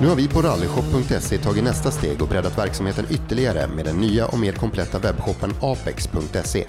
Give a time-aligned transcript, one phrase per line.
[0.00, 4.26] Nu har vi på rallyshop.se tagit nästa steg och breddat verksamheten ytterligare med den nya
[4.26, 6.64] och mer kompletta webbshoppen apex.se.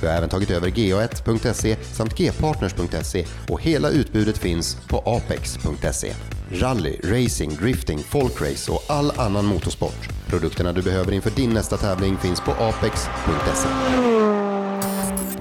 [0.00, 6.14] Vi har även tagit över ga1.se samt gpartners.se och hela utbudet finns på apex.se.
[6.52, 10.08] Rally, racing, drifting, folkrace och all annan motorsport.
[10.26, 13.68] Produkterna du behöver inför din nästa tävling finns på apex.se.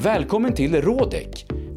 [0.02, 1.58] Välkommen till Rådek!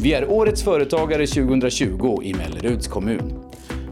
[0.00, 3.44] Vi är Årets Företagare 2020 i Melleruds kommun.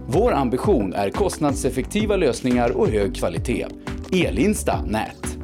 [0.07, 3.67] Vår ambition är kostnadseffektiva lösningar och hög kvalitet.
[4.13, 5.39] Elinsta Nät.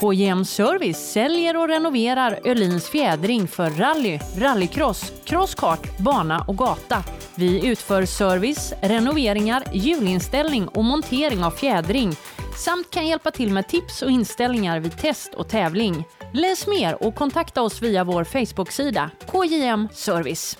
[0.00, 7.04] KJM Service säljer och renoverar Öhlins fjädring för rally, rallycross, crosskart, bana och gata.
[7.34, 12.12] Vi utför service, renoveringar, hjulinställning och montering av fjädring
[12.56, 16.04] samt kan hjälpa till med tips och inställningar vid test och tävling.
[16.32, 20.58] Läs mer och kontakta oss via vår Facebook-sida KJM Service.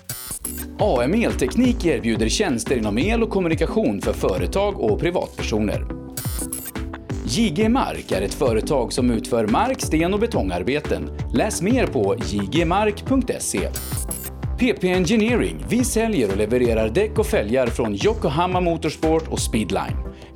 [0.79, 5.87] AM Elteknik erbjuder tjänster inom el och kommunikation för företag och privatpersoner.
[7.25, 11.09] JG Mark är ett företag som utför mark-, sten och betongarbeten.
[11.33, 13.69] Läs mer på jgmark.se.
[14.59, 15.65] PP Engineering.
[15.69, 20.06] Vi säljer och levererar däck och fälgar från Yokohama Motorsport och Speedline.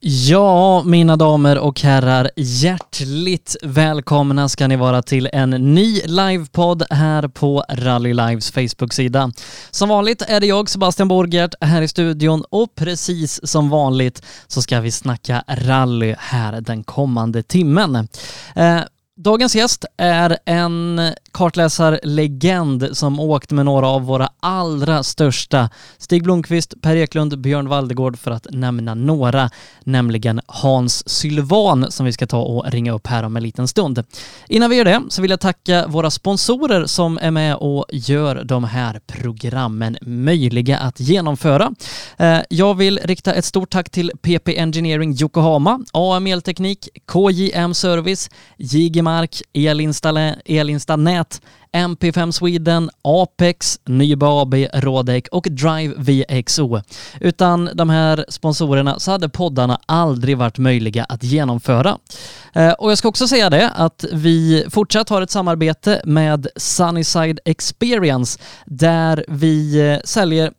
[0.00, 7.28] Ja, mina damer och herrar, hjärtligt välkomna ska ni vara till en ny livepodd här
[7.28, 9.32] på Rally Lives Facebook-sida.
[9.70, 14.62] Som vanligt är det jag, Sebastian Borgert, här i studion och precis som vanligt så
[14.62, 18.08] ska vi snacka rally här den kommande timmen.
[18.56, 18.80] Eh,
[19.20, 21.00] Dagens gäst är en
[21.32, 25.70] kartläsarlegend som åkt med några av våra allra största.
[25.98, 29.50] Stig Blomqvist, Per Eklund, Björn Valdegård för att nämna några,
[29.84, 34.04] nämligen Hans Sylvan som vi ska ta och ringa upp här om en liten stund.
[34.48, 38.44] Innan vi gör det så vill jag tacka våra sponsorer som är med och gör
[38.44, 41.72] de här programmen möjliga att genomföra.
[42.16, 48.30] Eh, jag vill rikta ett stort tack till PP Engineering Yokohama, AM Elteknik, KJM Service,
[48.56, 49.42] JG Mark,
[51.18, 51.40] Nät,
[51.72, 56.80] MP5 Sweden, Apex, Nyba AB, Rodec och Drive VXO.
[57.20, 61.98] Utan de här sponsorerna så hade poddarna aldrig varit möjliga att genomföra.
[62.52, 67.40] Eh, och jag ska också säga det att vi fortsatt har ett samarbete med Sunnyside
[67.44, 70.52] Experience där vi eh, säljer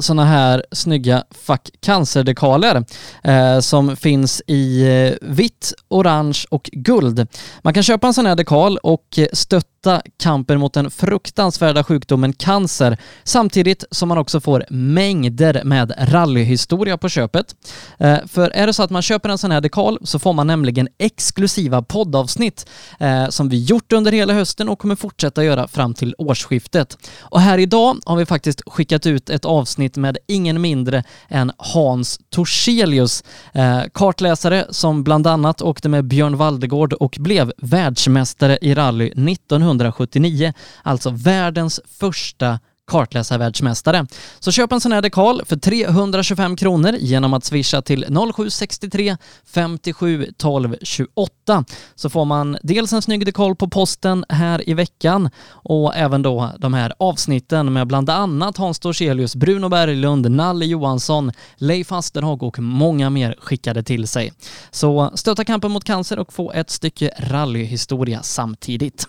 [0.00, 2.84] sådana här snygga Fuck Cancer-dekaler
[3.24, 7.26] eh, som finns i eh, vitt, orange och guld.
[7.62, 12.98] Man kan köpa en sån här dekal och stötta kampen mot den fruktansvärda sjukdomen cancer
[13.24, 17.54] samtidigt som man också får mängder med rallyhistoria på köpet.
[17.98, 20.46] Eh, för är det så att man köper en sån här dekal så får man
[20.46, 22.66] nämligen exklusiva poddavsnitt
[23.00, 26.98] eh, som vi gjort under hela hösten och kommer fortsätta göra fram till årsskiftet.
[27.20, 31.52] Och här idag har vi faktiskt skickat ut ett avsnitt avsnitt med ingen mindre än
[31.58, 33.22] Hans Torselius,
[33.54, 40.52] eh, kartläsare som bland annat åkte med Björn Valdegård och blev världsmästare i rally 1979,
[40.84, 44.06] alltså världens första kartläsarvärldsmästare.
[44.38, 48.04] Så köp en sån här dekal för 325 kronor genom att swisha till
[48.34, 49.16] 0763
[49.46, 55.30] 57 12 28 så får man dels en snygg dekal på posten här i veckan
[55.48, 61.32] och även då de här avsnitten med bland annat Hans Dorselius, Bruno Berglund, Nalle Johansson,
[61.56, 64.32] Leif Asterhag och många mer skickade till sig.
[64.70, 69.06] Så stötta kampen mot cancer och få ett stycke rallyhistoria samtidigt.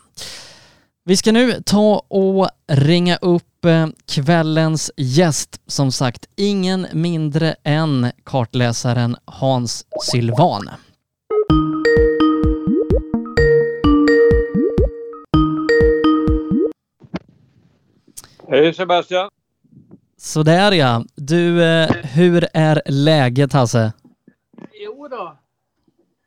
[1.08, 5.62] Vi ska nu ta och ringa upp eh, kvällens gäst.
[5.68, 10.70] Som sagt, ingen mindre än kartläsaren Hans Sylvan.
[18.50, 19.30] Hej Sebastian!
[20.18, 21.06] Sådär ja.
[21.16, 23.94] Du, eh, hur är läget Hasse?
[24.86, 25.38] Jo då.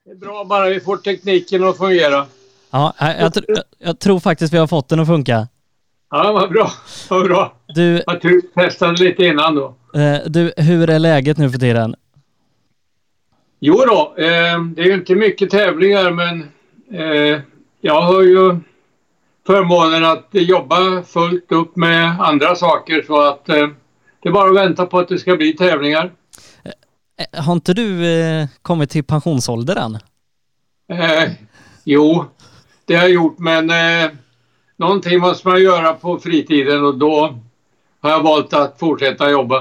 [0.04, 2.26] Det är bra bara vi får tekniken att fungera.
[2.70, 3.32] Ja, jag, jag,
[3.78, 5.48] jag, tror faktiskt vi har fått den att funka.
[6.10, 6.70] Ja, vad bra.
[7.10, 7.54] Vad bra.
[7.74, 8.20] Du, Jag
[8.54, 9.74] testade lite innan då.
[9.94, 11.94] eh, du, hur är läget nu för tiden?
[13.60, 16.40] Jo då, eh, det är ju inte mycket tävlingar men
[17.00, 17.40] eh,
[17.80, 18.56] jag har ju
[19.46, 23.68] förmånen att jobba fullt upp med andra saker så att eh,
[24.22, 26.12] det är bara att vänta på att det ska bli tävlingar.
[27.32, 29.98] Eh, Har inte du eh, kommit till pensionsålder än?
[31.00, 31.30] Eh,
[31.84, 32.24] jo,
[32.90, 34.10] det har jag gjort men eh,
[34.76, 37.38] någonting måste man göra på fritiden och då
[38.00, 39.58] har jag valt att fortsätta jobba.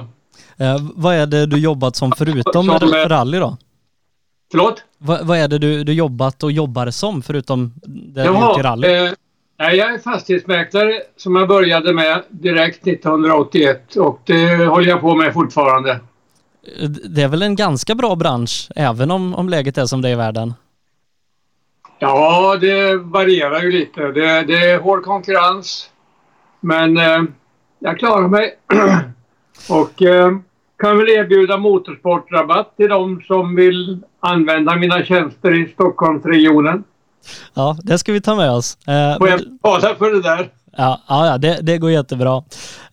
[0.57, 3.57] Eh, vad är det du jobbat som förutom Som, r- eh, rally då?
[4.51, 4.83] Förlåt?
[4.97, 8.61] Va, vad är det du, du jobbat och jobbar som förutom det du gjort i
[8.61, 8.87] rally?
[8.87, 9.11] eh,
[9.59, 15.15] nej, jag är fastighetsmäklare som jag började med direkt 1981 och det håller jag på
[15.15, 15.91] med fortfarande.
[16.81, 20.09] Eh, Det är väl en ganska bra bransch även om, om läget är som det
[20.09, 20.53] är i världen?
[21.99, 24.01] Ja, det varierar ju lite.
[24.01, 25.89] Det, det är hård konkurrens.
[26.59, 27.21] Men eh,
[27.79, 28.55] jag klarar mig.
[29.69, 30.31] och eh,
[30.79, 36.83] kan väl erbjuda motorsportrabatt till de som vill använda mina tjänster i Stockholmsregionen.
[37.53, 38.77] Ja, det ska vi ta med oss.
[38.87, 40.49] Eh, Får jag betala för det där?
[40.77, 42.43] ja, ja, ja det, det går jättebra.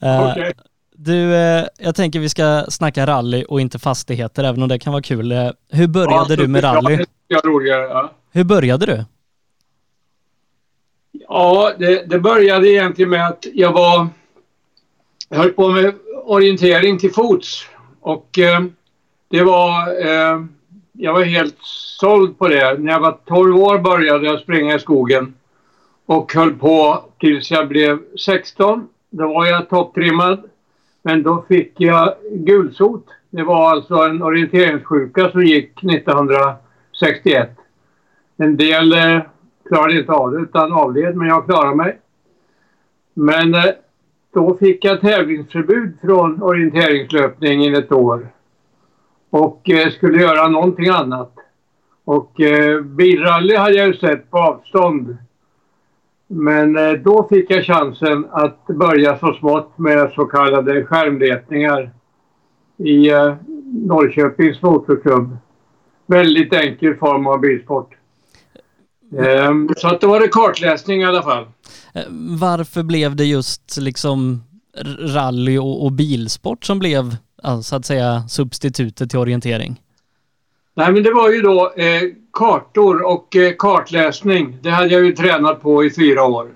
[0.00, 0.52] Eh, Okej.
[0.98, 4.92] Du, eh, jag tänker vi ska snacka rally och inte fastigheter, även om det kan
[4.92, 5.32] vara kul.
[5.32, 6.96] Eh, hur började Ja, du med ja, rally?
[6.96, 7.82] det tycker jag är roligare.
[7.82, 8.10] Ja.
[8.36, 9.04] Hur började du?
[11.12, 14.08] Ja, det, det började egentligen med att jag var...
[15.28, 15.94] Jag höll på med
[16.24, 17.68] orientering till fots.
[18.00, 18.64] Och eh,
[19.28, 20.06] det var...
[20.06, 20.44] Eh,
[20.92, 21.56] jag var helt
[22.00, 22.78] såld på det.
[22.78, 25.34] När jag var 12 år började jag springa i skogen.
[26.06, 28.88] Och höll på tills jag blev 16.
[29.10, 30.42] Då var jag topptrimmad.
[31.02, 33.06] Men då fick jag gulsot.
[33.30, 37.50] Det var alltså en orienteringssjuka som gick 1961.
[38.36, 39.22] En del eh,
[39.68, 42.00] klarade inte av det utan avled, men jag klarade mig.
[43.14, 43.64] Men eh,
[44.34, 48.28] då fick jag tävlingsförbud från orienteringslöpningen ett år.
[49.30, 51.32] Och eh, skulle göra någonting annat.
[52.04, 55.16] Och eh, bilrally hade jag ju sett på avstånd.
[56.26, 61.90] Men eh, då fick jag chansen att börja så smått med så kallade skärmletningar
[62.76, 63.34] i eh,
[63.86, 65.36] Norrköpings motorklubb.
[66.06, 67.95] Väldigt enkel form av bilsport.
[69.18, 71.44] Ehm, så att då var det kartläsning i alla fall.
[71.94, 72.02] Eh,
[72.40, 74.42] Varför blev det just liksom
[74.98, 77.16] rally och, och bilsport som blev,
[77.62, 79.80] så att säga, substitutet till orientering?
[80.74, 84.58] Nej men det var ju då eh, kartor och eh, kartläsning.
[84.62, 86.48] Det hade jag ju tränat på i fyra år.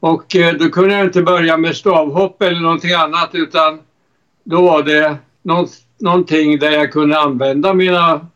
[0.00, 3.80] Och eh, då kunde jag inte börja med stavhopp eller någonting annat utan
[4.44, 5.66] då var det någon,
[6.00, 8.26] någonting där jag kunde använda mina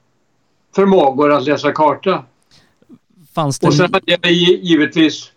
[0.75, 2.25] förmågor att läsa karta.
[3.35, 3.67] Fanns det...
[3.67, 5.31] Och sen hade jag gi- givetvis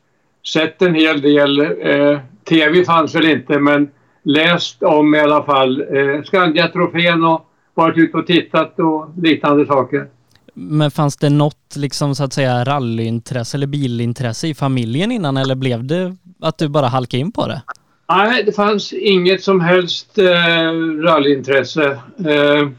[0.54, 1.60] sett en hel del.
[1.62, 3.90] Eh, Tv fanns väl inte men
[4.24, 10.08] läst om i alla fall eh, Skandia-trofén och varit ute och tittat och liknande saker.
[10.54, 15.56] Men fanns det något liksom så att säga rallyintresse eller bilintresse i familjen innan eller
[15.56, 17.62] blev det att du bara halkade in på det?
[18.10, 20.72] Nej, det fanns inget som helst eh,
[21.04, 21.86] rallyintresse.
[22.26, 22.70] Eh,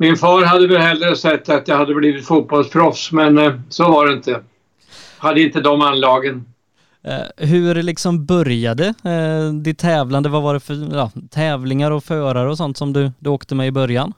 [0.00, 4.06] min far hade väl hellre sett att jag hade blivit fotbollsproffs men eh, så var
[4.06, 4.42] det inte.
[5.18, 6.44] Hade inte de anlagen.
[7.02, 10.28] Eh, hur liksom började eh, ditt tävlande?
[10.28, 13.66] Vad var det för ja, tävlingar och förare och sånt som du, du åkte med
[13.66, 14.12] i början?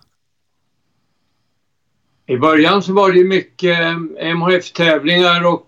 [2.27, 3.79] I början så var det mycket
[4.37, 5.67] MHF-tävlingar och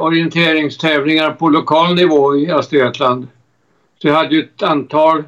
[0.00, 3.28] orienteringstävlingar på lokal nivå i Östergötland.
[3.98, 5.24] Så jag hade ju ett antal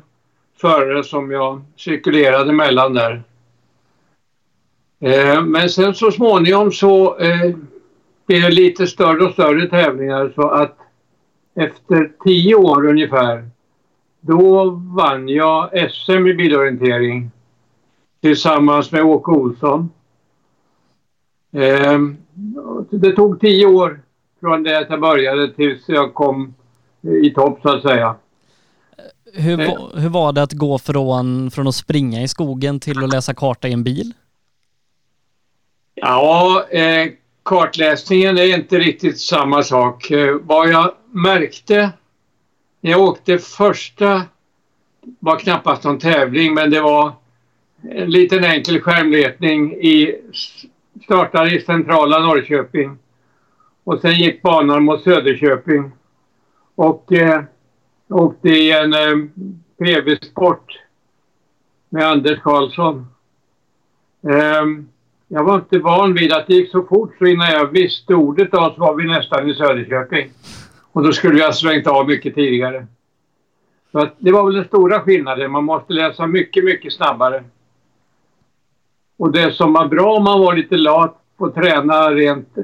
[0.61, 3.23] förare som jag cirkulerade mellan där.
[5.05, 7.57] Eh, men sen så småningom så eh,
[8.27, 10.79] blev det lite större och större tävlingar så att
[11.55, 13.49] efter tio år ungefär
[14.21, 17.31] då vann jag SM i bilorientering
[18.21, 19.91] tillsammans med Åke Olsson.
[21.53, 21.99] Eh,
[22.91, 24.01] det tog tio år
[24.41, 26.55] från det att jag började tills jag kom
[27.23, 28.15] i topp så att säga.
[29.33, 29.57] Hur,
[30.01, 33.69] hur var det att gå från, från att springa i skogen till att läsa karta
[33.69, 34.13] i en bil?
[35.95, 40.11] Ja, eh, kartläsningen är inte riktigt samma sak.
[40.11, 41.91] Eh, vad jag märkte
[42.81, 44.23] när jag åkte första
[45.21, 47.13] var knappast någon tävling men det var
[47.83, 50.21] en liten enkel skärmletning i
[51.05, 52.99] startade i centrala Norrköping
[53.85, 55.93] och sen gick banan mot Söderköping
[56.75, 57.43] och eh,
[58.09, 59.17] åkte i en eh,
[59.79, 60.79] PV-sport
[61.89, 63.07] med Anders Karlsson.
[64.29, 64.65] Eh,
[65.35, 68.55] jag var inte van vid att det gick så fort så innan jag visste ordet
[68.55, 70.31] av så var vi nästan i Söderköping.
[70.93, 72.87] Och då skulle jag ha svängt av mycket tidigare.
[73.93, 75.51] Så att det var väl den stora skillnaden.
[75.51, 77.45] Man måste läsa mycket, mycket snabbare.
[79.17, 82.55] Och det som var bra om man var lite lat på att träna, rent,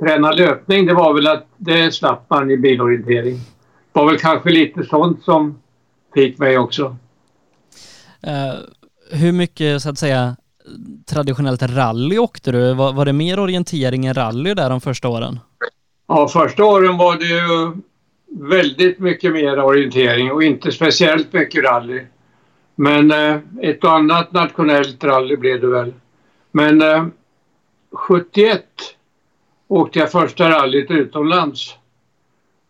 [0.00, 3.34] träna löpning, det var väl att det slapp man i bilorientering.
[3.92, 5.62] Det var väl kanske lite sånt som
[6.14, 6.96] fick mig också.
[8.26, 8.60] Uh,
[9.10, 10.36] hur mycket, så att säga,
[11.06, 12.74] traditionellt rally åkte du?
[12.74, 15.40] Var, var det mer orientering än rally där de första åren?
[16.08, 17.72] Ja, första åren var det ju
[18.40, 22.02] väldigt mycket mer orientering och inte speciellt mycket rally.
[22.74, 25.92] Men eh, ett och annat nationellt rally blev det väl.
[26.52, 27.06] Men eh,
[27.92, 28.64] 71
[29.68, 31.74] åkte jag första rallyt utomlands.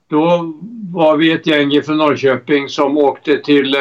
[0.08, 0.52] Då
[0.92, 3.80] var vi ett gäng från Norrköping som åkte till eh,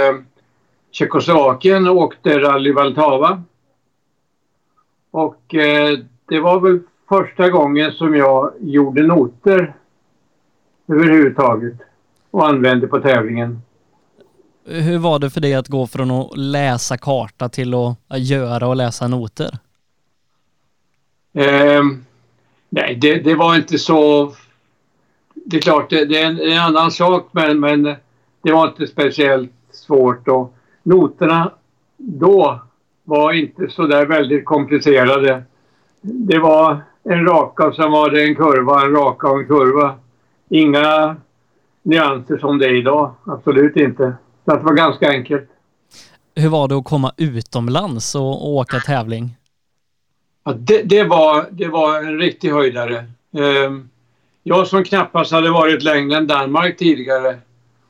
[0.91, 3.43] Tjeckoslovakien och åkte rally Valtava.
[5.11, 9.75] Och eh, det var väl första gången som jag gjorde noter
[10.87, 11.73] överhuvudtaget
[12.31, 13.61] och använde på tävlingen.
[14.65, 18.75] Hur var det för dig att gå från att läsa karta till att göra och
[18.75, 19.57] läsa noter?
[21.33, 21.83] Eh,
[22.69, 24.33] nej, det, det, var inte så...
[25.33, 27.83] Det är klart, det, det är en, en, annan sak men, men
[28.41, 30.27] det var inte speciellt svårt.
[30.27, 31.51] Och noterna
[31.97, 32.61] då
[33.11, 35.43] var inte så där väldigt komplicerade.
[36.01, 39.95] Det var en raka sen var det en kurva, en raka och en kurva.
[40.49, 41.15] Inga
[41.83, 43.13] nyanser som det är idag.
[43.25, 44.13] Absolut inte.
[44.45, 45.49] Så det var ganska enkelt.
[46.35, 49.35] Hur var det att komma utomlands och, och åka tävling?
[50.43, 53.05] Ja, det, det, var, det var en riktig höjdare.
[53.37, 53.89] Ehm,
[54.43, 57.37] jag som knappast hade varit längre än Danmark tidigare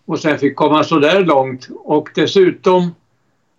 [0.06, 2.92] och sen fick komma så där långt och dessutom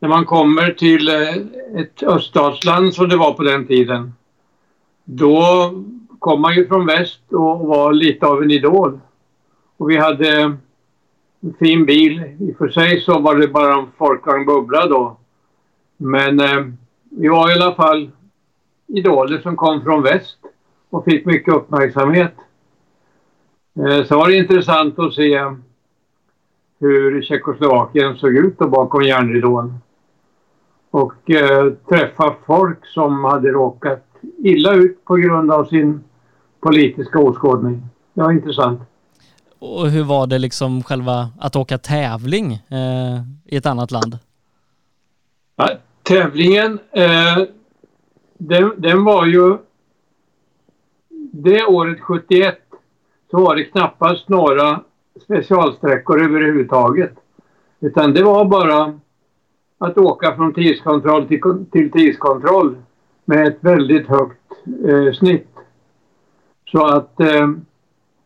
[0.02, 1.36] när man kommer till eh,
[1.80, 4.12] ett öststatsland som det var på den tiden
[5.04, 5.70] då
[6.18, 9.00] kom man ju från väst och var lite av en idol.
[9.76, 10.42] Och vi hade
[11.40, 12.22] en fin bil.
[12.40, 15.16] I och för sig så var det bara en Folkvagn Bubbla då.
[15.96, 16.64] Men eh,
[17.10, 18.10] vi var i alla fall
[18.86, 20.38] idoler som kom från väst
[20.90, 22.34] och fick mycket uppmärksamhet.
[23.78, 25.40] Eh, så var det intressant att se
[26.80, 29.78] hur Tjeckoslovakien såg ut då bakom järnridån.
[30.92, 34.04] Och eh, träffa folk som hade råkat
[34.38, 36.04] illa ut på grund av sin
[36.60, 37.82] politiska åskådning.
[38.14, 38.80] Det var intressant.
[39.58, 44.18] Och hur var det liksom själva att åka tävling eh, i ett annat land?
[45.56, 45.68] Ja,
[46.02, 47.38] tävlingen, eh,
[48.38, 49.58] den, den, var ju...
[51.32, 52.58] Det året 71
[53.30, 54.80] så var det knappast några
[55.24, 57.12] specialsträckor överhuvudtaget.
[57.80, 59.00] Utan det var bara
[59.82, 61.40] att åka från tidskontroll till,
[61.72, 62.76] till tidskontroll
[63.24, 64.50] med ett väldigt högt
[64.88, 65.48] eh, snitt.
[66.72, 67.48] Så att eh,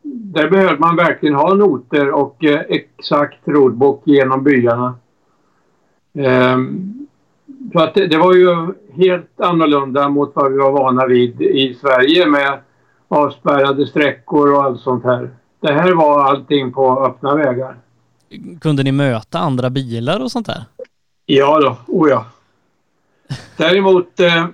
[0.03, 4.95] där behövde man verkligen ha noter och eh, exakt rodbok genom byarna.
[6.15, 6.59] Eh,
[7.73, 11.75] så att det, det, var ju helt annorlunda mot vad vi var vana vid i
[11.75, 12.59] Sverige med
[13.09, 15.31] avspärrade sträckor och allt sånt här.
[15.61, 17.77] Det här var allting på öppna vägar.
[18.61, 20.65] Kunde ni möta andra bilar och sånt där?
[21.27, 22.27] Ja då, oh ja.
[23.57, 24.47] Däremot eh,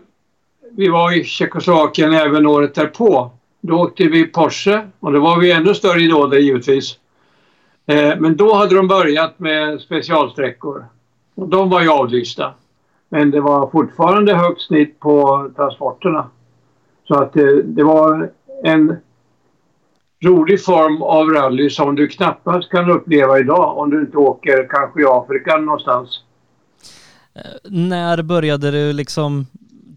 [0.70, 3.30] vi var i Tjeckoslovakien även året därpå.
[3.60, 6.98] Då åkte vi Porsche och då var vi ännu större idoler givetvis.
[7.86, 10.84] Eh, men då hade de börjat med specialsträckor.
[11.34, 12.54] Och de var ju avlysta.
[13.08, 16.30] Men det var fortfarande högt snitt på transporterna.
[17.08, 18.30] Så att eh, det var
[18.64, 18.96] en
[20.24, 25.02] rolig form av rally som du knappast kan uppleva idag om du inte åker kanske
[25.02, 26.21] i Afrika någonstans.
[27.34, 29.46] Eh, när började du liksom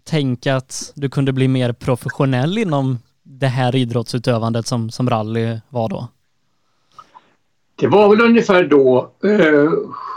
[0.04, 5.88] tänka att du kunde bli mer professionell inom det här idrottsutövandet som, som rally var
[5.88, 6.08] då?
[7.76, 9.70] Det var väl ungefär då, eh,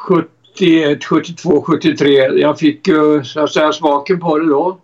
[0.07, 2.11] 71, 72, 73.
[2.39, 4.77] Jag fick ju så att säga smaken på det då.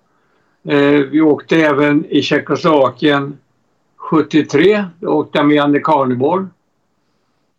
[0.68, 3.38] Eh, vi åkte även i Tjeckoslovakien
[3.98, 4.86] 73.
[5.00, 6.48] Då åkte jag med Janne Carnevård.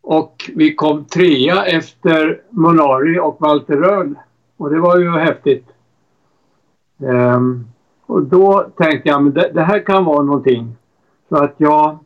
[0.02, 4.14] Och vi kom trea efter Monari och Walter Röhl.
[4.56, 5.66] Och det var ju häftigt.
[6.98, 7.66] Um,
[8.06, 10.76] och då tänkte jag, men det, det, här kan vara någonting.
[11.28, 11.98] Så att jag,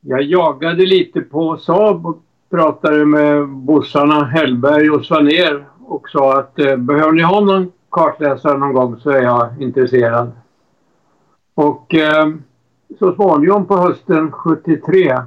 [0.00, 6.58] jag jagade lite på Saab och pratade med bossarna Hellberg och Svaner och sa att
[6.58, 10.32] eh, behöver ni ha någon kartläsare någon gång så är jag intresserad.
[11.54, 12.28] Och eh,
[12.98, 15.18] så småningom på hösten 73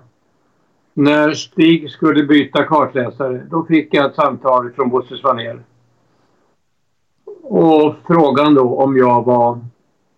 [0.98, 5.64] när Stig skulle byta kartläsare då fick jag ett samtal från Bosse Svanér.
[7.44, 9.60] Och frågan då om jag var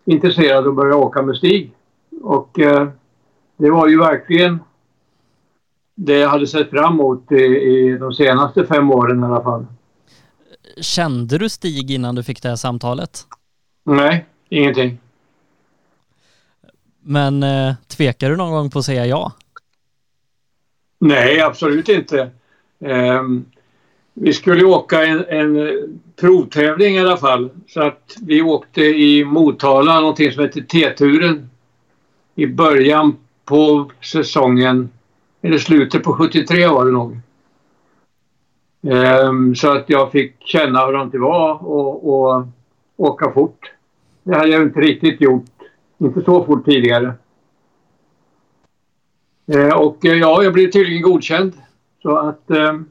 [0.06, 1.72] intresserad av att börja åka med Stig.
[2.22, 2.90] Och eh,
[3.58, 4.60] det var ju verkligen
[5.96, 9.66] det jag hade sett fram emot i, i de senaste fem åren i alla fall.
[10.82, 13.20] Kände du Stig innan du fick det här samtalet?
[13.84, 15.00] Nej, ingenting.
[17.02, 19.32] Men eh, tvekar du någon gång på att säga ja?
[21.00, 22.30] Nej, absolut inte.
[22.80, 23.46] Um,
[24.14, 27.50] vi skulle åka en, en provtävling i alla fall.
[27.68, 31.50] Så att vi åkte i Motala, någonting som heter T-turen.
[32.36, 33.16] I början
[33.46, 34.90] på säsongen,
[35.42, 37.20] eller slutet på 73 var det nog.
[38.82, 42.48] Um, så att jag fick känna hur det var och, och
[42.98, 43.72] åka fort.
[44.24, 45.46] Det hade jag inte riktigt gjort.
[45.98, 47.14] Inte så fort tidigare.
[49.56, 51.54] Uh, och ja, jag blev tydligen godkänd.
[52.02, 52.90] Så att um,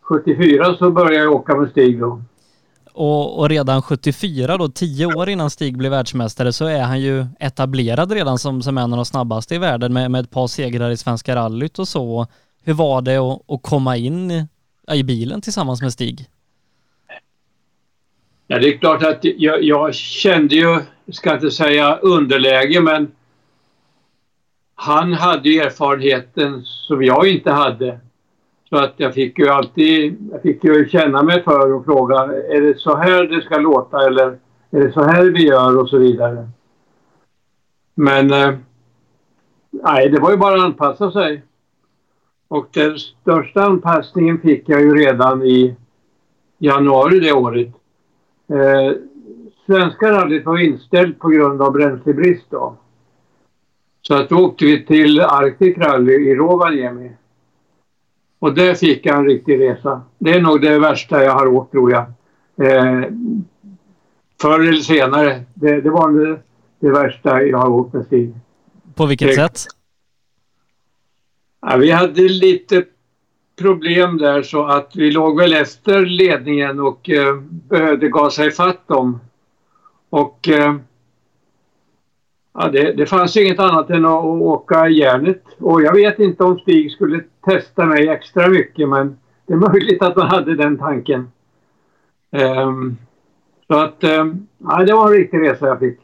[0.00, 2.22] 74 så började jag åka med Stig då.
[2.94, 7.26] Och, och, redan 74 då, tio år innan Stig blev världsmästare, så är han ju
[7.40, 10.90] etablerad redan som, som en av de snabbaste i världen med, med ett par segrar
[10.90, 12.26] i Svenska rallyt och så.
[12.64, 14.46] Hur var det att, att komma in i,
[14.92, 16.26] i bilen tillsammans med Stig?
[18.46, 20.80] Ja, det är klart att jag, jag kände ju,
[21.12, 23.12] ska inte säga underläge, men
[24.74, 28.00] han hade ju erfarenheten som jag inte hade.
[28.68, 32.16] Så att jag fick ju alltid, jag fick ju känna mig för och fråga,
[32.48, 34.38] är det så här det ska låta eller
[34.70, 36.48] är det så här vi gör och så vidare.
[37.94, 38.54] Men eh,
[39.70, 41.42] nej, det var ju bara att anpassa sig.
[42.48, 45.76] Och den största anpassningen fick jag ju redan i
[46.58, 47.68] januari det året.
[48.48, 48.96] Eh,
[49.66, 52.76] svenska rallyt var inställt på grund av bränslebrist då.
[54.12, 57.10] Så att då åkte vi till Arctic Rally i Rovaniemi.
[58.38, 60.02] Och där fick jag en riktig resa.
[60.18, 62.02] Det är nog det värsta jag har åkt tror jag.
[62.56, 63.08] Eh,
[64.40, 65.44] förr eller senare.
[65.54, 66.40] Det, det var det,
[66.80, 68.34] det, värsta jag har åkt med Stig.
[68.94, 69.64] På vilket det, sätt?
[71.60, 72.84] Ja, vi hade lite
[73.58, 79.20] problem där så att vi låg väl efter ledningen och eh, behövde gasa ifatt dem.
[80.10, 80.76] Och eh,
[82.54, 85.42] Ja, det, det fanns inget annat än att åka järnet.
[85.58, 90.02] Och jag vet inte om Stig skulle testa mig extra mycket men det är möjligt
[90.02, 91.30] att han hade den tanken.
[92.30, 92.98] Um,
[93.66, 95.98] så att, um, ja, det var en riktig resa jag fick.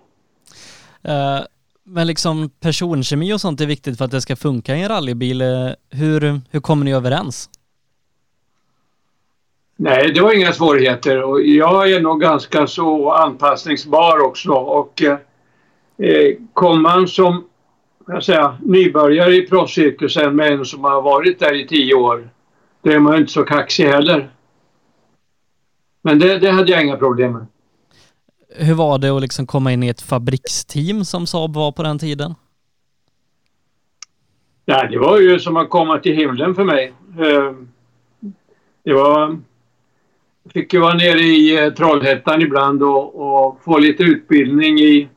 [1.09, 1.47] Uh,
[1.85, 5.41] men liksom personkemi och sånt är viktigt för att det ska funka i en rallybil.
[5.41, 7.51] Eh, hur, hur kommer ni överens?
[9.77, 15.17] Nej, det var inga svårigheter och jag är nog ganska så anpassningsbar också och uh,
[15.99, 17.45] eh, kom man som
[18.13, 22.29] jag säga, nybörjare i proffscirkusen med en som har varit där i tio år,
[22.83, 24.31] då är man inte så kaxig heller.
[26.03, 27.47] Men det, det hade jag inga problem med.
[28.57, 31.99] Hur var det att liksom komma in i ett fabriksteam som Saab var på den
[31.99, 32.35] tiden?
[34.65, 36.93] Ja, det var ju som att komma till himlen för mig.
[37.19, 37.53] Eh,
[38.85, 39.39] det var...
[40.43, 45.09] Jag fick ju vara nere i eh, Trollhättan ibland och, och få lite utbildning i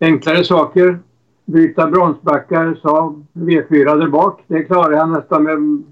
[0.00, 0.98] enklare saker.
[1.44, 4.44] Byta bromsbackar, Saab V4 där bak.
[4.46, 5.82] Det klarar jag nästan med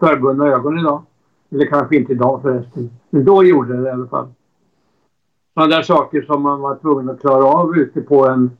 [0.00, 1.02] förbundna ögon idag.
[1.50, 2.90] Eller kanske inte idag förresten.
[3.10, 4.28] Men då gjorde jag det i alla fall.
[5.54, 8.50] Sådana där saker som man var tvungen att klara av ute på en...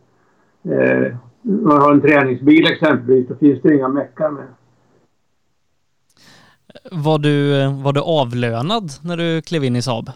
[0.62, 3.28] Eh, man har en träningsbil exempelvis.
[3.28, 4.46] Då finns det inga meckar med.
[6.92, 10.10] Var du, var du avlönad när du klev in i Saab?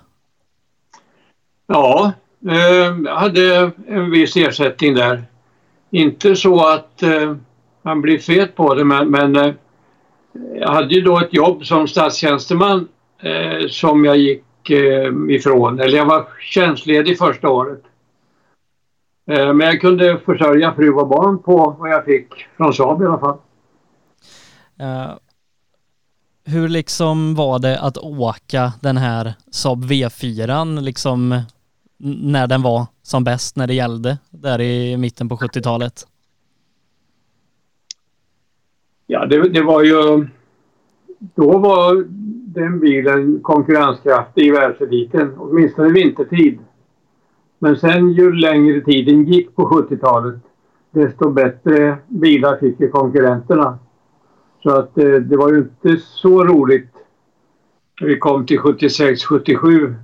[1.66, 2.12] Ja,
[2.48, 5.24] eh, hade en viss ersättning där.
[5.90, 7.36] inte så att eh,
[7.82, 9.54] man blir fet på det men, men eh,
[10.54, 12.88] jag hade ju då ett jobb som statstjänsteman
[13.22, 15.80] eh, som jag gick eh, ifrån.
[15.80, 17.82] Eller jag var tjänstledig första året.
[19.30, 23.06] Eh, men jag kunde försörja fru och barn på vad jag fick från Saab i
[23.06, 23.38] alla fall.
[24.80, 25.16] Uh,
[26.44, 31.42] hur liksom var det att åka den här Saab V4 liksom
[32.02, 36.06] när den var som bäst när det gällde där i mitten på 70-talet?
[39.06, 40.26] Ja, det, det, var ju...
[41.18, 42.04] Då var
[42.54, 46.58] den bilen konkurrenskraftig i världseliten, åtminstone vintertid.
[47.58, 50.40] Men sen ju längre tiden gick på 70-talet
[50.90, 53.78] desto bättre bilar fick ju konkurrenterna.
[54.62, 56.90] Så att eh, det var ju inte så roligt
[58.00, 59.94] när vi kom till 76, 77.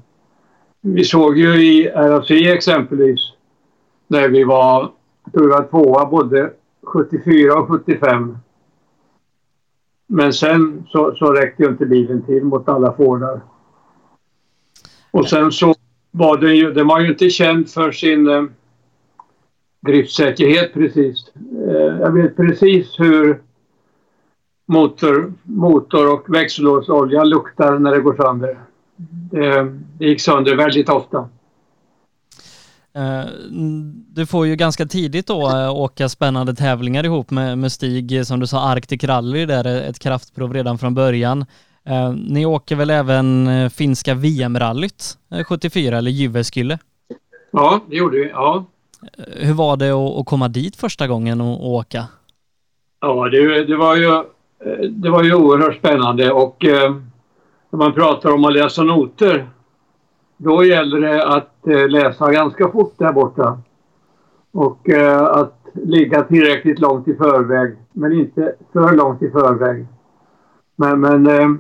[0.89, 3.21] Vi såg ju i RFC exempelvis
[4.07, 4.93] när vi var,
[5.33, 6.51] tror tvåa både
[6.83, 8.39] 74 och 75.
[10.07, 13.41] Men sen så, så räckte ju inte bilen till mot alla Fordar.
[15.11, 15.75] Och sen så
[16.11, 18.45] var den ju, den var ju inte känd för sin eh,
[19.81, 21.31] driftsäkerhet precis.
[21.69, 23.43] Eh, jag vet precis hur
[24.67, 28.66] motor, motor och växellådsolja luktar när det går sönder.
[29.31, 31.29] Det, det gick sönder väldigt ofta.
[32.97, 33.25] Eh,
[34.09, 38.41] du får ju ganska tidigt då eh, åka spännande tävlingar ihop med, med Stig, som
[38.41, 41.45] du sa, Arctic Rally, där ett kraftprov redan från början.
[41.85, 46.79] Eh, ni åker väl även finska VM-rallyt 74, eller Jyväskylä?
[47.51, 48.29] Ja, det gjorde vi.
[48.29, 48.65] Ja.
[49.37, 52.07] Hur var det att komma dit första gången och åka?
[53.01, 54.25] Ja, det, det var ju
[54.91, 56.97] det var ju oerhört spännande och eh,
[57.77, 59.49] när man pratar om att läsa noter
[60.37, 63.59] då gäller det att eh, läsa ganska fort där borta.
[64.53, 69.87] Och eh, att ligga tillräckligt långt i förväg, men inte för långt i förväg.
[70.77, 71.51] Men, men eh,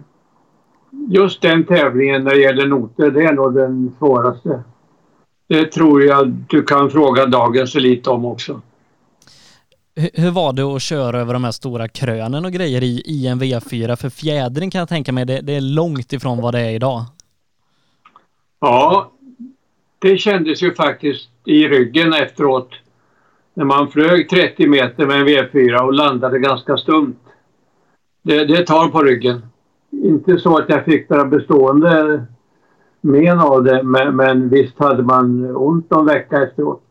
[1.08, 4.62] just den tävlingen när det gäller noter, det är nog den svåraste.
[5.48, 8.60] Det tror jag du kan fråga dagens elit om också.
[9.96, 13.40] Hur var det att köra över de här stora krönen och grejer i, i en
[13.40, 13.96] V4?
[13.96, 17.04] För fjädring kan jag tänka mig, det, det är långt ifrån vad det är idag.
[18.60, 19.12] Ja,
[19.98, 22.70] det kändes ju faktiskt i ryggen efteråt.
[23.54, 27.16] När man flög 30 meter med en V4 och landade ganska stumt.
[28.22, 29.46] Det, det tar på ryggen.
[29.90, 32.26] Inte så att jag fick några bestående
[33.00, 36.82] men av det, men, men visst hade man ont någon vecka efteråt.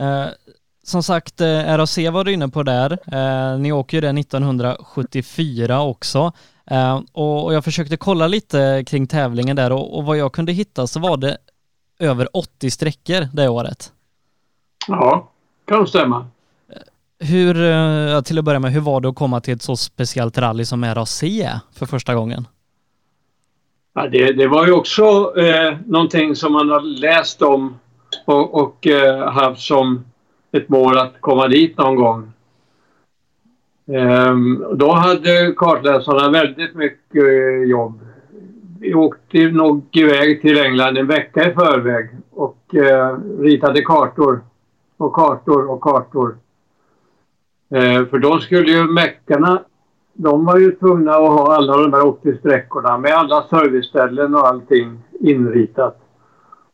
[0.00, 0.45] Uh,
[0.86, 2.98] som sagt, eh, RAC var du inne på där.
[3.12, 6.32] Uh, ni åker ju det 1974 också.
[6.72, 10.86] Uh, och, jag försökte kolla lite kring tävlingen där och, och, vad jag kunde hitta
[10.86, 11.38] så var det
[11.98, 13.92] över 80 sträckor det året.
[14.88, 15.30] Ja,
[15.66, 16.26] kan stämma.
[17.18, 20.64] Hur, till att börja med, hur var det att komma till ett så speciellt rally
[20.64, 21.20] som RAC
[21.72, 22.46] för första gången?
[23.94, 27.78] Ja, det, det var ju också eh, någonting som man har läst om
[28.24, 30.04] och, och eh, haft som
[30.56, 32.32] ett mål att komma dit någon gång.
[33.92, 38.00] Ehm, då hade kartläsarna väldigt mycket eh, jobb.
[38.80, 44.40] Vi åkte nog iväg till England en vecka i förväg och eh, ritade kartor
[44.96, 46.36] och kartor och kartor.
[47.70, 49.62] Ehm, för då skulle ju meckarna,
[50.12, 54.46] de var ju tvungna att ha alla de här 80 sträckorna med alla serviceställen och
[54.46, 56.00] allting inritat.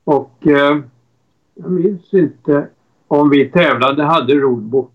[0.04, 0.78] Och eh,
[1.54, 2.68] jag minns inte
[3.12, 4.92] om vi tävlande hade roadbook.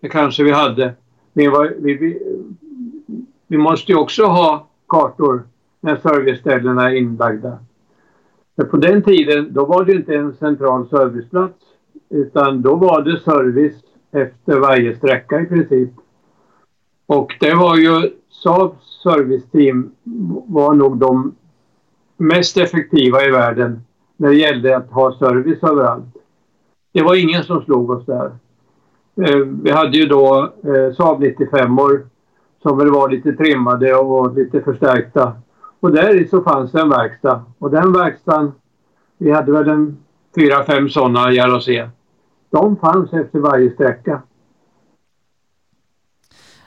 [0.00, 0.94] Det kanske vi hade.
[1.32, 2.18] Vi, var, vi, vi,
[3.46, 5.42] vi måste ju också ha kartor
[5.80, 7.58] när serviceställena är inlagda.
[8.56, 11.54] För på den tiden då var det inte en central serviceplats
[12.08, 13.82] utan då var det service
[14.12, 15.90] efter varje sträcka i princip.
[17.06, 19.90] Och det var ju Saabs serviceteam
[20.46, 21.34] var nog de
[22.16, 23.80] mest effektiva i världen
[24.16, 26.17] när det gällde att ha service överallt.
[26.98, 28.30] Det var ingen som slog oss där.
[29.22, 32.06] Eh, vi hade ju då eh, Saab 95 or
[32.62, 35.32] som väl var lite trimmade och lite förstärkta.
[35.80, 37.44] Och där så fanns det en verkstad.
[37.58, 38.52] Och den verkstaden,
[39.18, 39.96] vi hade väl en
[40.34, 41.68] fyra, fem sådana i RAC.
[42.50, 44.22] De fanns efter varje sträcka.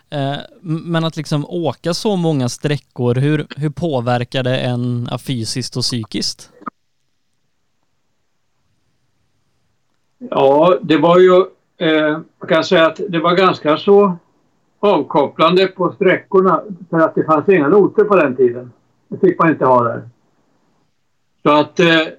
[0.09, 5.83] Eh, men att liksom åka så många sträckor, hur, hur påverkar det en fysiskt och
[5.83, 6.51] psykiskt?
[10.29, 11.45] Ja, det var ju
[11.77, 14.17] eh, man kan säga att det var ganska så
[14.79, 18.71] avkopplande på sträckorna för att det fanns inga noter på den tiden.
[19.07, 20.09] Det fick man inte ha där.
[21.43, 22.13] Så att eh,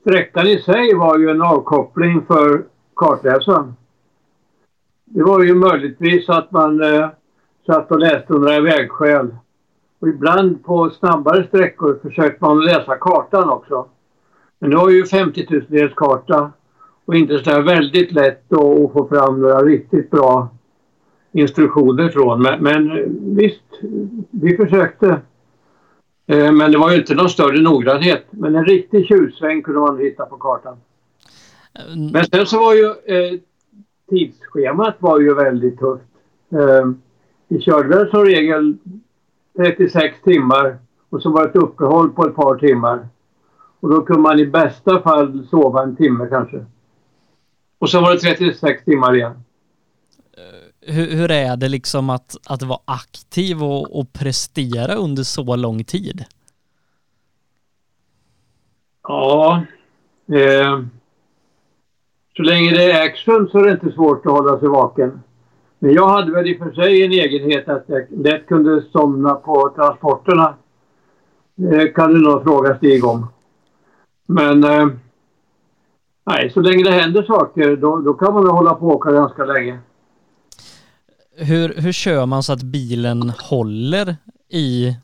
[0.00, 2.64] sträckan i sig var ju en avkoppling för
[2.96, 3.74] kartläsaren.
[5.04, 7.08] Det var ju möjligtvis att man eh,
[7.66, 9.36] satt och läste under vägskäl.
[10.00, 13.86] Och ibland på snabbare sträckor försökte man läsa kartan också.
[14.58, 16.52] Men det var ju 50 000 karta
[17.04, 20.48] och inte så där väldigt lätt att, få fram några riktigt bra
[21.32, 22.42] instruktioner från.
[22.42, 23.04] Men, men
[23.36, 23.64] visst,
[24.30, 25.20] vi försökte.
[26.26, 28.26] Eh, men det var ju inte någon större noggrannhet.
[28.30, 30.76] Men en riktig tjuvsväng kunde man hitta på kartan.
[32.12, 33.40] Men sen så var ju eh,
[34.10, 36.04] tidsschemat var ju väldigt tufft.
[36.52, 36.90] Eh,
[37.48, 38.76] vi körde väl som regel
[39.56, 40.78] 36 timmar
[41.10, 43.08] och så var det ett uppehåll på ett par timmar.
[43.80, 46.64] Och då kunde man i bästa fall sova en timme kanske.
[47.82, 49.44] Och så var det 36 timmar igen.
[50.80, 55.84] Hur, hur är det liksom att, att vara aktiv och, och prestera under så lång
[55.84, 56.24] tid?
[59.02, 59.64] Ja,
[60.32, 60.80] eh,
[62.36, 65.22] så länge det är action så är det inte svårt att hålla sig vaken.
[65.78, 69.34] Men jag hade väl i och för sig en egenhet att jag lätt kunde somna
[69.34, 70.54] på transporterna.
[71.54, 73.26] Det kan du nog fråga Stig om.
[74.26, 74.88] Men eh,
[76.24, 79.44] nej, så länge det händer saker då, då kan man hålla på och åka ganska
[79.44, 79.78] länge.
[81.36, 84.16] Hur, hur kör man så att bilen håller
[84.48, 84.96] i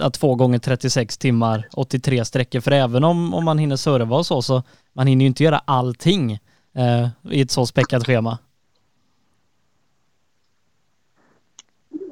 [0.00, 2.60] att få gånger 36 timmar, 83 sträckor?
[2.60, 5.60] För även om, om man hinner serva och så, så man hinner ju inte göra
[5.64, 6.32] allting
[6.74, 8.38] eh, i ett så späckat schema.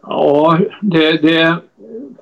[0.02, 1.58] Ja, det, det,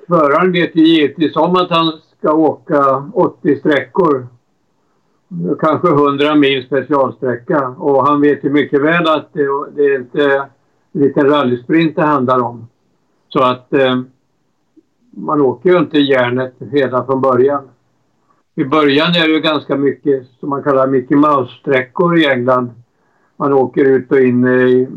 [0.07, 4.27] föraren vet ju givetvis om att han ska åka 80 sträckor.
[5.59, 7.67] Kanske 100 mil specialsträcka.
[7.67, 10.49] Och han vet ju mycket väl att det, det är inte
[10.91, 12.67] en liten rallysprint det handlar om.
[13.29, 14.01] Så att eh,
[15.11, 17.69] man åker ju inte järnet redan från början.
[18.55, 22.69] I början är det ju ganska mycket som man kallar Mickey Mouse-sträckor i England.
[23.37, 24.87] Man åker ut och in i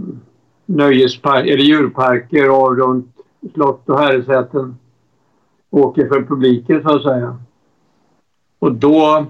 [0.67, 3.17] nöjesparker eller djurparker och runt
[3.55, 4.77] slott och herresäten.
[5.71, 7.39] Åker för publiken så att säga.
[8.59, 9.27] Och då,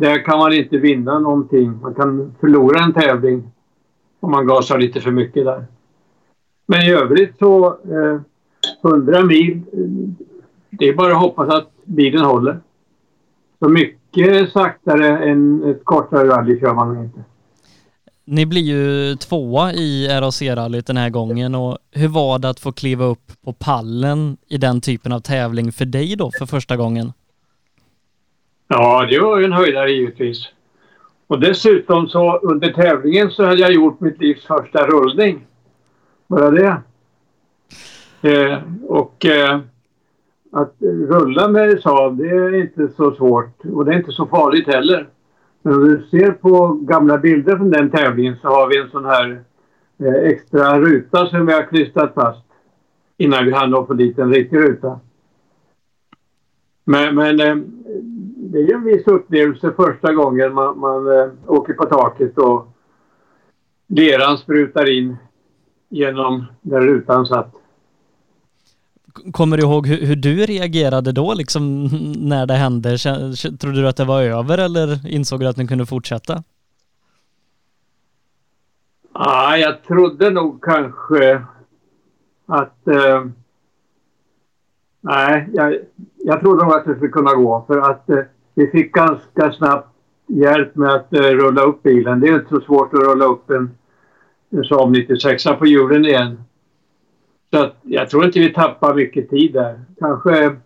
[0.00, 1.80] där kan man inte vinna någonting.
[1.82, 3.50] Man kan förlora en tävling
[4.20, 5.64] om man gasar lite för mycket där.
[6.66, 8.20] Men i övrigt så eh,
[8.90, 9.62] 100 mil,
[10.70, 12.60] det är bara att hoppas att bilen håller.
[13.58, 17.24] Så mycket saktare än ett kortare rally kör man inte.
[18.24, 22.72] Ni blir ju tvåa i RAC-rallyt den här gången och hur var det att få
[22.72, 27.12] kliva upp på pallen i den typen av tävling för dig då för första gången?
[28.72, 30.48] Ja, det var ju en höjdare givetvis.
[31.26, 35.46] Och dessutom så under tävlingen så hade jag gjort mitt livs första rullning.
[36.26, 36.76] Bara det.
[38.22, 39.60] Eh, och eh,
[40.52, 40.74] att
[41.08, 45.08] rulla med Saab det är inte så svårt och det är inte så farligt heller.
[45.62, 49.04] Men om du ser på gamla bilder från den tävlingen så har vi en sån
[49.04, 49.42] här
[49.98, 52.44] eh, extra ruta som vi har klistrat fast
[53.16, 55.00] innan vi hann få dit en riktig ruta.
[56.84, 57.56] Men, men eh,
[58.52, 62.68] det är ju en viss upplevelse första gången man, man eh, åker på taket och
[63.86, 65.16] leran sprutar in
[65.88, 67.54] genom där rutan satt.
[69.32, 71.84] Kommer du ihåg hur, hur, du reagerade då liksom
[72.18, 72.98] när det hände?
[73.60, 76.42] Trodde du att det var över eller insåg du att den kunde fortsätta?
[79.14, 81.42] Ja, jag trodde nog kanske
[82.46, 82.88] att...
[82.88, 83.24] Eh,
[85.00, 85.76] nej, jag,
[86.16, 88.18] jag trodde nog att det skulle kunna gå för att eh,
[88.54, 89.88] vi fick ganska snabbt
[90.26, 92.20] hjälp med att uh, rulla upp bilen.
[92.20, 93.70] Det är inte så svårt att rulla upp en,
[94.50, 96.42] en Saab 96 på hjulen igen.
[97.50, 99.80] Så att jag tror inte vi tappar mycket tid där.
[99.98, 100.56] Kanske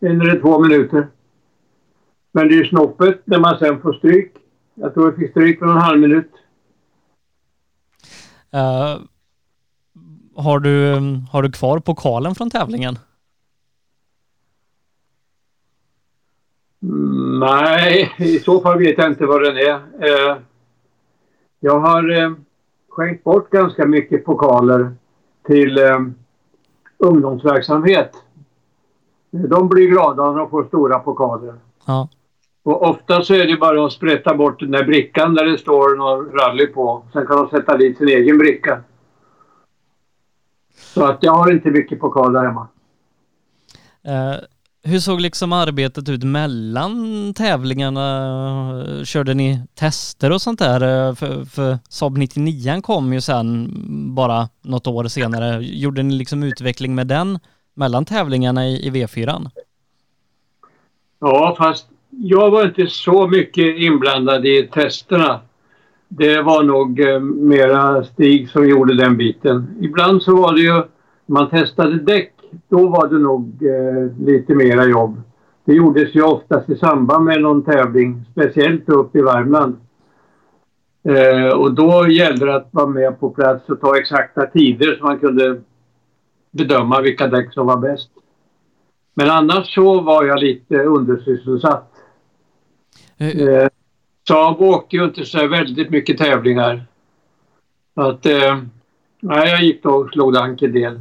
[0.00, 1.08] en eller två minuter.
[2.32, 4.32] Men det är ju snoppet när man sen får stryk.
[4.74, 6.30] Jag tror vi fick stryk på en halv minut.
[8.54, 9.00] Uh,
[10.34, 12.98] har, du, mm, har du kvar pokalen från tävlingen?
[17.40, 19.74] Nej, i så fall vet jag inte vad den är.
[19.74, 20.36] Uh,
[21.60, 22.32] jag har uh,
[22.88, 24.94] skänkt bort ganska mycket pokaler
[25.46, 26.14] till um,
[26.98, 28.12] ungdomsverksamhet.
[29.30, 31.54] De blir glada när de får stora pokaler.
[31.86, 32.08] Ja.
[32.62, 35.96] Och ofta så är det bara att sprätta bort den där brickan där det står
[35.96, 37.04] någon rally på.
[37.12, 38.82] Sen kan de sätta dit sin egen bricka.
[40.74, 42.68] Så att jag har inte mycket pokaler hemma.
[44.08, 44.40] Uh,
[44.84, 49.04] hur såg liksom arbetet ut mellan tävlingarna?
[49.04, 51.14] Körde ni tester och sånt där?
[51.14, 53.70] För, för Saab 99 kom ju sen
[54.14, 55.58] bara något år senare.
[55.62, 57.38] Gjorde ni liksom utveckling med den
[57.74, 59.50] mellan tävlingarna i, i V4?
[61.20, 65.40] Ja, fast jag var inte så mycket inblandad i testerna.
[66.08, 69.76] det var nog eh, mera Stig som gjorde den biten.
[69.80, 70.82] Ibland så var det ju,
[71.26, 72.32] man testade däck,
[72.68, 75.22] då var det nog eh, lite mera jobb.
[75.64, 79.76] Det gjordes ju oftast i samband med någon tävling, speciellt upp i Värmland.
[81.08, 85.04] Eh, och då gällde det att vara med på plats och ta exakta tider så
[85.04, 85.60] man kunde
[86.50, 88.10] bedöma vilka däck som var bäst.
[89.14, 91.92] Men annars så var jag lite undersysselsatt.
[93.18, 93.68] Eh,
[94.28, 96.86] Saab åker ju inte så väldigt mycket tävlingar.
[97.94, 98.62] Så att, eh,
[99.20, 101.00] nej, jag gick då och slog dank en del.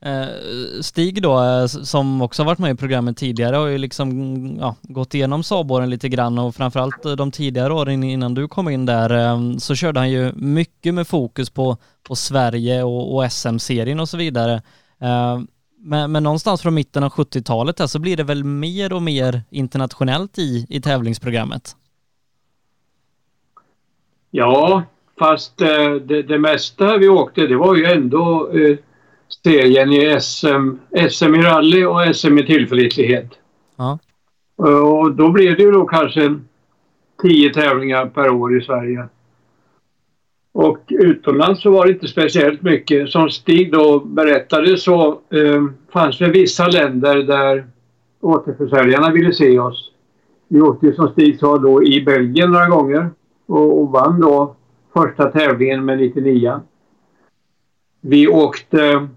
[0.00, 4.58] Eh, Stig då, eh, som också varit med i programmet tidigare, har ju liksom mm,
[4.58, 8.68] ja, gått igenom Saab-åren lite grann och framförallt eh, de tidigare åren innan du kom
[8.68, 14.00] in där så körde han ju mycket med fokus på, på Sverige och, och SM-serien
[14.00, 14.62] och så vidare.
[15.80, 20.38] Men, men någonstans från mitten av 70-talet så blir det väl mer och mer internationellt
[20.38, 21.76] i, i tävlingsprogrammet?
[24.30, 24.82] Ja,
[25.18, 28.50] fast det, det mesta vi åkte det var ju ändå
[29.28, 30.70] serien i SM,
[31.10, 33.30] SM i rally och SM i tillförlitlighet.
[33.76, 33.98] Ja.
[34.56, 36.34] Och då blev det ju då kanske
[37.22, 39.08] tio tävlingar per år i Sverige.
[40.52, 43.10] Och utomlands så var det inte speciellt mycket.
[43.10, 47.66] Som Stig då berättade så eh, fanns det vissa länder där
[48.20, 49.92] återförsäljarna ville se oss.
[50.48, 53.10] Vi åkte ju som Stig sa då i Belgien några gånger
[53.46, 54.56] och, och vann då
[54.92, 56.60] första tävlingen med 99.
[58.00, 59.08] Vi åkte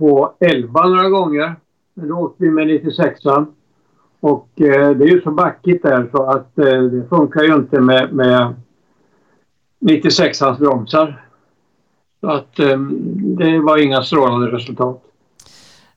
[0.00, 1.56] på 11 några gånger.
[1.94, 3.20] Men då åkte vi med 96
[4.20, 7.80] Och eh, det är ju så backigt där så att eh, det funkar ju inte
[7.80, 8.54] med, med
[9.80, 11.26] 96ans bromsar.
[12.20, 12.78] Så att eh,
[13.38, 15.02] det var inga strålande resultat.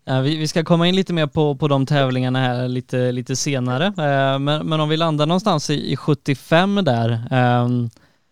[0.06, 3.36] Ja, vi, vi, ska komma in lite mer på, på de tävlingarna här lite, lite
[3.36, 3.86] senare.
[3.86, 7.68] Eh, men, men om vi landar någonstans i, i 75 där eh,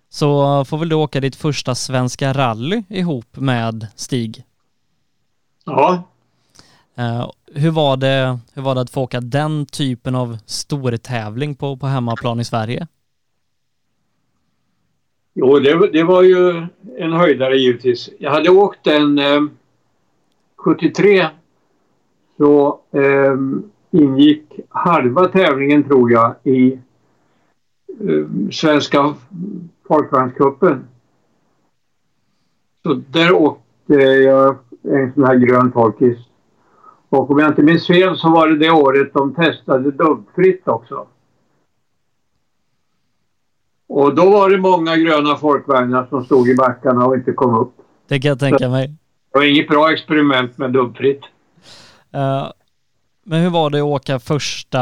[0.10, 4.44] så får väl du åka ditt första svenska rally ihop med Stig?
[5.66, 6.04] Ja.
[7.00, 11.78] Uh, hur, var det, hur var det att få åka den typen av stortävling på,
[11.78, 12.88] på hemmaplan i Sverige?
[15.34, 18.10] Jo, det, det var ju en höjdare givetvis.
[18.20, 19.42] Jag hade åkt den eh,
[20.58, 21.28] 73
[22.38, 23.36] så eh,
[23.92, 26.80] ingick halva tävlingen tror jag i
[28.00, 29.14] eh, Svenska
[29.88, 30.88] folkvagnscupen.
[32.84, 36.18] Så där åkte jag en sån här grön torkis.
[37.10, 41.08] Och om jag inte minns fel så var det det året de testade dubbfritt också.
[43.88, 47.74] Och då var det många gröna folkvagnar som stod i backarna och inte kom upp.
[48.08, 48.88] Det kan jag tänka mig.
[49.32, 51.22] Det var inget bra experiment med dubbfritt.
[52.16, 52.52] Uh,
[53.24, 54.80] men hur var det att åka första,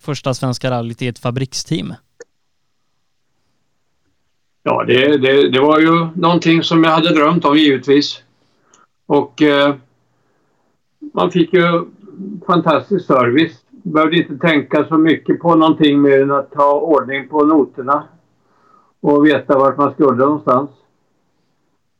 [0.00, 1.94] första Svenska rallyt i ett fabriksteam?
[4.62, 8.22] Ja, det, det, det var ju någonting som jag hade drömt om givetvis.
[9.08, 9.74] Och eh,
[10.98, 11.84] man fick ju
[12.46, 13.64] fantastisk service.
[13.70, 18.04] Behövde inte tänka så mycket på någonting mer än att ta ordning på noterna
[19.00, 20.70] och veta vart man skulle någonstans.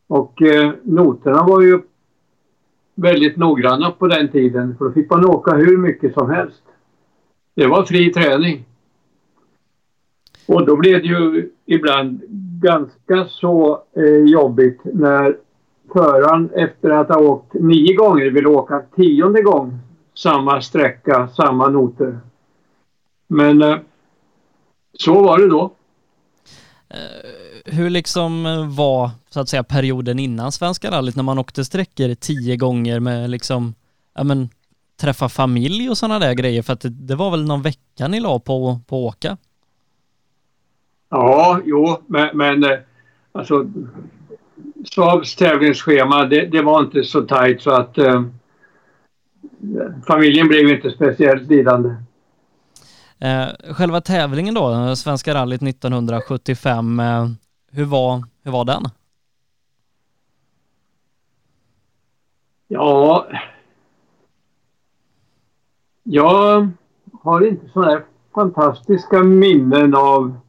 [0.06, 1.80] Och eh, noterna var ju
[2.94, 6.62] väldigt noggranna på den tiden för då fick man åka hur mycket som helst.
[7.54, 8.64] Det var fri träning.
[10.46, 12.22] Och då blev det ju ibland
[12.62, 15.36] ganska så eh, jobbigt när
[15.92, 19.78] föraren efter att ha åkt nio gånger vill åka tionde gång
[20.14, 22.20] samma sträcka, samma noter.
[23.26, 23.78] Men eh,
[24.92, 25.72] så var det då.
[26.88, 28.44] Eh, hur liksom
[28.76, 33.30] var så att säga perioden innan Svenska rallyt när man åkte sträckor tio gånger med
[33.30, 33.74] liksom,
[34.14, 34.48] ja men
[35.00, 38.20] träffa familj och sådana där grejer för att det, det, var väl någon vecka ni
[38.20, 39.36] la på, på att åka?
[41.10, 42.78] Ja, jo, men, men eh,
[43.32, 43.66] alltså
[44.84, 48.22] Saabs tävlingsschema det, det, var inte så tajt så att eh,
[50.06, 51.88] familjen blev inte speciellt lidande.
[53.18, 57.26] Eh, själva tävlingen då, Svenska rallyt 1975, eh,
[57.72, 58.82] hur, var, hur var den?
[62.68, 63.26] Ja,
[66.02, 66.68] jag
[67.22, 68.02] har inte sådana
[68.34, 70.40] fantastiska minnen av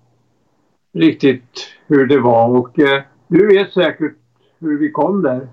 [0.93, 4.18] riktigt hur det var och eh, du vet säkert
[4.59, 5.47] hur vi kom där.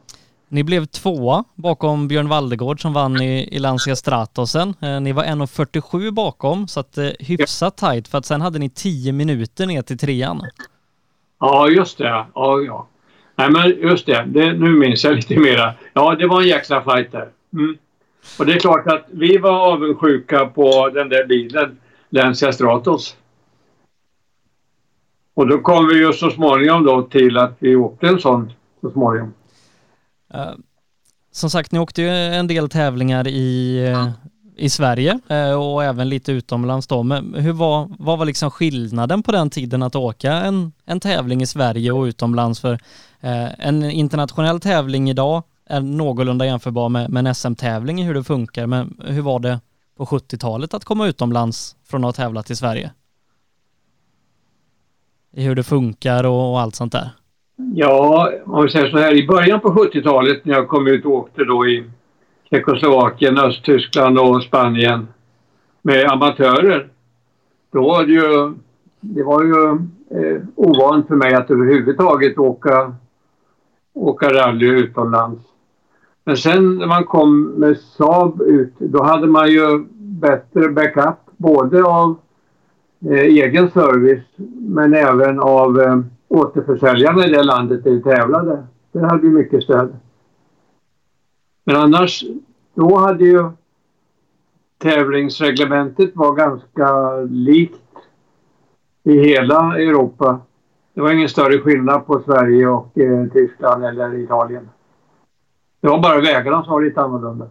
[0.49, 4.75] Ni blev tvåa bakom Björn Valdegård som vann i, i Lancia Stratosen.
[4.81, 8.71] Eh, ni var 1.47 bakom så att eh, hyfsat tajt för att sen hade ni
[8.71, 10.43] 10 minuter ner till trean.
[11.41, 12.27] Ja, just det.
[12.35, 12.89] Ja, ja.
[13.37, 14.25] Nej, men just det.
[14.27, 14.53] det.
[14.53, 15.75] Nu minns jag lite mera.
[15.93, 17.29] Ja, det var en jäkla fight där.
[17.53, 17.77] Mm.
[18.39, 21.79] Och det är klart att vi var avundsjuka på den där bilen,
[22.09, 23.17] Lancia Stratos.
[25.35, 28.53] Och då kom vi ju så småningom då till att vi åkte en sån
[28.87, 29.35] så småningom.
[30.35, 30.55] Uh,
[31.33, 34.11] som sagt, ni åkte ju en del tävlingar i, uh,
[34.57, 37.03] i Sverige uh, och även lite utomlands då.
[37.03, 41.43] Men hur var, vad var liksom skillnaden på den tiden att åka en, en tävling
[41.43, 42.61] i Sverige och utomlands?
[42.61, 42.79] För
[43.59, 48.67] en internationell tävling idag är någorlunda jämförbar med, med en SM-tävling i hur det funkar.
[48.67, 49.61] Men hur var det
[49.97, 52.91] på 70-talet att komma utomlands från att ha tävlat i Sverige?
[55.33, 57.11] I hur det funkar och, och allt sånt där?
[57.57, 61.13] Ja, om vi säger så här, i början på 70-talet när jag kom ut och
[61.13, 61.85] åkte då i
[62.51, 65.09] Tjeckoslovakien, Östtyskland och Spanien
[65.83, 66.89] med amatörer.
[67.73, 68.55] Då var det ju,
[69.01, 69.69] det var ju
[70.21, 72.95] eh, ovant för mig att överhuvudtaget åka,
[73.95, 75.43] åka rally utomlands.
[76.25, 81.85] Men sen när man kom med Saab ut, då hade man ju bättre backup både
[81.85, 82.17] av
[83.11, 84.25] eh, egen service
[84.57, 88.67] men även av eh, återförsäljarna i det landet där vi tävlade.
[88.93, 89.97] Där hade vi mycket stöd.
[91.65, 92.25] Men annars,
[92.75, 93.51] då hade ju
[94.79, 97.83] tävlingsreglementet var ganska likt
[99.03, 100.41] i hela Europa.
[100.95, 104.69] Det var ingen större skillnad på Sverige och eh, Tyskland eller Italien.
[105.81, 107.49] Det var bara vägarna som var lite annorlunda.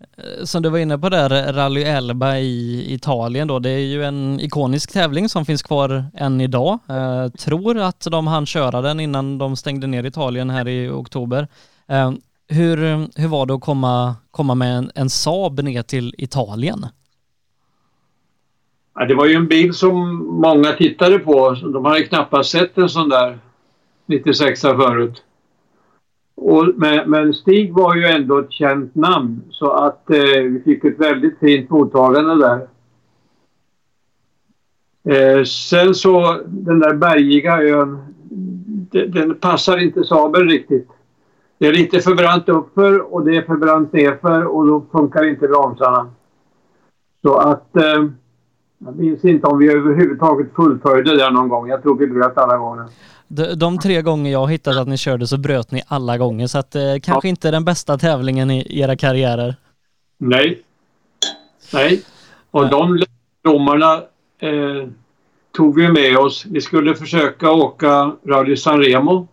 [0.00, 4.04] Eh, som du var inne på där, Rally Elba i Italien då, det är ju
[4.04, 6.78] en ikonisk tävling som finns kvar än idag.
[6.88, 11.48] Eh, tror att de hann köra den innan de stängde ner Italien här i oktober.
[11.86, 12.12] Eh,
[12.48, 12.76] hur,
[13.20, 16.86] hur var det att komma, komma med en, en Saab ner till Italien?
[18.94, 21.50] Ja, det var ju en bil som många tittade på.
[21.50, 23.38] De hade knappast sett en sån där
[24.06, 25.22] 96 förut.
[26.40, 30.84] Och, men, men, Stig var ju ändå ett känt namn så att eh, vi fick
[30.84, 32.68] ett väldigt fint mottagande där.
[35.14, 37.98] Eh, sen så den där bergiga ön,
[38.90, 40.88] den, den passar inte Sabel riktigt.
[41.58, 45.24] Det är lite för brant uppför och det är för brant nerför och då funkar
[45.24, 46.10] inte bromsarna.
[47.22, 48.04] Så att eh,
[48.78, 51.68] jag minns inte om vi överhuvudtaget fullföljde det någon gång.
[51.68, 52.84] Jag tror vi bröt alla gånger.
[53.28, 56.58] De, de tre gånger jag hittat att ni körde så bröt ni alla gånger så
[56.58, 57.30] att eh, kanske ja.
[57.30, 59.56] inte den bästa tävlingen i era karriärer.
[60.18, 60.62] Nej.
[61.72, 62.02] Nej.
[62.50, 62.70] Och Nej.
[62.70, 63.04] de
[63.44, 63.94] domarna
[64.38, 64.88] eh,
[65.52, 66.46] tog vi med oss.
[66.46, 69.28] Vi skulle försöka åka Rally San Remo.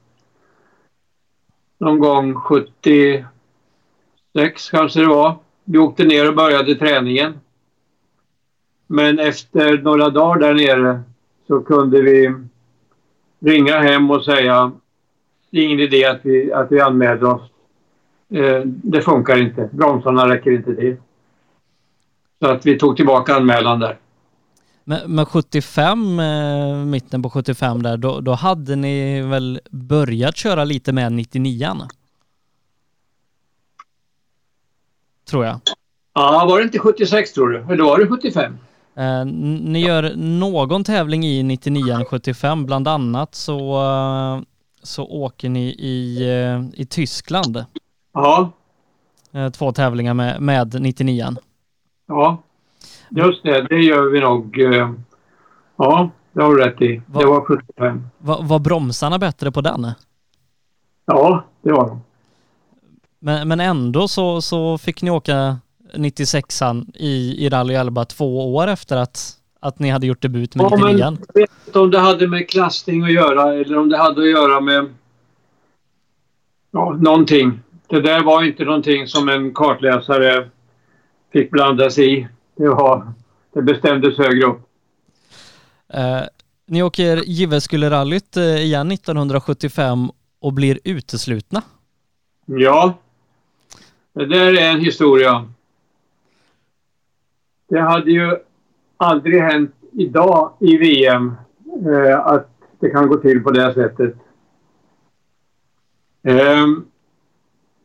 [1.78, 3.26] Någon gång 76
[4.72, 5.36] kanske det var.
[5.64, 7.40] Vi åkte ner och började träningen.
[8.88, 11.02] Men efter några dagar där nere
[11.48, 12.34] så kunde vi
[13.46, 14.72] ringa hem och säga
[15.50, 17.42] det är ingen idé att vi, att vi anmäler oss.
[18.30, 19.70] Eh, det funkar inte.
[19.74, 20.96] Bromsarna räcker inte till.
[22.40, 23.98] Så att vi tog tillbaka anmälan där.
[24.84, 30.64] Men, men 75, eh, mitten på 75 där, då, då hade ni väl börjat köra
[30.64, 31.68] lite med 99
[35.30, 35.60] Tror jag.
[36.14, 37.58] Ja, var det inte 76 tror du?
[37.74, 38.58] Eller var det 75?
[38.98, 44.42] Eh, ni gör någon tävling i 99 75, bland annat så, eh,
[44.84, 47.66] så åker ni i, eh, i Tyskland.
[48.14, 48.52] Ja.
[49.32, 51.26] Eh, två tävlingar med, med 99
[52.08, 52.38] Ja,
[53.10, 53.68] just det.
[53.70, 54.60] Det gör vi nog.
[54.60, 54.92] Eh,
[55.78, 57.02] ja, det har du rätt i.
[57.08, 58.08] Var, det var 75.
[58.18, 59.92] Var, var bromsarna bättre på den?
[61.06, 62.02] Ja, det var de.
[63.20, 65.58] Men, men ändå så, så fick ni åka
[65.94, 70.64] 96an i, i Rally Elba två år efter att, att ni hade gjort debut med
[70.64, 73.90] ja, 99 men Jag vet inte om det hade med klassning att göra eller om
[73.90, 74.94] det hade att göra med
[76.72, 77.60] ja, någonting.
[77.88, 80.50] Det där var inte någonting som en kartläsare
[81.34, 82.28] fick blanda sig i.
[82.56, 83.14] Det, var,
[83.54, 84.62] det bestämdes högre upp.
[85.94, 86.22] Eh,
[86.68, 90.10] ni åker Jyväskylärallyt eh, igen 1975
[90.40, 91.62] och blir uteslutna.
[92.46, 92.94] Ja.
[94.14, 95.46] Det där är en historia.
[97.68, 98.38] Det hade ju
[98.98, 101.34] aldrig hänt idag i VM
[101.86, 102.50] eh, att
[102.80, 104.16] det kan gå till på det sättet.
[106.24, 106.66] Eh,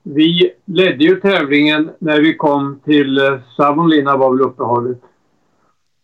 [0.03, 5.01] vi ledde ju tävlingen när vi kom till eh, Savonlinna var väl uppehållet.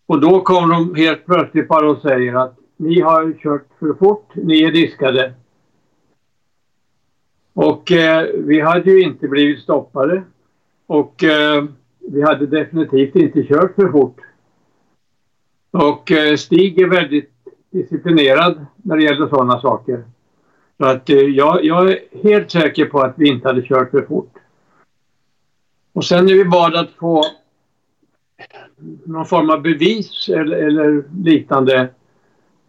[0.05, 4.31] Och då kom de helt plötsligt bara och säger att ni har kört för fort,
[4.35, 5.33] ni är diskade.
[7.53, 10.23] Och eh, vi hade ju inte blivit stoppade.
[10.87, 11.65] Och eh,
[12.07, 14.17] vi hade definitivt inte kört för fort.
[15.71, 17.31] Och eh, Stig är väldigt
[17.69, 20.03] disciplinerad när det gäller sådana saker.
[20.77, 24.01] Så att eh, jag, jag, är helt säker på att vi inte hade kört för
[24.01, 24.33] fort.
[25.93, 27.23] Och sen när vi bad att få
[29.05, 31.89] någon form av bevis eller, eller liknande.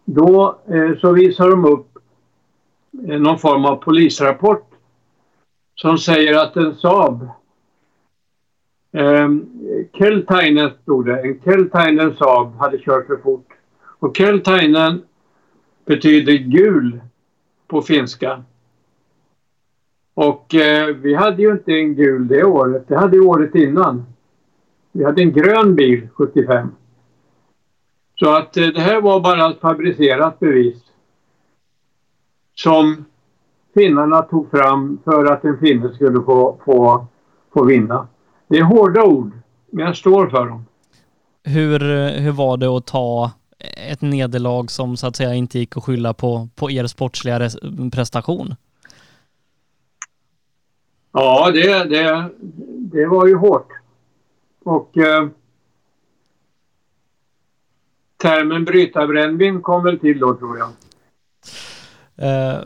[0.05, 1.97] då eh, så visar de upp
[3.07, 4.65] eh, någon form av polisrapport
[5.75, 7.29] som säger att en Saab
[8.91, 9.45] Ehm,
[9.93, 11.21] Keltainen stod det.
[11.21, 13.47] En Keltainen Saab hade kört för fort.
[13.99, 15.01] Och Keltainen
[15.85, 17.01] betyder gul
[17.67, 18.43] på finska.
[20.13, 22.87] Och eh, vi hade ju inte en gul det året.
[22.87, 24.05] Det hade vi året innan.
[24.91, 26.67] Vi hade en grön bil 75.
[28.15, 30.83] Så att eh, det här var bara ett fabricerat bevis.
[32.55, 33.05] Som
[33.73, 37.07] finnarna tog fram för att en finne skulle få, få,
[37.53, 38.07] få vinna.
[38.49, 39.31] Det är hårda ord,
[39.71, 40.65] men jag står för dem.
[41.43, 41.79] Hur,
[42.19, 43.31] hur var det att ta
[43.77, 47.49] ett nederlag som så att säga inte gick att skylla på, på er sportsliga
[47.93, 48.55] prestation?
[51.11, 52.29] Ja, det, det,
[52.93, 53.67] det var ju hårt.
[54.63, 55.27] Och eh,
[58.17, 60.69] termen brytarbrännvin kom väl till då tror jag.
[62.15, 62.59] Eh,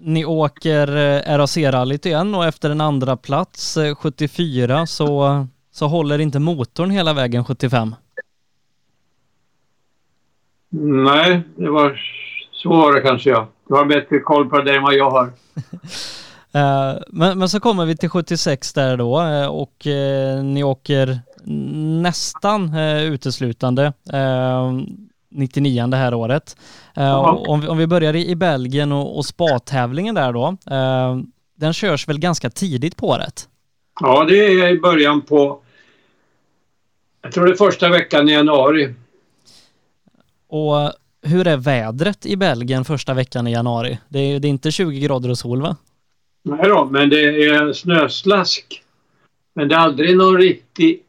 [0.00, 6.18] ni åker eh, RAC-rallyt igen och efter en andra plats 74 eh, så, så håller
[6.18, 7.94] inte motorn hela vägen 75.
[11.04, 13.48] Nej, det var det kanske ja.
[13.68, 15.32] Du har bättre koll på det än vad jag har.
[16.52, 19.86] Eh, men, men så kommer vi till 76 där då och
[20.44, 21.20] ni åker
[22.02, 23.92] nästan uteslutande
[25.30, 26.56] 99 det här året.
[26.98, 30.56] Uh, om, vi, om vi börjar i, Belgien och, och spa-tävlingen där då.
[30.70, 31.22] Uh,
[31.54, 33.48] den körs väl ganska tidigt på året?
[34.00, 35.60] Ja, det är i början på,
[37.22, 38.94] jag tror det är första veckan i januari.
[40.48, 43.98] Och hur är vädret i Belgien första veckan i januari?
[44.08, 45.76] Det är, det är inte 20 grader och sol va?
[46.42, 48.82] Nej då, men det är snöslask.
[49.54, 51.02] Men det är aldrig någon riktig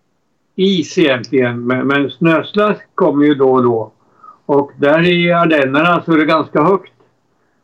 [0.56, 1.68] is egentligen.
[1.68, 3.92] Men, men snöslask kommer ju då och då.
[4.52, 6.92] Och där i Ardennerna så är det ganska högt.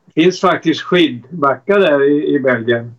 [0.05, 2.95] Det finns faktiskt skidbackar där i, i Belgien.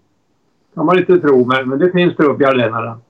[0.75, 3.01] kan man inte tro, men, men det finns där uppe i Ardennerna.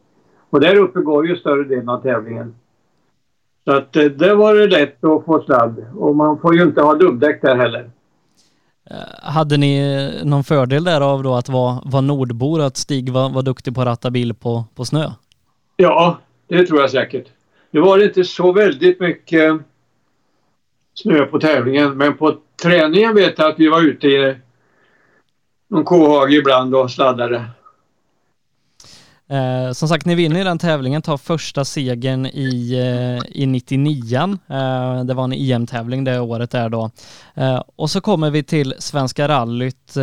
[0.51, 2.55] Och där uppe går ju större delen av tävlingen.
[3.65, 5.87] Så att eh, det var det lätt att få sladd.
[5.95, 7.91] Och man får ju inte ha dubbdäck där heller.
[8.91, 13.43] Eh, hade ni någon fördel därav då att vara, vara nordbor, att Stig var, var
[13.43, 15.11] duktig på att ratta bil på, på snö?
[15.77, 16.19] Ja,
[16.49, 17.27] det tror jag säkert.
[17.71, 19.61] Nu var det inte så väldigt mycket
[21.03, 21.97] snö på tävlingen.
[21.97, 24.37] Men på träningen vet jag att vi var ute i
[25.69, 27.45] någon kohage ibland och sladdade.
[29.31, 35.05] Eh, som sagt, ni vinner den tävlingen, tar första segern i, eh, i 99 eh,
[35.05, 36.91] Det var en EM-tävling det året där då.
[37.35, 39.95] Eh, och så kommer vi till Svenska rallyt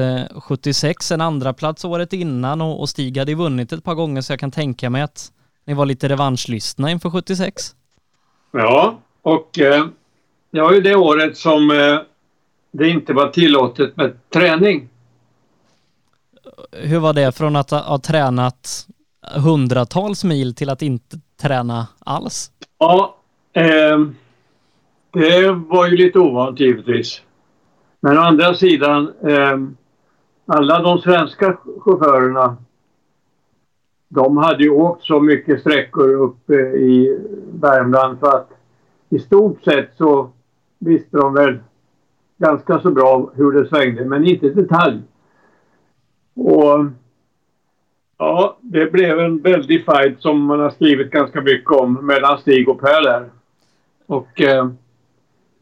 [0.41, 4.21] 76, eh, en andra plats året innan och, och Stig hade vunnit ett par gånger
[4.21, 5.31] så jag kan tänka mig att
[5.65, 7.75] ni var lite revanschlystna inför 76.
[8.51, 9.85] Ja, och eh,
[10.55, 11.99] det var ju det året som eh,
[12.71, 14.89] det inte var tillåtet med träning.
[16.71, 18.87] Hur var det från att ha, tränat
[19.43, 22.51] hundratals mil till att inte träna alls?
[22.77, 23.15] Ja,
[23.53, 23.99] eh,
[25.13, 27.21] det var ju lite ovant givetvis.
[27.99, 29.57] Men å andra sidan, eh,
[30.45, 32.57] alla de svenska chaufförerna
[34.07, 37.19] de hade ju åkt så mycket sträckor uppe i
[37.53, 38.49] Värmland för att
[39.09, 40.31] i stort sett så
[40.79, 41.59] visste de väl
[42.37, 45.01] ganska så bra hur det svängde, men inte i detalj.
[46.35, 46.85] Och
[48.17, 52.69] ja, det blev en väldig fight som man har skrivit ganska mycket om mellan Stig
[52.69, 53.29] och Per där.
[54.05, 54.69] Och eh,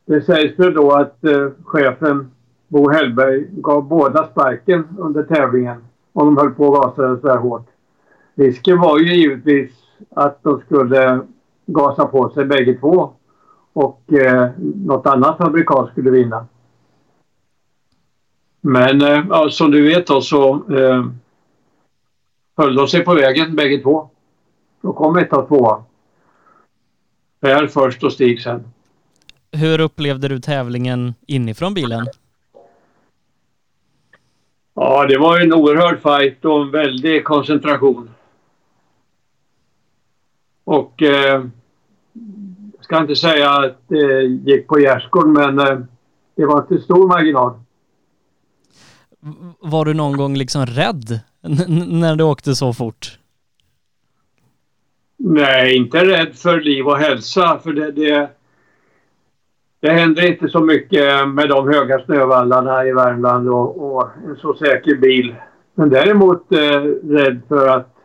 [0.05, 2.31] det sägs väl då att eh, chefen
[2.67, 5.83] Bo Hellberg gav båda sparken under tävlingen
[6.13, 7.67] om de höll på och gasade så här hårt.
[8.35, 9.71] Risken var ju givetvis
[10.09, 11.19] att de skulle
[11.65, 13.13] gasa på sig bägge två
[13.73, 16.47] och eh, något annat fabrikat skulle vinna.
[18.61, 21.05] Men eh, ja, som du vet då så eh,
[22.57, 24.09] höll de sig på vägen bägge två.
[24.81, 25.83] Då kom ett och tvåa.
[27.39, 28.63] Per först och Stig sen.
[29.51, 32.05] Hur upplevde du tävlingen inifrån bilen?
[34.73, 38.09] Ja, det var en oerhörd fight och en väldig koncentration.
[40.63, 41.45] Och eh,
[42.83, 45.79] ska inte säga att det gick på gärdsgård men eh,
[46.35, 47.53] det var inte stor marginal.
[49.59, 51.19] Var du någon gång liksom rädd
[52.01, 53.19] när du åkte så fort?
[55.17, 58.29] Nej, inte rädd för liv och hälsa för det, det,
[59.79, 64.53] det händer inte så mycket med de höga snövallarna i Värmland och, och en så
[64.53, 65.35] säker bil.
[65.75, 67.95] Men däremot eh, rädd för att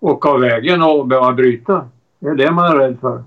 [0.00, 1.88] åka av vägen och behöva bryta.
[2.18, 3.24] Det är det man är rädd för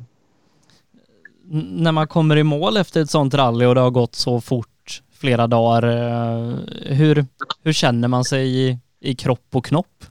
[1.53, 5.01] när man kommer i mål efter ett sånt rally och det har gått så fort
[5.19, 6.55] flera dagar, eh,
[6.95, 7.25] hur,
[7.63, 10.05] hur känner man sig i, i kropp och knopp?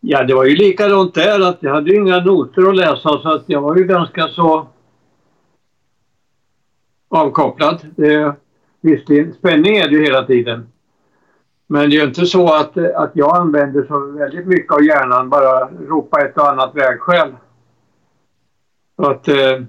[0.00, 3.34] Ja, det var ju likadant där att jag hade ju inga noter att läsa så
[3.34, 4.68] att jag var ju ganska så
[7.08, 7.86] avkopplad.
[7.96, 8.34] Det,
[8.80, 10.68] visserligen, spänning är det ju hela tiden.
[11.66, 15.30] Men det är ju inte så att, att jag använder så väldigt mycket av hjärnan,
[15.30, 17.32] bara ropa ett och annat vägskäl.
[18.96, 19.62] Så att, eh,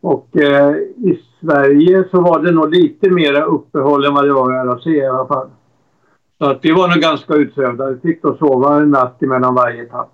[0.00, 4.52] och eh, i Sverige så var det nog lite mer uppehåll än vad det var
[4.52, 5.50] i RAC i alla fall.
[6.38, 7.90] Så att vi var nog ganska utsövda.
[7.90, 10.10] Vi fick då sova en natt emellan varje etapp.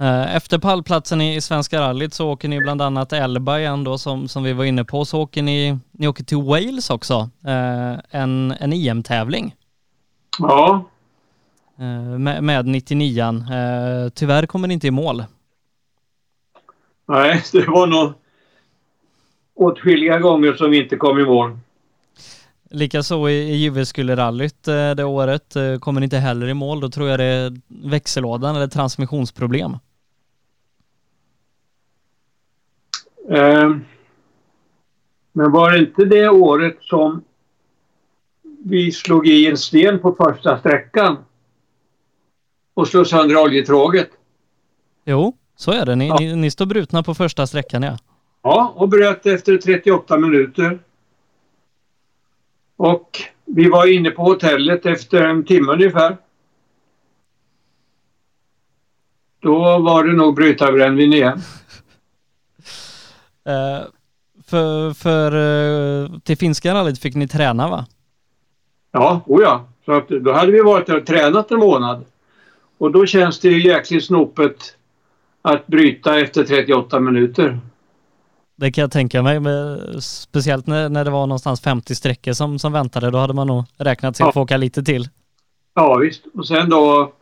[0.00, 4.28] Eh, efter pallplatsen i Svenska rallyt så åker ni bland annat Elba igen då som,
[4.28, 5.04] som vi var inne på.
[5.04, 7.28] Så åker ni, ni åker till Wales också,
[8.10, 9.54] en, en EM-tävling.
[10.38, 10.84] Ja.
[12.18, 14.10] Med, med 99an.
[14.10, 15.24] Tyvärr kommer ni inte i mål.
[17.10, 18.12] Nej, det var nog
[19.54, 21.58] åtskilliga gånger som vi inte kom i mål.
[22.70, 26.80] Likaså i, Jyväskylärallyt eh, det året eh, kommer inte heller i mål.
[26.80, 29.76] Då tror jag det är växellådan eller transmissionsproblem.
[33.30, 33.76] Eh,
[35.32, 37.24] men var det inte det året som
[38.64, 41.16] vi slog i en sten på första sträckan
[42.74, 44.10] och slog sönder oljetråget?
[45.04, 45.96] Jo, så är det.
[45.96, 46.16] Ni, ja.
[46.20, 47.98] ni, ni står brutna på första sträckan ja.
[48.42, 50.78] Ja, och bröt efter 38 minuter.
[52.76, 56.16] Och vi var inne på hotellet efter en timme ungefär.
[59.40, 61.38] Då var det nog brytarbrännvin igen.
[63.48, 63.86] uh,
[64.46, 67.86] för för uh, till finska rallyt fick ni träna va?
[68.92, 69.68] Ja, oh ja.
[69.84, 72.04] Så att, då hade vi varit där och tränat en månad.
[72.78, 74.76] Och då känns det ju jäkligt snopet
[75.42, 77.60] att bryta efter 38 minuter.
[78.56, 79.40] Det kan jag tänka mig,
[80.00, 83.10] speciellt när, när det var någonstans 50 sträckor som, som väntade.
[83.10, 84.28] Då hade man nog räknat sig ja.
[84.28, 85.08] att få åka lite till.
[85.74, 86.24] Ja visst.
[86.34, 87.12] Och sen då,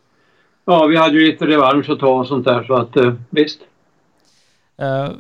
[0.64, 3.60] ja vi hade ju lite revansch att ta och sånt där så att eh, visst.
[4.82, 5.10] Uh,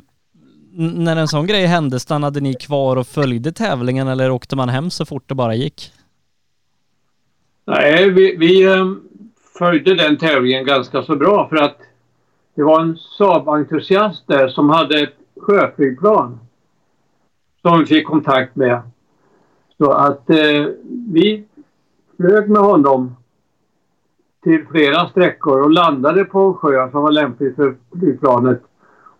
[0.80, 4.90] när en sån grej hände, stannade ni kvar och följde tävlingen eller åkte man hem
[4.90, 5.92] så fort det bara gick?
[7.66, 8.92] Nej, vi, vi eh,
[9.58, 11.76] följde den tävlingen ganska så bra för att
[12.58, 16.38] det var en Saab-entusiast där som hade ett sjöflygplan
[17.62, 18.80] som vi fick kontakt med.
[19.76, 20.66] Så att eh,
[21.12, 21.44] vi
[22.16, 23.16] flög med honom
[24.42, 28.62] till flera sträckor och landade på en sjö som var lämplig för flygplanet.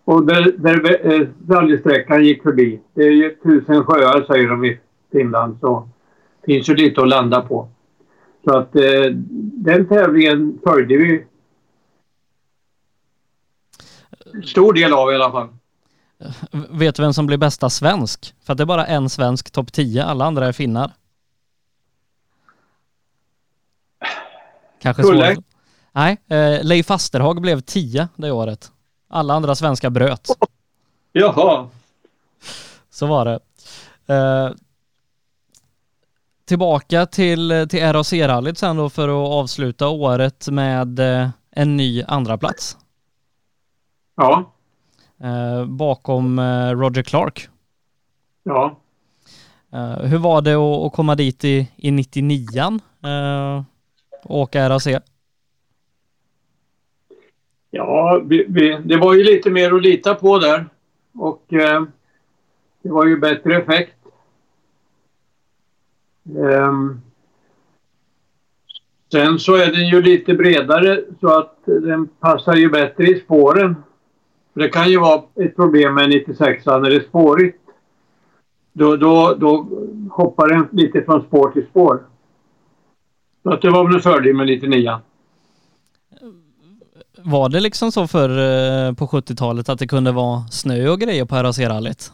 [0.03, 2.79] Och där, där eh, rallysträckan gick förbi.
[2.93, 4.79] Det är ju tusen sjöar säger de i
[5.11, 5.89] Finland så
[6.45, 7.67] finns ju lite att landa på.
[8.43, 9.05] Så att eh,
[9.53, 11.23] den tävlingen följde vi
[14.45, 15.47] stor del av i alla fall.
[16.69, 18.35] Vet du vem som blir bästa svensk?
[18.43, 20.91] För att det är bara en svensk topp 10, alla andra är finnar.
[24.81, 25.45] Kanske svårt.
[25.91, 28.71] Nej, eh, Leif Asterhag blev 10 det året.
[29.07, 30.27] Alla andra svenskar bröt.
[31.11, 31.69] Jaha.
[32.89, 33.39] Så var det.
[34.13, 34.51] Eh,
[36.45, 42.37] tillbaka till, till RAC-rallyt sen då för att avsluta året med eh, en ny andra
[42.37, 42.77] plats.
[44.19, 44.51] Ja
[45.23, 47.49] eh, bakom eh, Roger Clark.
[48.43, 48.79] Ja.
[49.73, 53.63] Eh, hur var det att, komma dit i, i 99an eh,
[54.23, 54.87] och åka RAC?
[57.71, 60.65] Ja, vi, vi, det var ju lite mer att lita på där
[61.13, 61.83] och eh,
[62.81, 63.95] det var ju bättre effekt.
[66.23, 67.01] Um,
[69.11, 73.75] sen så är den ju lite bredare så att den passar ju bättre i spåren
[74.59, 77.57] det kan ju vara ett problem med 96 när det är spårigt.
[78.73, 79.67] Då, då, då
[80.11, 82.03] hoppar den lite från spår till spår.
[83.43, 84.99] Så att det var väl en fördel med 99
[87.17, 91.25] Var det liksom så för eh, på 70-talet att det kunde vara snö och grejer
[91.25, 92.11] på RAC-rallyt?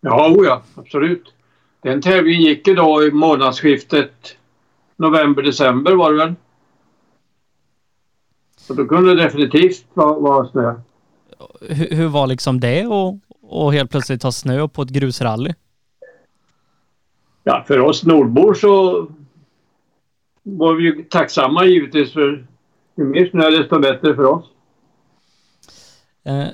[0.00, 1.34] Ja, oh ja, absolut.
[1.82, 4.36] Den tävlingen gick ju då i månadsskiftet
[4.96, 6.34] november-december var det väl?
[8.56, 10.74] Så då kunde det definitivt vara, vara snö
[11.60, 15.54] hur, hur var liksom det och, och helt plötsligt ta snö på ett grusrally?
[17.44, 19.06] Ja, för oss nordbor så
[20.42, 22.46] var vi ju tacksamma givetvis för
[22.96, 24.44] ju mer snö desto bättre för oss.
[26.24, 26.48] Eh,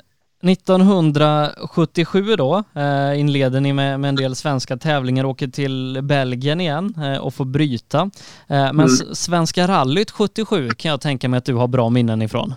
[0.51, 6.95] 1977 då eh, inleder ni med, med en del svenska tävlingar, åker till Belgien igen
[6.99, 7.99] eh, och får bryta.
[7.99, 8.11] Eh,
[8.49, 8.89] men mm.
[9.13, 12.55] Svenska rallyt 77 kan jag tänka mig att du har bra minnen ifrån.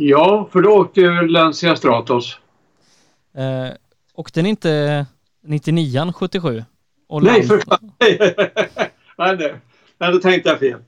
[0.00, 2.38] Ja, för då åkte jag Lancia Stratos.
[3.34, 3.74] Eh,
[4.14, 5.06] åkte ni inte
[5.44, 6.64] 99 77?
[7.08, 7.92] Och Nej, för fan.
[7.98, 9.54] nej, nej.
[9.98, 10.80] nej, då tänkte jag fel.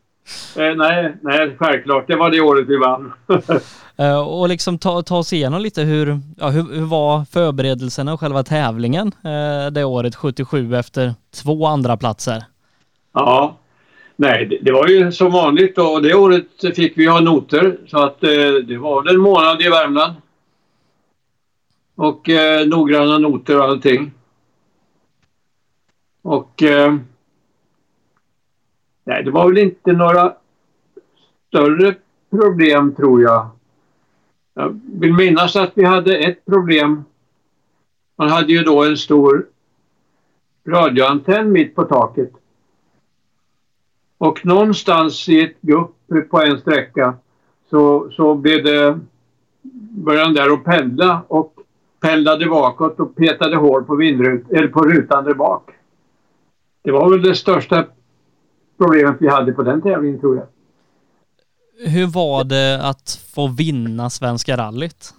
[0.56, 2.06] Eh, nej, nej, självklart.
[2.06, 3.12] Det var det året vi vann.
[3.96, 8.20] Eh, och liksom ta, ta oss igenom lite hur, ja, hur, hur var förberedelserna och
[8.20, 12.44] själva tävlingen eh, det året 77 efter två andra platser?
[13.14, 13.56] ja.
[14.20, 17.98] Nej, det, det var ju som vanligt och det året fick vi ha noter så
[17.98, 20.14] att eh, det var väl en månad i Värmland.
[21.94, 24.12] Och eh, noggranna noter och allting.
[26.22, 26.96] Och eh,
[29.04, 30.34] nej, det var väl inte några
[31.48, 31.94] större
[32.30, 33.48] problem tror jag.
[34.54, 37.04] Jag vill minnas att vi hade ett problem.
[38.16, 39.46] Man hade ju då en stor
[40.66, 42.39] radioantenn mitt på taket.
[44.20, 45.96] Och någonstans i ett gupp
[46.30, 47.14] på en sträcka
[47.70, 48.98] så, så blev det,
[49.90, 51.54] började den där att pendla och
[52.00, 55.70] pendlade bakåt och petade hål på, vindrut, eller på rutan där bak.
[56.82, 57.86] Det var väl det största
[58.78, 60.46] problemet vi hade på den tävlingen tror jag.
[61.90, 65.14] Hur var det att få vinna Svenska rallyt?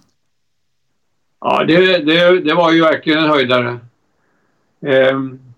[1.40, 3.78] Ja, det, det, det var ju verkligen en höjdare.
[4.80, 5.51] Ehm,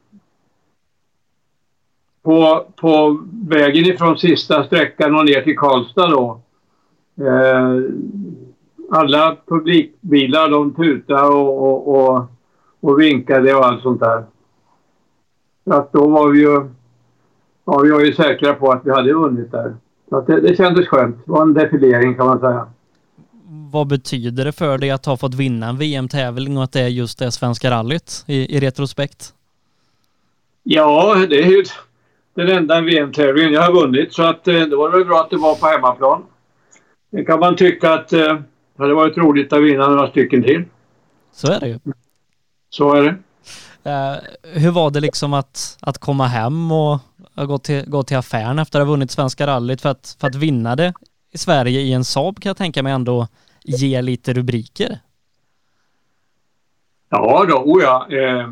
[2.24, 6.40] på, på vägen ifrån sista sträckan och ner till Karlstad då.
[7.20, 7.78] Eh,
[8.90, 12.26] alla publikbilar de tutade och, och, och,
[12.80, 14.24] och vinkade och allt sånt där.
[15.64, 16.70] Så att då var vi ju,
[17.64, 19.76] ja, vi var ju säkra på att vi hade vunnit där.
[20.08, 21.16] Så att det, det kändes skönt.
[21.24, 22.68] Det var en defilering kan man säga.
[23.72, 26.88] Vad betyder det för dig att ha fått vinna en VM-tävling och att det är
[26.88, 29.34] just det Svenska rallyt i, i retrospekt?
[30.62, 31.64] Ja, det är ju
[32.34, 35.36] den enda VM-tävlingen jag har vunnit så att eh, det var väl bra att det
[35.36, 36.22] var på hemmaplan.
[37.10, 38.18] Det kan man tycka att eh,
[38.76, 40.64] det hade varit roligt att vinna några stycken till.
[41.32, 41.78] Så är det ju.
[42.70, 43.16] Så är det.
[43.90, 44.16] Eh,
[44.60, 46.98] hur var det liksom att, att komma hem och
[47.34, 50.34] gå till, gå till affären efter att ha vunnit Svenska rallyt för att, för att
[50.34, 50.92] vinna det
[51.32, 53.28] i Sverige i en Saab kan jag tänka mig ändå
[53.64, 54.98] ge lite rubriker.
[57.08, 58.06] Ja då, oh ja.
[58.10, 58.50] Eh,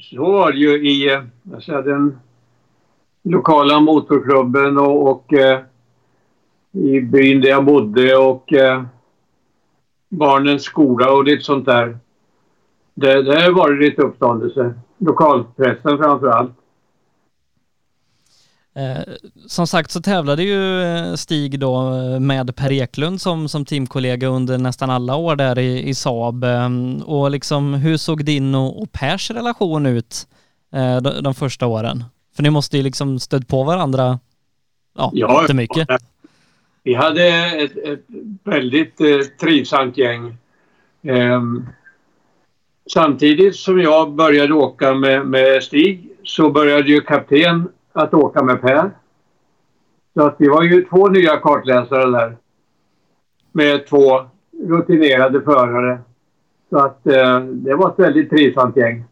[0.00, 2.18] så var det ju i eh, jag säger, den
[3.24, 5.60] lokala motorklubben och, och eh,
[6.72, 8.82] i byn där jag bodde och eh,
[10.08, 11.98] barnens skola och lite sånt där.
[12.94, 14.74] Det, det var det lite uppståndelse.
[14.98, 16.52] Lokalpressen framför allt.
[18.76, 19.14] Eh,
[19.46, 24.26] som sagt så tävlade ju eh, Stig då eh, med Per Eklund som, som teamkollega
[24.26, 26.44] under nästan alla år där i, i Saab.
[26.44, 30.26] Ehm, och liksom hur såg din och, och Pers relation ut
[30.72, 32.04] eh, de, de första åren?
[32.36, 34.18] För ni måste ju liksom stött på varandra
[34.96, 35.88] ja, Ja, jättemycket.
[36.82, 37.28] Vi hade
[37.62, 38.04] ett, ett
[38.44, 40.36] väldigt eh, trivsamt gäng.
[41.02, 41.66] Ehm,
[42.92, 48.60] samtidigt som jag började åka med, med Stig så började ju kapten att åka med
[48.60, 48.90] Per.
[50.14, 52.36] Så att vi var ju två nya kartläsare där.
[53.52, 54.26] Med två
[54.68, 55.98] rutinerade förare.
[56.70, 59.04] Så att eh, det var ett väldigt trivsamt gäng.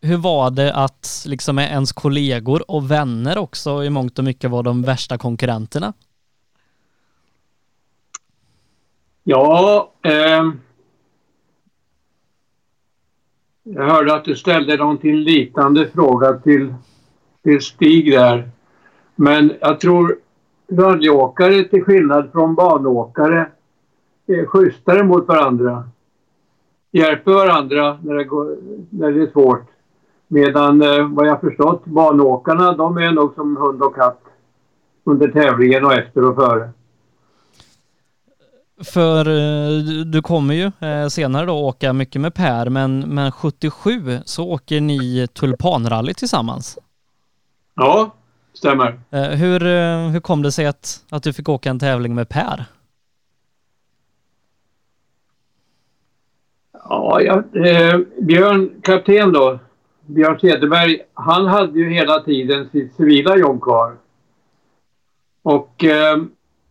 [0.00, 4.50] Hur var det att liksom med ens kollegor och vänner också i mångt och mycket
[4.50, 5.92] var de värsta konkurrenterna?
[9.24, 10.52] Ja, eh,
[13.62, 16.74] jag hörde att du ställde någonting liknande fråga till,
[17.42, 18.50] till Stig där.
[19.14, 20.18] Men jag tror
[20.72, 23.50] rallyåkare till skillnad från banåkare
[24.26, 25.88] är schysstare mot varandra.
[26.90, 28.56] Hjälper varandra när det, går,
[28.90, 29.66] när det är svårt.
[30.28, 34.20] Medan eh, vad jag förstått banåkarna de är nog som hund och katt
[35.04, 36.70] under tävlingen och efter och före.
[38.84, 44.18] För eh, du- kommer ju eh, senare då åka mycket med Per, men, men 77
[44.24, 46.78] så åker ni Tulpanrally tillsammans.
[47.74, 48.14] Ja,
[48.52, 49.00] stämmer.
[49.10, 49.60] Hur,
[50.10, 52.64] hur kom det sig att, att du fick åka en tävling med Per?
[56.72, 59.58] Ja, ja eh, Björn, kapten då,
[60.08, 63.96] Björn Cederberg, han hade ju hela tiden sitt civila jobb kvar.
[65.42, 66.16] Och eh,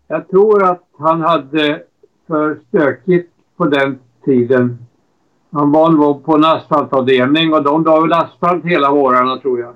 [0.07, 1.83] jag tror att han hade
[2.27, 4.85] för stökigt på den tiden.
[5.51, 9.75] Han var nog på en asfaltavdelning och de la väl asfalt hela vårarna tror jag.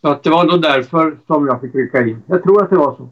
[0.00, 2.22] Så att det var nog därför som jag fick rycka in.
[2.26, 3.08] Jag tror att det var så.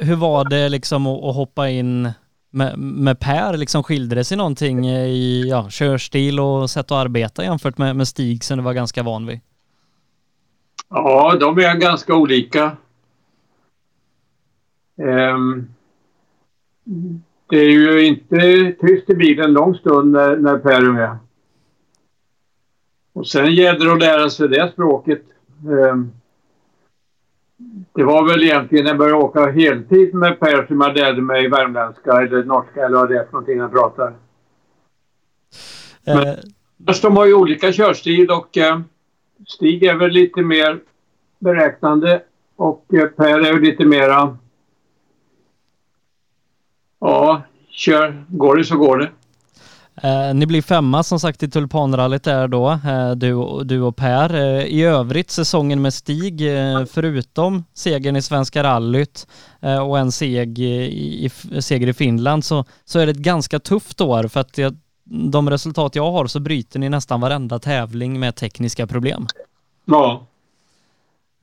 [0.00, 2.08] Hur var det liksom att, att hoppa in
[2.52, 3.56] med, med Per?
[3.56, 7.96] Liksom skilde det sig någonting eh, i ja, körstil och sätt att arbeta jämfört med,
[7.96, 9.40] med Stig som du var ganska van vid?
[10.88, 12.76] Ja, de är ganska olika.
[14.96, 15.74] Um,
[17.48, 21.18] det är ju inte tyst i bilen en lång stund när, när Per är med.
[23.12, 25.22] Och sen gäller det att lära sig det språket.
[25.66, 26.12] Um,
[27.92, 31.48] det var väl egentligen när jag började åka heltid med Per som jag lärde mig
[31.48, 34.12] värmländska eller norska eller vad det är för någonting han pratar.
[36.04, 36.34] Men, eh.
[37.02, 38.80] de har ju olika körstil och eh,
[39.46, 40.80] Stig är väl lite mer
[41.38, 42.22] beräknande
[42.56, 44.36] och eh, Per är ju lite mera
[47.04, 48.24] Ja, kör.
[48.28, 49.10] Går det så går det.
[50.04, 54.34] Eh, ni blir femma som sagt i Tulpanrallyt där då, eh, du, du och Per.
[54.34, 59.26] Eh, I övrigt säsongen med Stig, eh, förutom segern i Svenska rallyt
[59.60, 61.30] eh, och en seg i, i,
[61.62, 65.50] seger i Finland så, så är det ett ganska tufft år för att jag, de
[65.50, 69.26] resultat jag har så bryter ni nästan varenda tävling med tekniska problem.
[69.84, 70.26] Ja.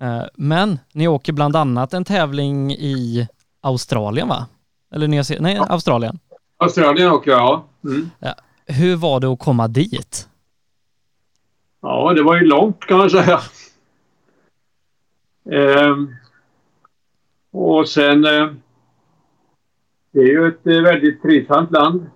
[0.01, 3.27] Eh, men ni åker bland annat en tävling i
[3.61, 4.45] Australien va?
[4.93, 5.43] Eller Nya Zeeland?
[5.43, 6.19] Nej, Australien.
[6.57, 7.65] Australien åker jag, ja.
[7.83, 8.09] Mm.
[8.19, 8.35] ja.
[8.69, 10.29] Hur var det att komma dit?
[11.81, 13.39] Ja, det var ju långt kan man säga.
[15.51, 16.15] Ehm,
[17.51, 18.25] och sen...
[18.25, 18.49] Eh,
[20.11, 22.09] det är ju ett väldigt trivsamt land.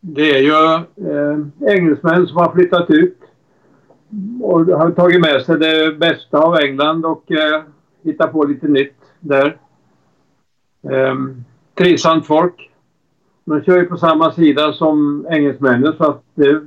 [0.00, 0.74] Det är ju
[1.10, 1.38] eh,
[1.74, 3.18] engelsmän som har flyttat ut
[4.42, 7.62] och har tagit med sig det bästa av England och eh,
[8.02, 9.56] hittat på lite nytt där.
[10.82, 12.70] Um, trivsamt folk.
[13.46, 16.60] De kör ju på samma sida som engelsmännen så att det,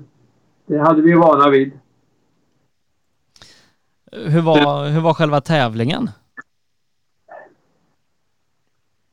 [0.66, 1.72] det hade vi vana vid.
[4.12, 6.10] Hur var, hur var själva tävlingen?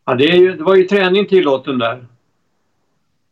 [0.04, 2.06] Ja, det, ju, det var ju träning tillåten där.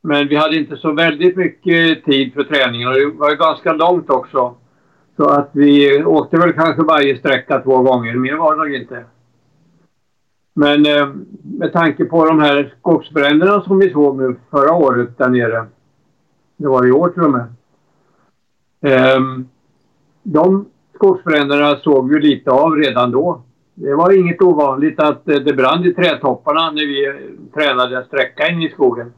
[0.01, 3.73] Men vi hade inte så väldigt mycket tid för träningen och det var ju ganska
[3.73, 4.55] långt också.
[5.17, 8.15] Så att vi åkte väl kanske varje sträcka två gånger.
[8.15, 9.05] Mer var det nog inte.
[10.55, 11.09] Men eh,
[11.43, 15.67] med tanke på de här skogsbränderna som vi såg nu förra året där nere.
[16.57, 17.47] Det var i år till och med.
[18.81, 19.21] Eh,
[20.23, 23.43] de skogsbränderna såg vi lite av redan då.
[23.75, 28.49] Det var inget ovanligt att eh, det brann i trädtopparna när vi tränade att sträcka
[28.49, 29.13] in i skogen.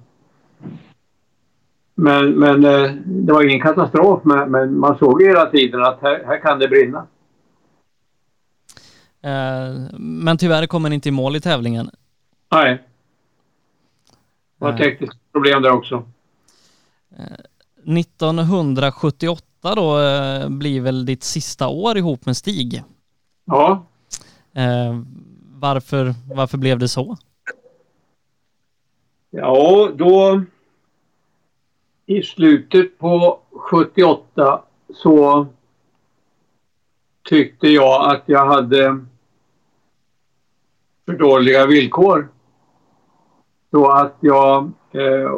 [1.95, 6.22] Men, men eh, det var ingen katastrof, men, men man såg hela tiden att här,
[6.26, 7.07] här kan det brinna.
[9.27, 11.91] Eh, men tyvärr kommer ni inte i mål i tävlingen.
[12.53, 12.83] Nej.
[14.59, 14.77] Det var eh.
[14.79, 16.05] tekniska problem där också.
[17.85, 19.99] 1978 eh, då
[20.49, 22.83] blir väl ditt sista år ihop med Stig?
[23.45, 23.87] Ja.
[25.53, 27.16] Varför, varför blev det så?
[29.31, 30.43] Ja, då
[32.07, 34.62] i slutet på 78
[34.95, 35.47] så
[37.22, 39.07] tyckte jag att jag hade
[41.07, 42.29] för dåliga villkor.
[43.71, 45.33] Så att jag eh,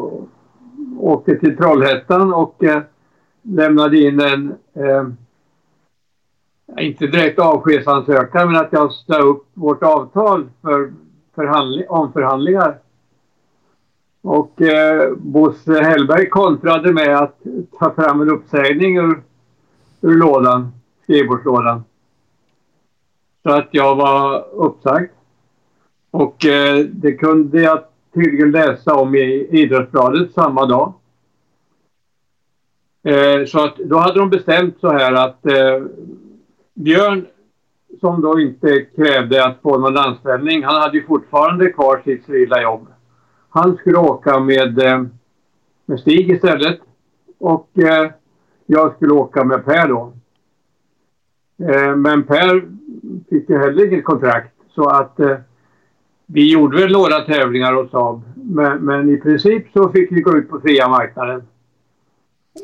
[0.99, 2.83] åkte till Trollhättan och eh,
[3.43, 5.07] lämnade in en, eh,
[6.87, 10.93] inte direkt avskedsansökan, men att jag sa upp vårt avtal för
[11.89, 12.79] omförhandlingar.
[14.23, 17.39] Och eh, Bosse Hellberg kontrade med att
[17.79, 19.23] ta fram en uppsägning ur,
[20.01, 21.85] ur lådan, skrivbordslådan.
[23.43, 25.11] Så att jag var uppsagd.
[26.11, 27.85] Och eh, det kunde jag
[28.15, 30.93] tydligen läsa om i Idrottsbladet samma dag.
[33.03, 35.87] Eh, så att då hade de bestämt så här att eh,
[36.75, 37.27] Björn,
[38.01, 42.63] som då inte krävde att få någon anställning, han hade ju fortfarande kvar sitt civila
[42.63, 42.87] jobb.
[43.49, 45.03] Han skulle åka med, eh,
[45.87, 46.81] med Stig istället
[47.39, 48.11] och eh,
[48.67, 50.13] jag skulle åka med Per då.
[51.59, 52.69] Eh, men Per
[53.29, 55.37] fick ju heller inget kontrakt så att eh,
[56.31, 60.37] vi gjorde väl några tävlingar hos Saab, men, men, i princip så fick vi gå
[60.37, 61.43] ut på fria marknaden.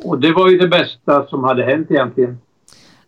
[0.05, 2.39] Och det var ju det bästa som hade hänt egentligen.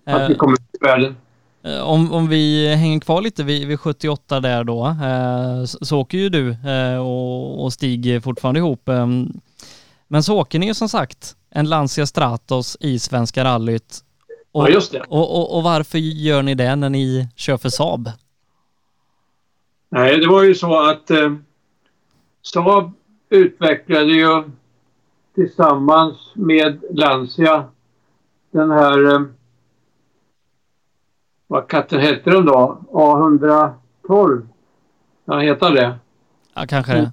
[0.05, 1.17] Att eh, vi kom ut i världen.
[1.65, 6.19] Eh, om, om vi hänger kvar lite vid, vid 78 där då, eh, så, åker
[6.19, 8.89] ju du eh, och, och Stig fortfarande ihop.
[8.89, 9.07] Eh,
[10.09, 13.99] men så åker ni ju som sagt en Lancia Stratos i Svenska rallyt.
[14.53, 15.01] Och, ja, just det.
[15.09, 18.11] Och, och, och varför gör ni det när ni kör för Saab?
[19.89, 21.35] Nej, det var ju så att eh,
[22.43, 22.93] Saab
[23.31, 24.43] utvecklade ju
[25.35, 27.65] tillsammans med Lancia
[28.51, 29.21] den här eh,
[31.47, 32.79] vad katten hette den då?
[32.93, 34.47] A112?
[35.25, 35.99] Ja, heter det?
[36.55, 37.13] Ja, kanske det.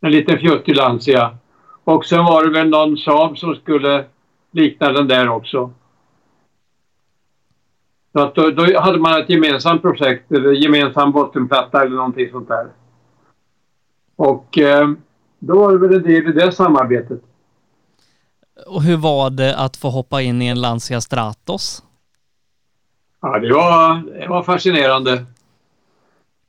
[0.00, 1.38] En liten fjuttig Lancia.
[1.84, 4.04] Och sen var det väl någon Saab som skulle
[4.50, 5.72] likna den där också.
[8.12, 12.48] Så att då, då, hade man ett gemensamt projekt eller gemensam bottenplatta eller någonting sånt
[12.48, 12.66] där.
[14.16, 14.88] Och eh,
[15.38, 17.20] då var det väl en del i det samarbetet.
[18.66, 21.82] Och hur var det att få hoppa in i en Lancia Stratos?
[23.22, 25.24] Ja, det var, det var fascinerande.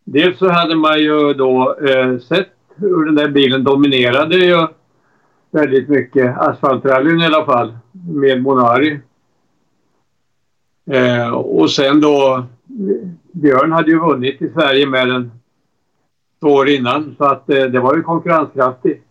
[0.03, 4.67] Dels så hade man ju då eh, sett hur den där bilen dominerade ju
[5.51, 6.37] väldigt mycket.
[6.37, 8.99] Asfaltrallyn i alla fall med Monari.
[10.89, 12.45] Eh, och sen då
[13.31, 15.31] Björn hade ju vunnit i Sverige med den
[16.41, 19.05] två år innan så att eh, det var ju konkurrenskraftigt.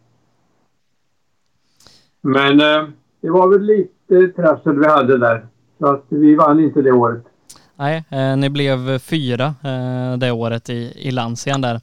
[2.20, 2.88] Men eh,
[3.20, 5.46] det var väl lite trassel vi hade där.
[5.78, 7.24] Så att vi vann inte det året.
[7.76, 11.74] Nej, eh, ni blev fyra eh, det året i, i Lancian där.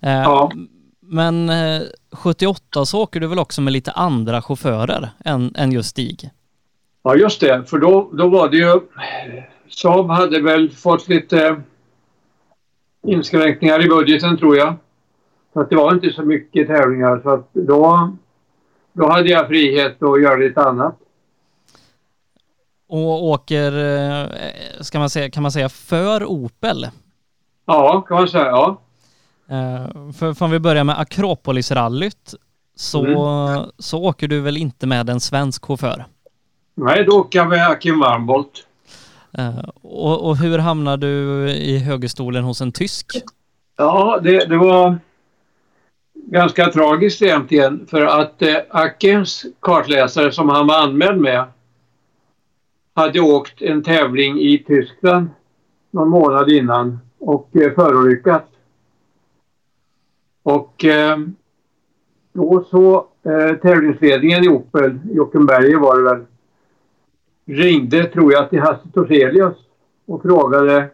[0.00, 0.52] Eh, Ja.
[1.00, 1.82] Men eh,
[2.12, 6.30] 78 så åker du väl också med lite andra chaufförer än, än just Stig?
[7.02, 7.64] Ja, just det.
[7.70, 8.80] För då, då var det ju...
[9.68, 11.62] Saab hade väl fått lite
[13.06, 14.74] inskränkningar i budgeten tror jag.
[15.52, 17.20] Så att det var inte så mycket tävlingar.
[17.22, 18.16] Så att då,
[18.92, 20.98] då hade jag frihet att göra lite annat.
[22.88, 24.26] Och åker, eh,
[24.80, 26.88] ska man säga, kan man säga för Opel?
[27.66, 28.44] Ja, kan man säga.
[28.46, 28.80] Ja.
[29.48, 32.34] Eh, För, för om vi börjar med Akropolisrallyt
[32.76, 36.04] så, så åker du väl inte med en svensk chaufför?
[36.74, 38.66] Nej, då åker jag med Akim Warmbolt.
[39.38, 43.06] Eh, Och, och hur hamnar du i högerstolen hos en tysk?
[43.76, 44.98] Ja, det, det var
[46.14, 47.86] ganska tragiskt egentligen.
[47.86, 51.44] För att eh, Akims kartläsare som han var anmäld med
[52.94, 55.28] hade åkt en tävling i Tyskland
[55.90, 58.48] någon månad innan och eh, förolyckats.
[60.42, 61.18] Och eh,
[62.32, 66.24] då så eh, tävlingsledningen i Opel, Jockenberger var det väl,
[67.46, 69.56] ringde tror jag till Hasse Torselius
[70.06, 70.90] och frågade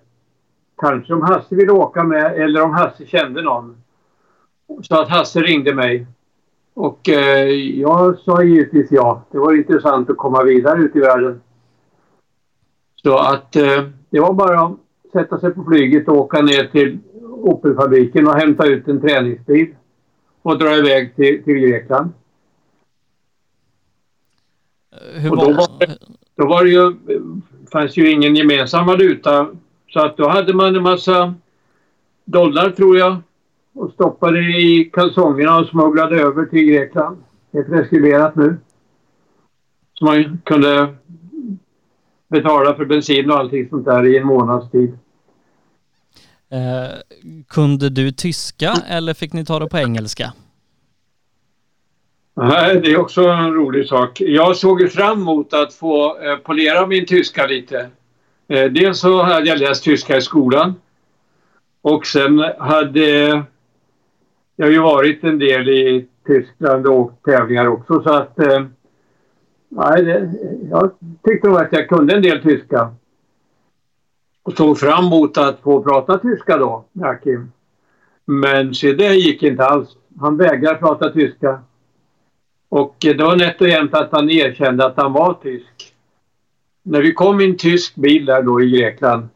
[0.77, 3.83] kanske om Hasse ville åka med eller om Hasse kände någon.
[4.83, 6.07] Så att Hasse ringde mig.
[6.75, 7.49] Och eh,
[7.81, 9.23] jag sa givetvis ja.
[9.31, 11.41] Det var intressant att komma vidare ut i världen.
[13.03, 14.77] Så att eh, det var bara att
[15.13, 19.75] sätta sig på flyget och åka ner till Opelfabriken och hämta ut en träningsbil
[20.43, 22.11] och dra iväg till, till Grekland.
[25.15, 25.99] Hur då var det-
[26.39, 26.97] då var det ju,
[27.73, 29.49] fanns ju ingen gemensam valuta.
[29.93, 31.35] Så att då hade man en massa
[32.25, 33.17] dollar tror jag
[33.75, 37.19] och stoppade i kalsongerna och smugglade över till Grekland.
[37.51, 38.57] Det är preskriberat nu.
[39.95, 40.95] Så man kunde
[42.29, 44.99] betala för bensin och allting sånt där i en månads tid.
[46.51, 46.99] Eh,
[47.49, 50.33] kunde du tyska eller fick ni ta det på engelska?
[52.41, 54.21] Nej, det är också en rolig sak.
[54.21, 57.89] Jag såg ju fram emot att få eh, polera min tyska lite.
[58.49, 60.75] Eh, dels så hade jag läst tyska i skolan.
[61.83, 63.29] Och sen hade
[64.57, 68.39] jag ju varit en del i Tyskland och tävlingar också så att...
[68.39, 68.65] Eh,
[69.69, 70.33] nej, det,
[70.71, 70.91] jag
[71.25, 72.95] tyckte nog att jag kunde en del tyska.
[74.43, 77.53] Och såg fram emot att få prata tyska då, med Akim.
[78.25, 79.89] Men se det gick inte alls.
[80.21, 81.61] Han vägrade prata tyska.
[82.69, 85.95] Och eh, det var nätt och jämnt att han erkände att han var tysk.
[86.83, 89.29] När vi kom i en tysk bil där då i Grekland.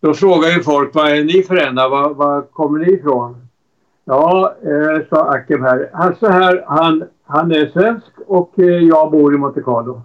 [0.00, 1.88] Då frågade ju folk, vad är ni för ena?
[1.88, 3.46] Var, var kommer ni ifrån?
[4.04, 5.90] Ja, eh, sa Akim här.
[5.92, 10.02] Alltså här, han, han är svensk och eh, jag bor i Monte Carlo.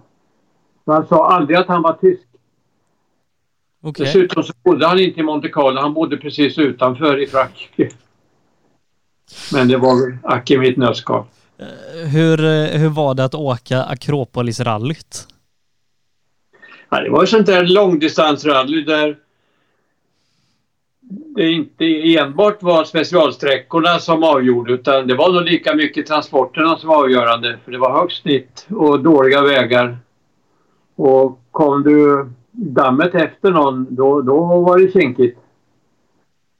[0.84, 2.22] Så han sa aldrig att han var tysk.
[3.82, 4.06] Okej.
[4.06, 7.88] Dessutom så bodde han inte i Monte Carlo, han bodde precis utanför i Frankrike.
[9.52, 11.24] Men det var Akim i ett nötskal.
[11.58, 15.28] Eh, hur, eh, hur var det att åka Akropolisrallyt?
[16.88, 19.18] Ja, det var ju sånt där långdistansrally där
[21.36, 26.88] det inte enbart var specialsträckorna som avgjorde utan det var nog lika mycket transporterna som
[26.88, 27.58] var avgörande.
[27.64, 29.98] För det var högt snitt och dåliga vägar.
[30.96, 35.38] Och kom du dammet efter någon då, då var det kinkigt.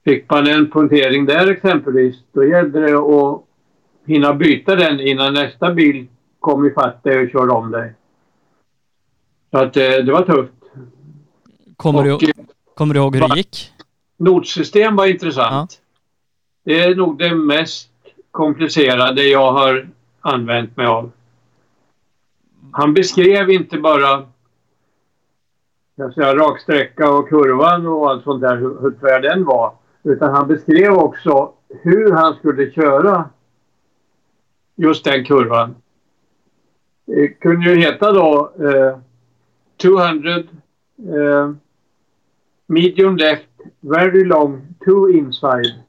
[0.05, 3.46] Fick man en punktering där exempelvis då gällde det att
[4.07, 6.07] hinna byta den innan nästa bil
[6.39, 7.93] kom ifatt dig och körde om dig.
[9.51, 10.53] Så att eh, det var tufft.
[11.75, 12.33] Kommer, Och, du, eh,
[12.75, 13.71] kommer du ihåg hur det gick?
[14.17, 15.81] Nordsystem var intressant.
[16.63, 17.89] Det är nog det mest
[18.31, 19.89] komplicerade jag har
[20.21, 21.11] använt mig av.
[22.71, 24.25] Han beskrev inte bara
[25.95, 29.73] jag säga, raksträcka och kurvan och allt sånt där, hur, hur tvär den var.
[30.03, 33.29] Utan han beskrev också hur han skulle köra
[34.77, 35.75] just den kurvan.
[37.05, 38.97] Det kunde ju heta då eh,
[39.77, 41.51] 200 eh,
[42.67, 43.49] medium left,
[43.81, 45.87] very long, two inside.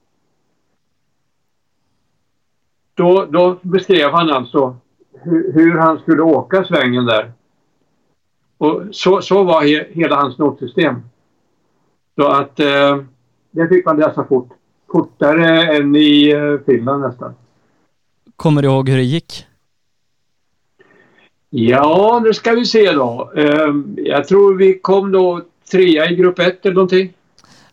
[2.99, 4.76] då, då beskrev han alltså
[5.12, 7.32] hur, hur, han skulle åka svängen där.
[8.59, 10.95] Och så, så var he, hela hans notsystem.
[12.16, 12.99] Så att eh,
[13.51, 14.49] det fick man läsa fort.
[14.93, 17.34] Fortare än i eh, Finland nästan.
[18.39, 19.47] Kommer du ihåg hur det gick?
[21.51, 23.32] Ja, nu ska vi se då.
[23.36, 27.12] Eh, jag tror vi kom då trea i grupp ett eller någonting.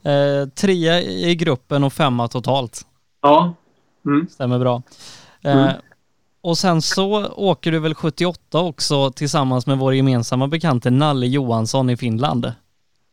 [0.03, 2.81] Eh, trea i gruppen och femma totalt.
[3.21, 3.53] Ja.
[4.05, 4.27] Mm.
[4.27, 4.81] Stämmer bra.
[5.41, 5.73] Eh, mm.
[6.41, 11.89] Och sen så åker du väl 78 också tillsammans med vår gemensamma bekante Nalle Johansson
[11.89, 12.51] i Finland?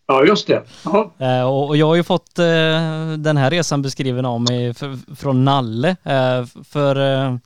[0.06, 0.62] Ja, just det.
[0.84, 1.10] Ja.
[1.18, 2.44] Eh, och jag har ju fått eh,
[3.18, 4.74] den här resan beskriven av mig
[5.16, 5.96] från Nalle.
[6.02, 7.38] Eh, för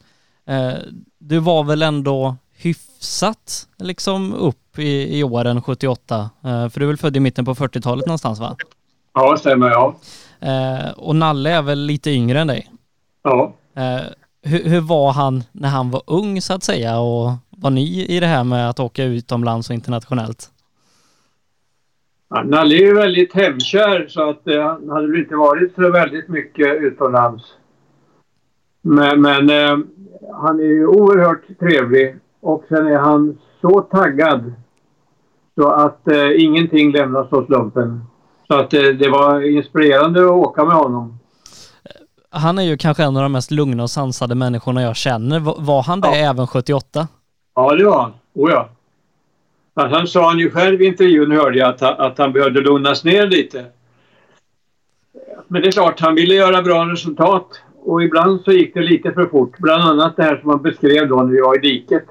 [1.18, 6.30] du var väl ändå hyfsat liksom upp i, i åren 78?
[6.42, 8.56] för du är väl född i mitten på 40-talet någonstans va?
[9.14, 9.94] Ja, stämmer ja.
[10.96, 12.70] och Nalle är väl lite yngre än dig?
[13.22, 13.52] Ja.
[14.42, 18.20] Hur, hur, var han när han var ung så att säga och var ny i
[18.20, 20.50] det här med att åka utomlands och internationellt?
[22.28, 26.28] Nalle är ju väldigt hemkär så att eh, han hade väl inte varit så väldigt
[26.28, 27.44] mycket utomlands.
[28.82, 29.78] Men, men eh,
[30.32, 34.52] han är ju oerhört trevlig och sen är han så taggad
[35.54, 38.04] så att eh, ingenting lämnas åt slumpen.
[38.48, 41.18] Så att eh, det var inspirerande att åka med honom.
[42.30, 45.40] Han är ju kanske en av de mest lugna och sansade människorna jag känner.
[45.40, 46.30] Var han det ja.
[46.30, 47.08] även 78?
[47.54, 48.12] Ja, det var han.
[48.34, 48.68] Oh ja.
[49.76, 53.26] Han sa han ju själv i intervjun, hörde jag, att, att han behövde lugnas ner
[53.26, 53.64] lite.
[55.48, 57.48] Men det är klart, han ville göra bra resultat.
[57.74, 59.58] Och ibland så gick det lite för fort.
[59.58, 62.04] Bland annat det här som han beskrev då när vi var i diket.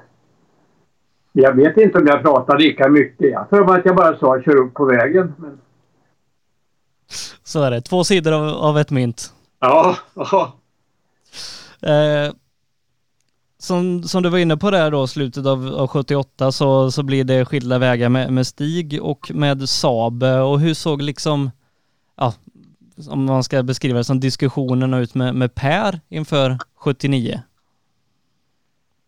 [1.32, 3.30] Jag vet inte om jag pratade lika mycket.
[3.30, 5.34] Jag tror att jag bara sa kör upp på vägen.
[5.38, 5.58] Men...
[7.44, 7.80] Så är det.
[7.80, 9.32] Två sidor av, av ett mynt.
[9.60, 9.96] Ja.
[10.14, 10.56] ja.
[11.82, 12.32] Eh,
[13.58, 17.24] som, som du var inne på där då, slutet av, av 78 så, så blir
[17.24, 20.22] det skilda vägar med, med Stig och med Saab.
[20.22, 21.50] Och hur såg liksom,
[22.16, 22.32] ja,
[23.10, 27.40] om man ska beskriva det som diskussionerna ut med, med Per inför 79?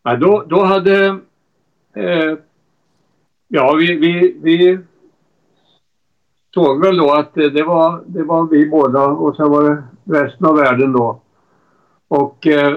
[0.02, 1.06] Ja, då, då hade,
[1.94, 2.34] eh,
[3.48, 4.78] ja vi, vi, vi
[6.54, 9.82] såg väl då att det var, det var vi båda och sen var det
[10.18, 11.20] resten av världen då.
[12.08, 12.76] Och eh,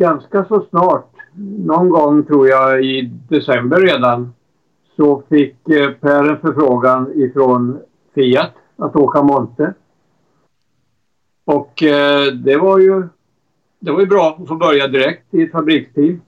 [0.00, 1.12] ganska så snart,
[1.58, 4.34] någon gång tror jag i december redan,
[4.96, 7.78] så fick eh, Per en förfrågan ifrån
[8.14, 9.74] Fiat att åka Monte.
[11.44, 13.08] Och eh, det var ju
[13.80, 16.20] det var ju bra att få börja direkt i ett fabriksteam.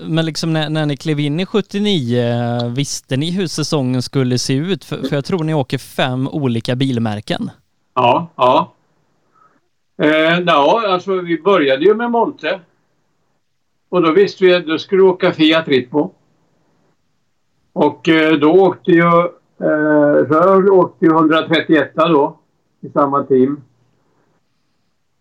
[0.00, 2.22] Men liksom när, när ni klev in i 79,
[2.76, 4.84] visste ni hur säsongen skulle se ut?
[4.84, 7.50] För, för jag tror ni åker fem olika bilmärken.
[7.94, 8.72] Ja, ja.
[10.02, 12.60] Eh, ja, alltså vi började ju med Monte.
[13.88, 16.14] Och då visste vi att då skulle vi åka Fiat Ritmo.
[17.72, 19.20] Och eh, då åkte ju
[19.60, 22.38] eh, Rör åkte ju 131 då
[22.80, 23.62] i samma team.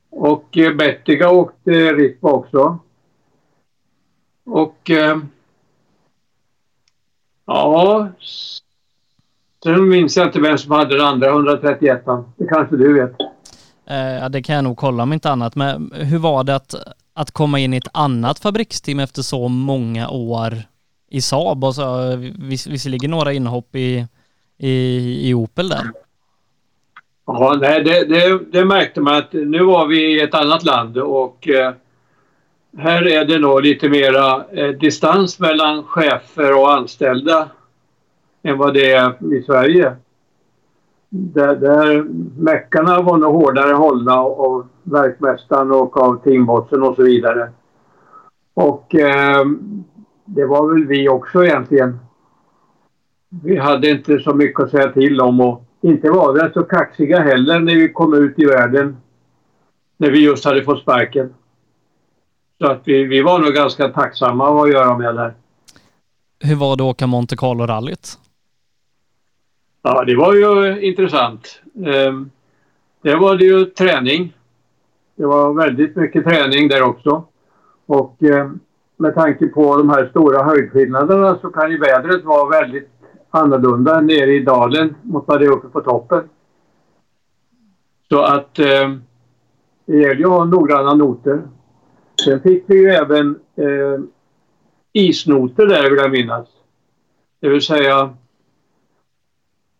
[0.09, 2.79] Och eh, Bettiga åkte Ritmo också.
[4.45, 5.17] Och eh,
[7.45, 8.09] ja,
[9.63, 12.05] sen minns jag inte vem som hade den andra 131
[12.37, 13.30] Det kanske du vet.
[13.91, 15.55] Eh, ja, det kan jag nog kolla om inte annat.
[15.55, 16.75] Men hur var det att,
[17.13, 20.53] att komma in i ett annat fabriksteam efter så många år
[21.09, 24.07] i Saab alltså, och så vis, visserligen några inhopp i,
[24.57, 25.91] i, i Opel där?
[27.25, 30.97] Ja, nej, det, det, det, märkte man att nu var vi i ett annat land
[30.97, 31.73] och eh,
[32.77, 37.49] här är det nog lite mera eh, distans mellan chefer och anställda
[38.43, 39.95] än vad det är i Sverige
[41.13, 42.03] där, där
[42.41, 47.51] meckarna var nog hårdare hållna av verkmästaren och av teambossen och så vidare.
[48.53, 49.45] Och eh,
[50.25, 51.99] det var väl vi också egentligen.
[53.43, 57.19] Vi hade inte så mycket att säga till om och inte var vi så kaxiga
[57.19, 58.97] heller när vi kom ut i världen.
[59.97, 61.33] När vi just hade fått sparken.
[62.61, 65.33] Så att vi, vi var nog ganska tacksamma att göra med det.
[66.39, 68.17] Hur var det att åka Monte Carlo-rallyt?
[69.81, 71.61] Ja, det var ju eh, intressant.
[71.85, 72.29] Ehm,
[73.01, 74.33] det var det ju träning.
[75.15, 77.23] Det var väldigt mycket träning där också.
[77.85, 78.59] Och ehm,
[78.97, 82.89] med tanke på de här stora höjdskillnaderna så kan ju vädret vara väldigt
[83.29, 86.29] annorlunda nere i dalen mot vad det är uppe på toppen.
[88.09, 88.95] Så att eh,
[89.85, 91.41] det gäller ju att ha noggranna noter.
[92.23, 94.03] Sen fick vi ju även eh,
[94.93, 96.47] isnoter där vill jag minnas.
[97.39, 98.13] Det vill säga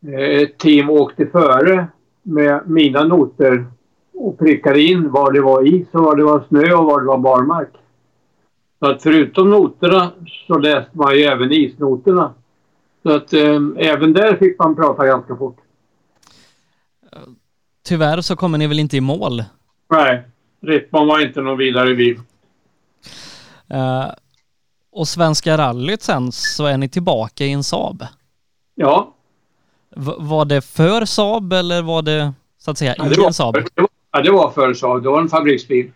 [0.07, 1.87] ett team åkte före
[2.23, 3.65] med mina noter
[4.13, 7.07] och prickade in var det var is och var det var snö och var det
[7.07, 7.69] var barmark.
[8.79, 10.11] Så att förutom noterna
[10.47, 12.33] så läste man ju även isnoterna.
[13.03, 15.57] Så att eh, även där fick man prata ganska fort.
[17.83, 19.43] Tyvärr så kommer ni väl inte i mål?
[19.89, 20.23] Nej,
[20.61, 22.19] Rittman var inte någon vidare bil.
[23.73, 24.11] Uh,
[24.91, 28.03] och Svenska rallyt sen så är ni tillbaka i en Saab.
[28.75, 29.13] Ja.
[29.95, 33.53] V var det för Saab eller var det så att säga ja, i en Saab?
[33.53, 33.65] Det
[34.11, 35.03] ja, det var för Saab.
[35.03, 35.91] Det var en fabriksbil.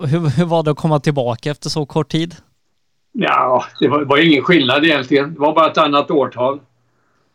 [0.00, 2.34] Hur, hur var det att komma tillbaka efter så kort tid?
[3.12, 5.34] Ja, det var, var ingen skillnad egentligen.
[5.34, 6.60] Det var bara ett annat årtal.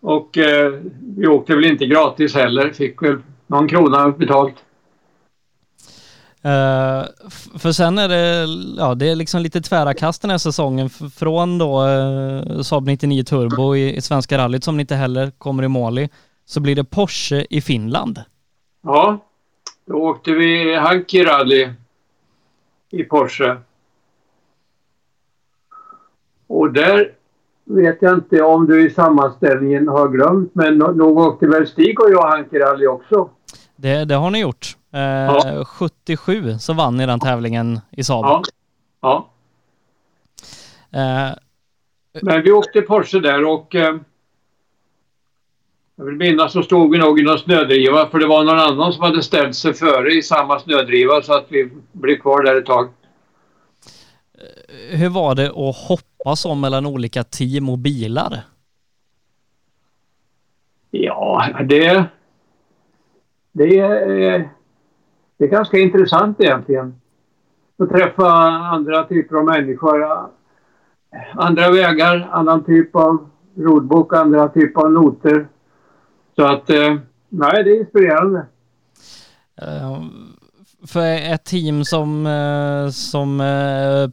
[0.02, 0.74] Och eh,
[1.18, 2.70] vi åkte väl inte gratis heller.
[2.70, 3.18] Fick väl
[3.48, 4.56] någon krona betalt.
[6.46, 7.06] Uh,
[7.58, 8.48] för sen är det,
[8.78, 13.24] ja det är liksom lite tvära kast den här säsongen från då uh, Saab 99
[13.24, 16.10] Turbo i, i Svenska rallyt som ni inte heller kommer i mål i,
[16.46, 18.20] så blir det Porsche i Finland.
[18.82, 19.20] Ja,
[19.86, 21.70] då åkte vi Hanki rally
[22.90, 23.58] i Porsche.
[26.48, 27.12] Och där
[27.66, 32.12] vet jag inte om du i sammanställningen har glömt, men nog åkte väl Stig och
[32.12, 33.30] jag Hanki rally också?
[33.78, 34.78] Det, det har ni gjort.
[34.94, 35.66] Eh, ja.
[35.66, 38.26] 77 så vann ni den tävlingen i Saab.
[38.26, 38.44] Ja.
[39.02, 39.30] ja.
[41.00, 41.34] Eh.
[42.22, 43.96] Men vi åkte Porsche där och eh,
[45.96, 48.94] jag vill minnas så stod vi nog i någon snödriva för det var någon annan
[48.94, 52.66] som hade ställt sig före i samma snödriva så att vi blev kvar där ett
[52.66, 52.90] tag.
[54.90, 58.42] Hur var det att hoppa så mellan olika team och bilar?
[60.92, 62.06] Ja, det...
[63.58, 64.50] Det är,
[65.38, 67.02] det är ganska intressant egentligen.
[67.80, 70.06] Att träffa andra typer av människor.
[71.34, 75.48] Andra vägar, annan typ av rodbok, andra typer av noter.
[76.36, 76.96] Så att, eh,
[77.30, 78.46] nej, det är inspirerande.
[79.62, 80.04] Uh,
[80.88, 83.38] för ett team som, uh, som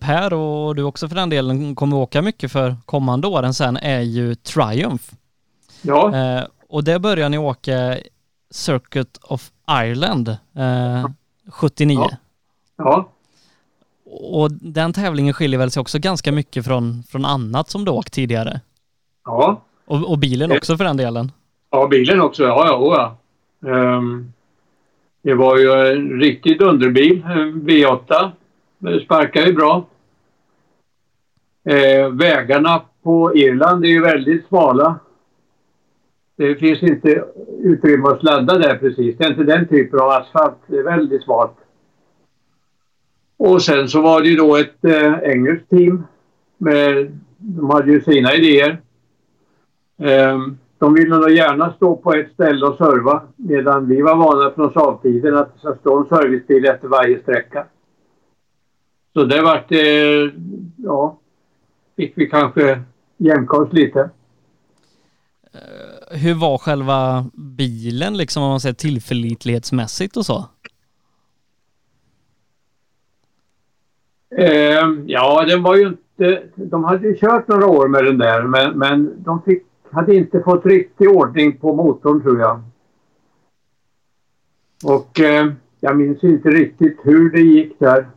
[0.00, 4.00] Per och du också för den delen kommer åka mycket för kommande åren sen är
[4.00, 5.04] ju Triumph.
[5.82, 6.12] Ja.
[6.68, 7.96] och det börjar ni åka
[8.54, 10.36] Circuit of Ireland
[11.52, 11.98] 79.
[11.98, 12.08] Ja.
[12.76, 13.08] ja.
[14.04, 18.12] Och den tävlingen skiljer väl sig också ganska mycket från, från annat som du åkt
[18.12, 18.60] tidigare?
[19.24, 19.62] Ja.
[19.84, 21.32] Och, och bilen också för den delen?
[21.70, 22.42] Ja, bilen också.
[22.42, 23.16] Ja, ja.
[23.60, 23.96] ja.
[23.96, 24.32] Um,
[25.22, 28.30] det var ju en riktigt underbil, en V8.
[28.78, 29.86] Det sparkar ju bra.
[31.64, 34.98] Eh, vägarna på Irland är ju väldigt smala.
[36.36, 37.24] Det finns inte
[37.62, 39.16] utrymme att sladda där precis.
[39.18, 40.58] Det är inte den typen av asfalt.
[40.66, 41.56] Det är väldigt smalt.
[43.36, 46.04] Och sen så var det ju då ett eh, engelskt team.
[46.58, 48.80] Med, de hade ju sina idéer.
[49.98, 50.38] Eh,
[50.78, 54.72] de ville nog gärna stå på ett ställe och serva medan vi var vana från
[54.72, 57.66] Saab-tiden att det ska stå en servicebil efter varje sträcka.
[59.12, 60.32] Så det vart eh,
[60.76, 61.18] ja,
[61.96, 62.80] fick vi kanske
[63.16, 64.00] jämka oss lite.
[65.52, 70.48] Eh, hur var själva bilen liksom om man säger tillförlitlighetsmässigt och så?
[74.36, 76.42] Eh, ja, den var ju inte...
[76.54, 79.62] De hade ju kört några år med den där men, men de fick
[79.94, 82.62] hade inte fått riktig ordning på motorn tror jag.
[84.84, 88.08] Och eh, jag minns inte riktigt hur det gick där.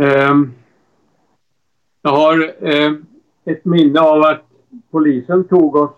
[0.00, 0.34] Eh,
[2.02, 2.92] jag har eh,
[3.44, 4.51] ett minne av att
[4.92, 5.96] polisen tog oss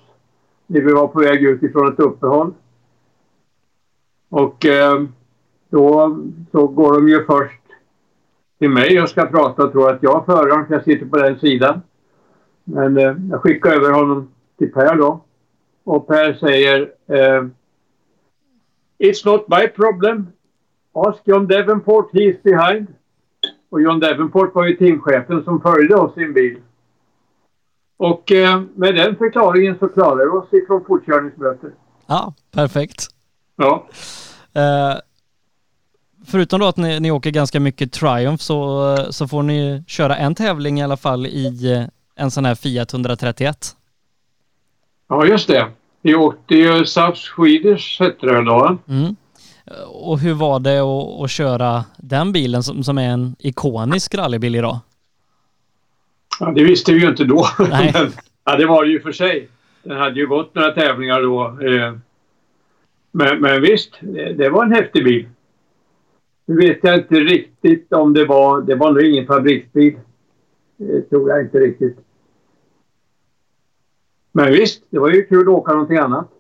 [0.67, 2.55] när vi var på väg ut ifrån ett uppehåll.
[4.29, 5.03] Och eh,
[5.71, 6.19] då
[6.53, 7.61] så går de ju först
[8.59, 11.17] till mig och ska prata och tror att jag är föraren för jag sitter på
[11.17, 11.83] den sidan.
[12.65, 15.25] Men eh, jag skickar över honom till Per då.
[15.85, 17.45] Och Per säger eh,
[18.99, 20.27] It's not my problem.
[20.93, 22.87] Ask John Davenport, he's behind.
[23.69, 26.61] Och John Davenport var ju teamchefen som följde oss i en bil.
[27.97, 31.71] Och eh, med den förklaringen så klarar vi oss ifrån fortkörningsböter.
[32.07, 33.07] Ja, perfekt.
[33.57, 33.87] Ja.
[34.55, 34.99] Eh,
[36.27, 40.35] förutom då att ni, ni åker ganska mycket Triumph så, så får ni köra en
[40.35, 41.85] tävling i alla fall i eh,
[42.17, 43.77] en sån här Fiat 131.
[45.09, 45.67] Ja, just det.
[46.03, 48.79] Vi åkte ju South Swedish hette det då.
[48.89, 49.17] Mm.
[49.89, 54.55] Och hur var det att, att, köra den bilen som, som är en ikonisk rallybil
[54.55, 54.79] idag?
[56.41, 57.47] Ja, det visste vi ju inte då.
[57.71, 57.91] Nej.
[57.95, 58.13] Men,
[58.45, 59.49] ja, det var det ju för sig.
[59.83, 61.59] Den hade ju gått några tävlingar då.
[61.69, 61.95] Eh.
[63.11, 65.29] Men, men visst, det, det var en häftig bil.
[66.47, 68.63] Nu vet jag inte riktigt om det var...
[68.63, 69.99] Det var nog ingen fabriksbil.
[70.77, 71.99] Det tror jag inte riktigt.
[74.33, 76.31] Men visst, det var ju kul att åka någonting annat.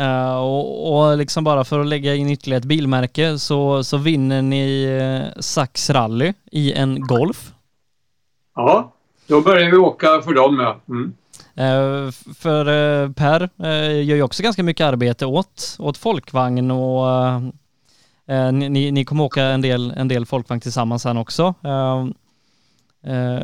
[0.00, 4.42] Uh, och, och, liksom bara för att lägga in ytterligare ett bilmärke så, så vinner
[4.42, 7.52] ni uh, Sax Rally i en Golf.
[8.58, 8.92] Ja,
[9.26, 10.80] då börjar vi åka för dem ja.
[10.88, 11.12] Mm.
[11.58, 12.64] Uh, för
[13.12, 13.50] Per
[14.02, 17.06] gör ju också ganska mycket arbete åt, åt folkvagn och
[18.52, 21.54] ni, ni kommer åka en del, en del folkvagn tillsammans sen också.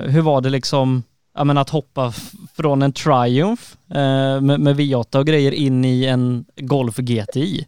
[0.07, 1.03] hur var det liksom
[1.35, 2.13] ja, men att hoppa
[2.57, 7.67] från en Triumph eh, med, med, V8 och grejer in i en Golf GTI?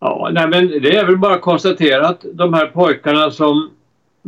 [0.00, 3.70] Ja, nej men det är väl bara att konstatera att de här pojkarna som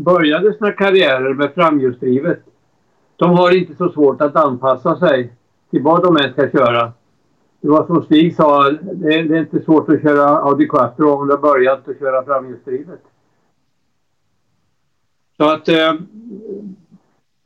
[0.05, 2.41] började sina karriärer med framhjulsdrivet,
[3.17, 5.33] de har inte så svårt att anpassa sig
[5.71, 6.93] till vad de än ska köra.
[7.61, 11.11] Det var som Stig sa, det är, det är inte svårt att köra Audi Quattro
[11.11, 13.01] om du har börjat att köra framhjulsdrivet.
[15.37, 15.93] Så att eh,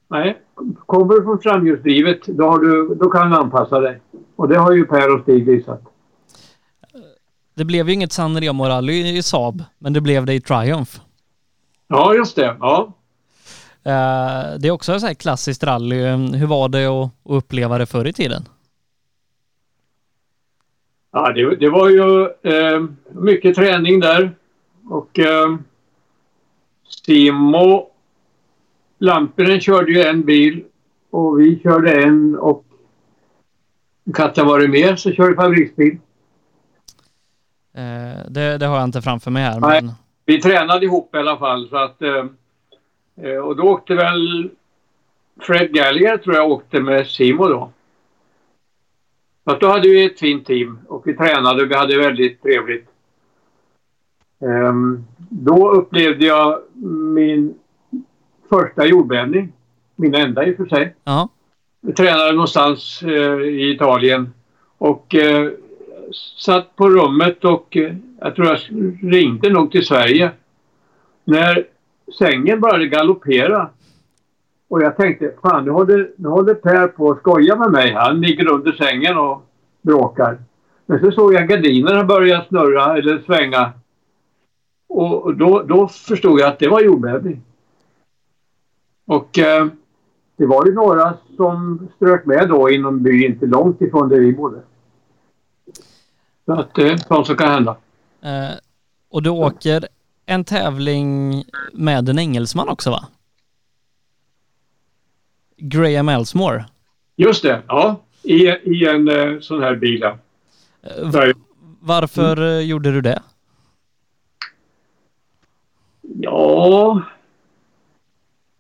[0.08, 0.38] Nej,
[0.86, 4.00] kommer du från framhjulsdrivet då, har du, då kan du anpassa dig.
[4.36, 5.82] Och det har ju Per och Stig visat.
[7.54, 11.00] Det blev ju inget San Remo-rally i Saab, men det blev det i Triumph.
[11.88, 12.56] Ja, just det.
[12.60, 12.92] Ja.
[13.86, 16.02] Uh, det är också så här klassiskt rally.
[16.36, 18.48] Hur var det att, uppleva det förr i tiden?
[21.12, 24.34] Ja, det, det var ju eh, mycket träning där.
[24.90, 25.56] Och eh,
[26.88, 27.90] Simo
[28.98, 30.64] Lampinen körde ju en bil
[31.10, 32.64] och vi körde en och
[34.14, 35.98] Katja var det mer så körde fabriksbil.
[37.74, 39.60] Eh, det, det, har jag inte framför mig här.
[39.60, 39.94] Nej, men...
[40.26, 42.26] Vi tränade ihop i alla fall så att eh,
[43.22, 44.50] eh, och då åkte väl
[45.40, 47.70] Fred Gallagher tror jag åkte med Simo då.
[49.44, 52.42] Så att då hade vi ett fint team och vi tränade och vi hade väldigt
[52.42, 52.88] trevligt.
[54.38, 56.62] Um, då upplevde jag
[57.12, 57.54] min
[58.48, 59.52] första jordbävning.
[59.96, 60.94] Min enda i och för sig.
[61.04, 61.28] Ja.
[61.80, 64.32] Jag tränade någonstans eh, i Italien
[64.78, 65.50] och eh,
[66.38, 68.58] satt på rummet och eh, jag tror jag
[69.12, 70.30] ringde nog till Sverige.
[71.24, 71.66] När
[72.18, 73.70] sängen började galoppera
[74.68, 77.92] och jag tänkte, fan nu håller, nu håller Per på att skoja med mig.
[77.92, 79.42] Han ligger under sängen och
[79.82, 80.38] bråkar.
[80.86, 83.72] Men så såg jag gardinerna börja snurra eller svänga.
[84.88, 87.42] Och då, då förstod jag att det var jordbävning.
[89.06, 89.66] Och eh,
[90.36, 94.32] det var ju några som strök med då inom byn, inte långt ifrån där vi
[94.32, 94.62] bodde.
[96.44, 97.76] Så att det är sånt som kan hända.
[98.22, 98.54] Eh,
[99.08, 99.88] och du åker
[100.26, 103.08] en tävling med en engelsman också va?
[105.56, 106.64] Graham Elsmore.
[107.16, 108.00] Just det, ja.
[108.22, 110.02] I, i en eh, sån här bil.
[110.02, 110.12] Eh,
[111.80, 112.66] varför mm.
[112.66, 113.22] gjorde du det?
[116.02, 117.02] Ja,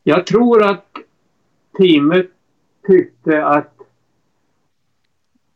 [0.02, 0.86] jag tror att
[1.78, 2.30] teamet
[2.86, 3.74] tyckte att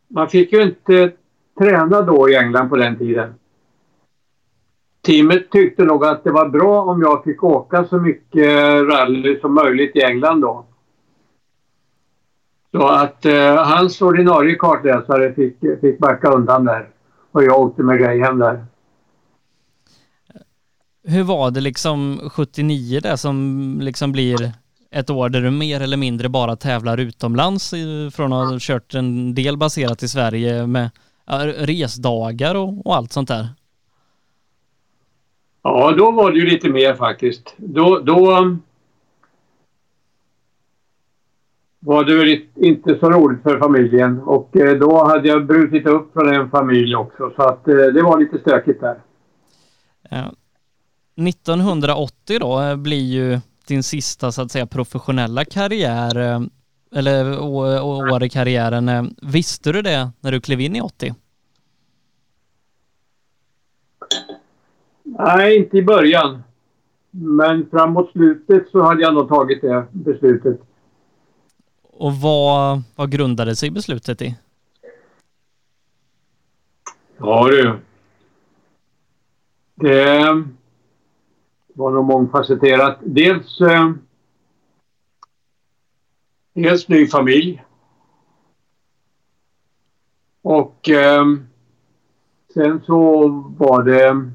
[0.07, 1.11] man fick ju inte
[1.59, 3.33] tränade då i England på den tiden.
[5.01, 8.47] Teamet tyckte nog att det var bra om jag fick åka så mycket
[8.83, 10.65] rally som möjligt i England då.
[12.71, 16.89] Så att eh, hans ordinarie kartläsare fick, fick backa undan där.
[17.31, 18.65] Och jag åkte med Graham där
[21.09, 24.53] hur var det liksom 79 där som liksom blir
[24.91, 27.73] ett år där du mer eller mindre bara tävlar utomlands
[28.13, 30.89] från att ha kört en del baserat i Sverige med
[31.37, 33.47] resdagar och, och allt sånt där?
[35.61, 37.53] Ja, då var det ju lite mer faktiskt.
[37.57, 38.61] Då, då um,
[41.79, 46.13] var det väl inte så roligt för familjen och eh, då hade jag brutit upp
[46.13, 48.95] från en familj också så att eh, det var lite stökigt där.
[50.09, 50.33] Ja.
[51.27, 56.49] 1980 då eh, blir ju din sista så att säga professionella karriär
[56.91, 58.89] eller år i karriären.
[58.89, 61.15] Eh, visste du det när du klev in i 80?
[65.03, 66.43] Nej, inte i början.
[67.11, 70.61] Men framåt slutet så hade jag nog tagit det beslutet.
[71.81, 74.35] Och vad, vad grundade sig beslutet i?
[77.17, 77.79] Ja du.
[79.75, 80.43] Det
[81.73, 82.97] var nog mångfacetterat.
[83.03, 83.91] Dels, eh,
[86.61, 87.63] dels ny familj.
[90.41, 91.25] Och eh,
[92.53, 93.27] sen så
[93.57, 94.31] var det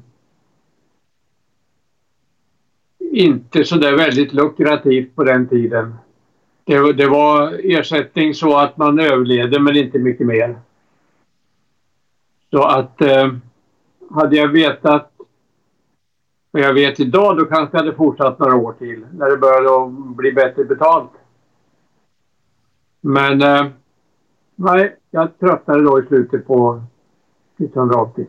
[2.99, 5.95] inte så där väldigt lukrativt på den tiden.
[6.63, 10.59] Det, det, var ersättning så att man överlevde men inte mycket mer.
[12.49, 13.33] Så att eh,
[14.11, 15.11] hade jag vetat
[16.51, 19.91] vad jag vet idag, då kanske jag hade fortsatt några år till när det började
[19.91, 21.11] bli bättre betalt.
[23.05, 23.65] Men eh,
[24.55, 26.83] nej, jag tröttnade då i slutet på
[27.59, 28.27] 1980.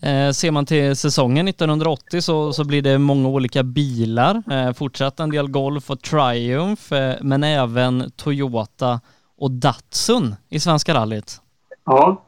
[0.00, 5.20] Eh, ser man till säsongen 1980 så, så blir det många olika bilar, eh, fortsatt
[5.20, 9.00] en del Golf och Triumph, eh, men även Toyota
[9.38, 11.40] och Datsun i Svenska rallyt.
[11.84, 12.22] Ja,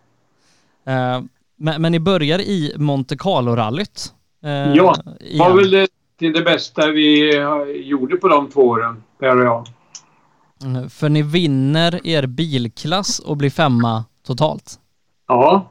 [0.89, 1.23] Eh,
[1.57, 4.13] men, men ni börjar i Monte Carlo-rallyt.
[4.45, 5.89] Eh, Ja, det var väl det,
[6.19, 9.67] till det bästa vi eh, gjorde på de två åren, Per och jag.
[10.65, 14.79] Mm, För ni vinner er bilklass och blir femma totalt.
[15.29, 15.71] Ja,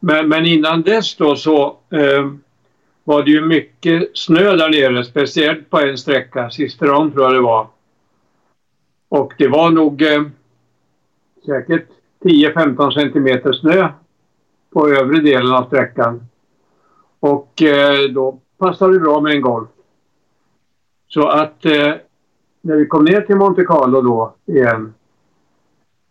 [0.00, 2.30] men, men innan dess då så eh,
[3.04, 7.40] var det ju mycket snö där nere, speciellt på en sträcka, Sisteron tror jag det
[7.40, 7.66] var.
[9.08, 10.22] Och det var nog eh,
[11.46, 11.88] säkert
[12.24, 13.88] 10-15 centimeter snö
[14.72, 16.26] på övre delen av sträckan.
[17.20, 19.68] Och eh, då passade det bra med en Golf.
[21.08, 21.92] Så att eh,
[22.60, 24.94] när vi kom ner till Monte Carlo då igen,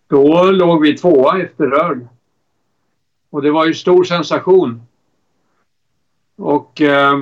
[0.08, 2.08] då låg vi tvåa efter Rörn.
[3.30, 4.82] Och det var ju stor sensation.
[6.38, 7.18] Och eh,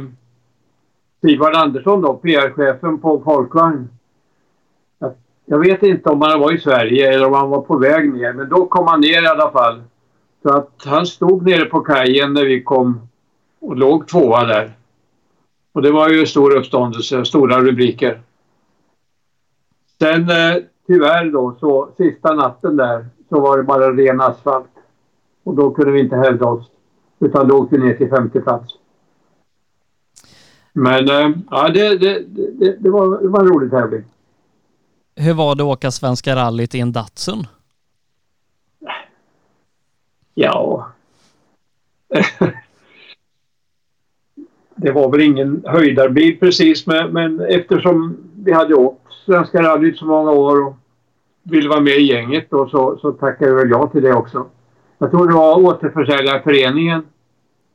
[1.22, 3.90] Sigvard Andersson då, PR-chefen på Folkvagn.
[4.99, 5.12] Jag,
[5.45, 8.34] jag vet inte om han var i Sverige eller om han var på väg ner,
[8.34, 9.82] men då kom han ner i alla fall.
[10.41, 13.08] Så att han stod nere på kajen när vi kom
[13.60, 14.72] och låg tvåa där.
[15.72, 18.22] Och det var ju stor uppståndelse, stora rubriker.
[19.99, 24.69] Sen eh, tyvärr då så sista natten där så var det bara ren asfalt.
[25.44, 26.72] Och då kunde vi inte hävda oss.
[27.19, 28.74] Utan då åkte vi ner till femte plats.
[30.74, 32.24] Men eh, ja, det, det,
[32.60, 34.03] det, det, var, det var en rolig tävling.
[35.15, 37.48] Hur var det att åka Svenska rallyt i en Datsun?
[40.34, 40.88] Ja.
[44.76, 50.06] det var väl ingen höjdarbil precis men, men eftersom vi hade åkt Svenska rallyt så
[50.06, 50.76] många år och
[51.44, 54.45] ville vara med i gänget då, så, så tackade jag väl ja till det också.
[54.98, 57.06] Jag tror det var återförsäljarföreningen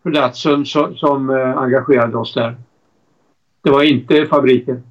[0.03, 2.57] för Datsun som, som eh, engagerade oss där.
[3.65, 4.83] Det var inte fabriken.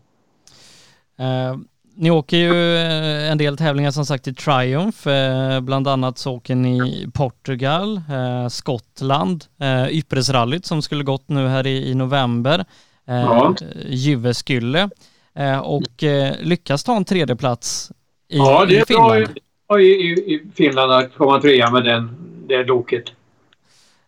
[1.20, 1.58] Eh,
[1.96, 6.34] ni åker ju eh, en del tävlingar som sagt i Triumph, eh, bland annat så
[6.36, 11.96] åker ni i Portugal, eh, Skottland, eh, Ypresrallyt som skulle gått nu här i, i
[11.96, 12.66] november,
[13.08, 13.56] eh, Ja.
[13.86, 14.90] Jyväskylä
[15.64, 17.92] och eh, lyckas ta en tredjeplats
[18.28, 19.38] i, ja, det är bra Finland.
[19.80, 22.16] i, i, i Finland att komma trea med den,
[22.48, 23.04] det loket.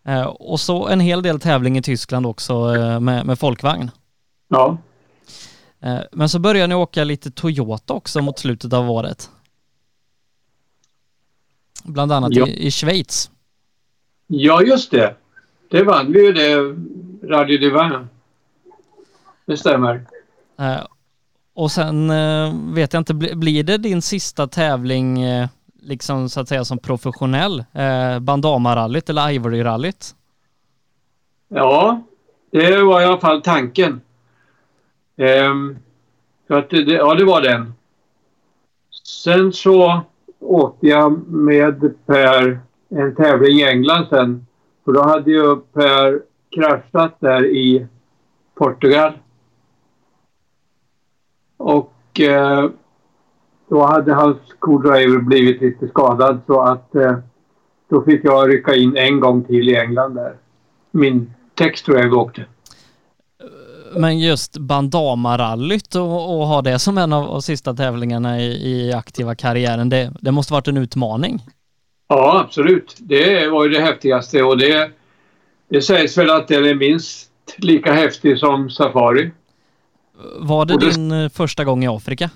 [0.05, 3.91] Eh, och så en hel del tävling i Tyskland också eh, med, med folkvagn.
[4.47, 4.77] Ja.
[5.79, 9.29] Eh, men så börjar ni åka lite Toyota också mot slutet av året.
[11.83, 12.47] Bland annat Ja.
[12.47, 13.31] i, i Schweiz.
[14.27, 15.15] Ja, just det.
[15.69, 16.55] Det vann vi ju det,
[17.27, 18.07] Radio Divin.
[19.45, 20.05] Det stämmer.
[21.53, 25.47] Och sen eh, vet jag inte, blir det din sista tävling eh,
[25.81, 27.59] liksom så att säga som professionell?
[27.73, 30.15] Eh, Bandama-rallyt eller Ivory-rallyt?
[31.47, 32.01] Ja,
[32.51, 34.01] det var i alla fall tanken.
[35.17, 35.77] Ehm,
[36.49, 37.73] att det, ja, det var den.
[39.03, 40.01] Sen så
[40.39, 42.59] åkte jag med Per
[42.89, 44.45] en tävling i England sen.
[44.85, 46.21] För då hade ju Per
[46.55, 47.87] kraschat där i
[48.55, 49.13] Portugal.
[51.63, 52.69] Och eh,
[53.69, 57.17] då hade hans co-driver blivit lite skadad så att eh,
[57.89, 60.35] då fick jag rycka in en gång till i England där.
[60.91, 62.45] Min text tror jag åkte.
[63.95, 68.93] Men just Bandama-rallyt och, och ha det som en av, av sista tävlingarna i, i
[68.93, 71.39] aktiva karriären, det, det måste varit en utmaning.
[72.07, 72.95] Ja, absolut.
[72.99, 74.91] Det var ju det häftigaste och det,
[75.69, 79.31] det sägs väl att den är minst lika häftig som Safari.
[80.39, 82.29] Var det det- din eh, första gång i Afrika?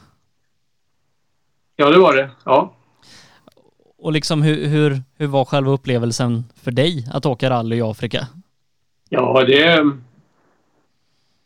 [1.75, 2.29] Ja, det var det.
[2.45, 2.73] Ja.
[3.97, 8.27] Och liksom hur, hur, hur var själva upplevelsen för dig att åka rally i Afrika?
[9.09, 9.91] Ja, det.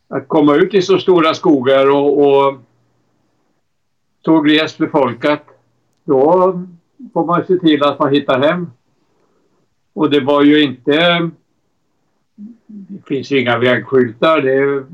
[0.07, 2.55] Att komma ut i så stora skogar och, och
[4.25, 5.43] så glest befolkat,
[6.03, 6.23] då
[7.13, 8.71] får man se till att man hittar hem.
[9.93, 11.29] Och det var ju inte...
[12.65, 14.41] Det finns ju inga vägskyltar.
[14.41, 14.85] Det,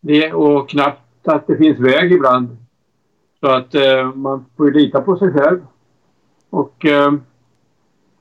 [0.00, 2.56] det, och knappt att det finns väg ibland.
[3.40, 5.60] Så att eh, man får ju lita på sig själv.
[6.50, 7.12] Och eh,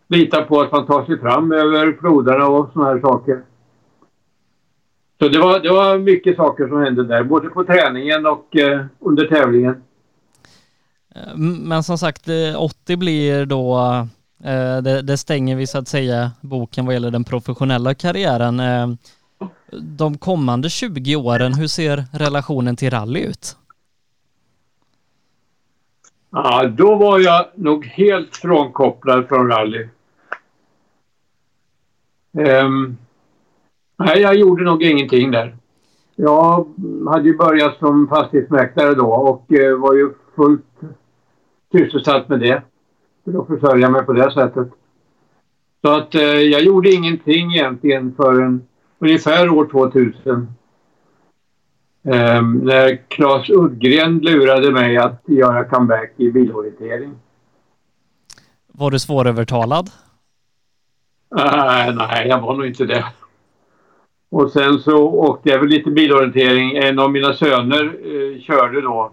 [0.07, 3.41] lita på att man tar sig fram över floderna och såna här saker.
[5.19, 8.85] Så det var, det var mycket saker som hände där, både på träningen och eh,
[8.99, 9.83] under tävlingen.
[11.15, 13.77] Eh, men som sagt, eh, 80 blir då,
[14.43, 18.59] eh, det, det stänger vi så att säga boken vad gäller den professionella karriären.
[18.59, 18.87] Eh,
[19.71, 23.57] de kommande 20 åren, hur ser relationen till rally ut?
[26.31, 29.87] Ja, då var jag nog helt frånkopplad från rally.
[32.31, 32.97] Um,
[33.97, 35.55] nej, jag gjorde nog ingenting där.
[36.15, 36.67] Jag
[37.07, 40.65] hade ju börjat som fastighetsmäklare då och uh, var ju fullt
[41.71, 42.61] sysselsatt med det.
[43.25, 44.67] För att försörja mig på det sättet.
[45.81, 48.68] Så att uh, jag gjorde ingenting egentligen förrän
[48.99, 50.47] ungefär år 2000.
[52.03, 57.15] Um, när Claes Uddgren lurade mig att göra comeback i bilorientering.
[58.67, 59.89] Var du svårövertalad?
[61.35, 63.05] Uh, nej, jag var nog inte det.
[64.29, 66.77] Och sen så åkte jag väl lite bilorientering.
[66.77, 69.11] En av mina söner uh, körde då.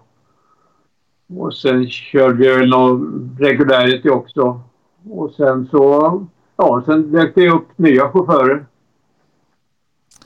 [1.29, 4.61] Och sen körde vi väl någon regularity också.
[5.09, 8.65] Och sen så, ja, sen dök det upp nya chaufförer.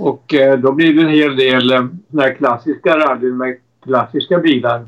[0.01, 4.87] Och eh, då blir det en hel del eh, klassiska rallyn med klassiska bilar.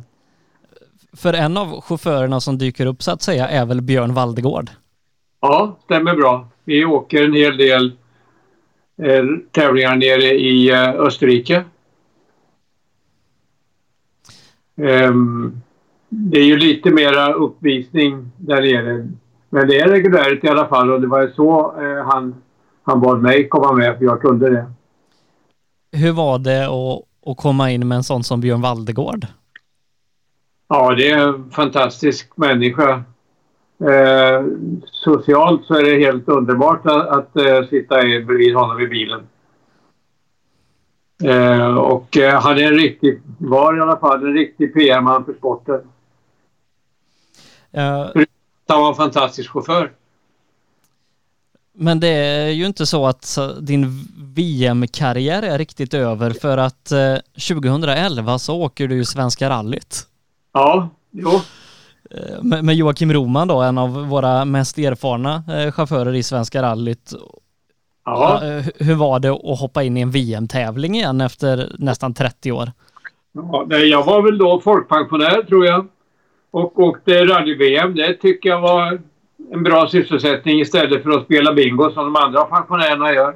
[1.13, 4.69] För en av chaufförerna som dyker upp så att säga är väl Björn Valdegård?
[5.41, 6.47] Ja, stämmer bra.
[6.63, 7.91] Vi åker en hel del
[8.97, 11.63] eh, tävlingar nere i eh, Österrike.
[14.75, 15.61] Um,
[16.09, 19.09] det är ju lite mera uppvisning där nere.
[19.49, 22.35] Men det är reguljärt i alla fall och det var så eh, han,
[22.83, 24.65] han bad mig komma med för jag kunde det.
[25.93, 29.27] Hur var det att, att komma in med en sån som Björn Valdegård?
[30.67, 33.03] Ja, det är en fantastisk människa.
[33.79, 34.45] Eh,
[34.85, 39.21] socialt så är det helt underbart att, att uh, sitta bredvid honom i bilen.
[41.23, 45.33] Eh, och uh, han är en riktig, var i alla fall en riktig PR-man för
[45.33, 45.81] sporten.
[47.77, 48.23] Uh,
[48.67, 49.91] han var en fantastisk chaufför.
[51.75, 56.91] Men det är ju inte så att din VM-karriär är riktigt över för att
[57.49, 60.07] 2011 så åker du ju Svenska rallyt.
[60.53, 61.41] Ja, jo.
[62.41, 67.13] Med Joakim Roman då, en av våra mest erfarna chaufförer i Svenska rallyt.
[68.05, 68.41] Ja.
[68.77, 72.71] Hur var det att hoppa in i en VM-tävling igen efter nästan 30 år?
[73.31, 75.87] Ja, jag var väl då folkpensionär tror jag.
[76.51, 77.95] Och åkte rally-VM.
[77.95, 79.01] Det tycker jag var
[79.51, 83.35] en bra sysselsättning istället för att spela bingo som de andra pensionärerna gör.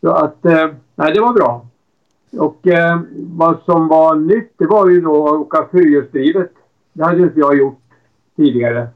[0.00, 1.66] Så att, eh, nej det var bra.
[2.38, 6.52] Och eh, vad som var nytt det var ju då att åka fyrhjulsdrivet.
[6.92, 7.80] Det hade inte jag gjort
[8.36, 8.88] tidigare.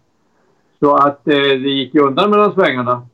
[0.78, 3.06] Så att eh, det gick ju undan mellan svängarna.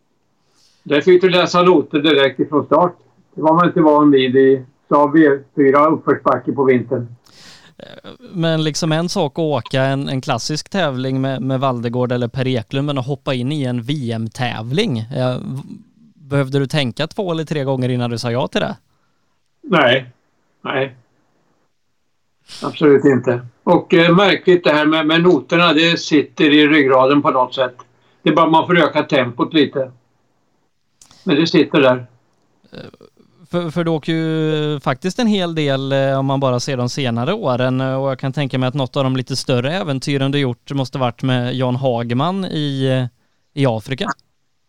[0.82, 2.96] Där fick du läsa noter direkt ifrån start.
[3.34, 7.15] Det var man inte van vid i Saab V4 uppförsbacke på vintern.
[8.18, 12.46] Men liksom en sak att åka en, en klassisk tävling med, med Valdegård eller Per
[12.46, 15.04] Eklund, men att hoppa in i en VM-tävling.
[16.14, 18.76] Behövde du tänka två eller tre gånger innan du sa ja till det?
[19.62, 20.10] Nej,
[20.62, 20.96] nej.
[22.62, 23.46] Absolut inte.
[23.62, 27.76] Och eh, märkligt det här med, med noterna, det sitter i ryggraden på något sätt.
[28.22, 29.92] Det är bara man får öka tempot lite.
[31.24, 32.06] Men det sitter där.
[33.56, 37.32] För, för du åker ju faktiskt en hel del om man bara ser de senare
[37.32, 40.72] åren och jag kan tänka mig att något av de lite större äventyren du gjort
[40.72, 43.08] måste varit med Jan Hagman i,
[43.54, 44.06] i Afrika.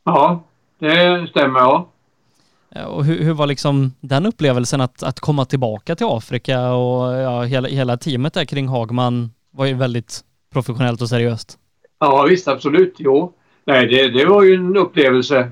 [0.03, 0.43] Ja,
[0.80, 1.89] det stämmer ja.
[2.88, 7.43] Och hur, hur, var liksom den upplevelsen att, att komma tillbaka till Afrika och ja,
[7.43, 10.22] hela, hela teamet där kring Hagman var ju väldigt
[10.53, 11.57] professionellt och seriöst.
[11.99, 12.95] Ja visst, absolut.
[12.97, 13.34] Jo.
[13.65, 15.51] Nej, det, det var ju en upplevelse.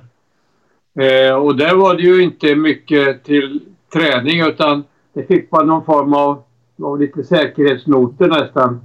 [0.95, 3.61] Eh, och där var det ju inte mycket till
[3.93, 6.43] träning utan det fick man någon form av,
[6.83, 8.81] av lite säkerhetsnoter nästan.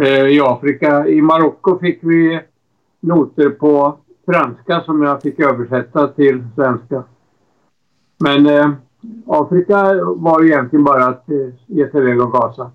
[0.00, 2.40] Eh, I Afrika, i Marocko fick vi
[3.00, 7.04] noter på franska som jag fick översätta till svenska.
[8.18, 8.70] Men eh,
[9.26, 12.70] Afrika var egentligen bara att eh, ge sig iväg och gasa.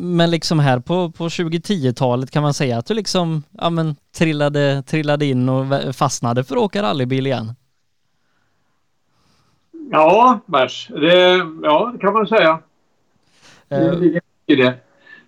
[0.00, 4.82] Men liksom här på, på 2010-talet kan man säga att du liksom ja, men, trillade,
[4.82, 7.52] trillade in och fastnade för att åka rallybil igen?
[9.90, 10.88] Ja, Bärs.
[10.88, 12.58] Det, ja, det kan man säga.
[13.68, 14.74] Det ligger i det.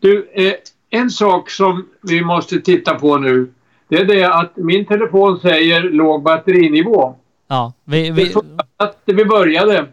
[0.01, 0.55] Du, eh,
[0.91, 3.53] en sak som vi måste titta på nu
[3.89, 7.15] det är det att min telefon säger låg batterinivå.
[7.49, 8.11] Ja, vi...
[8.11, 8.35] vi...
[8.77, 9.87] Att vi började.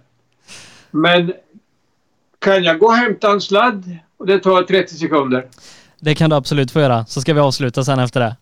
[0.91, 1.33] Men
[2.43, 3.97] kan jag gå och hämta en sladd?
[4.17, 5.45] Och det tar 30 sekunder.
[5.99, 8.35] Det kan du absolut få göra, så ska vi avsluta sen efter det.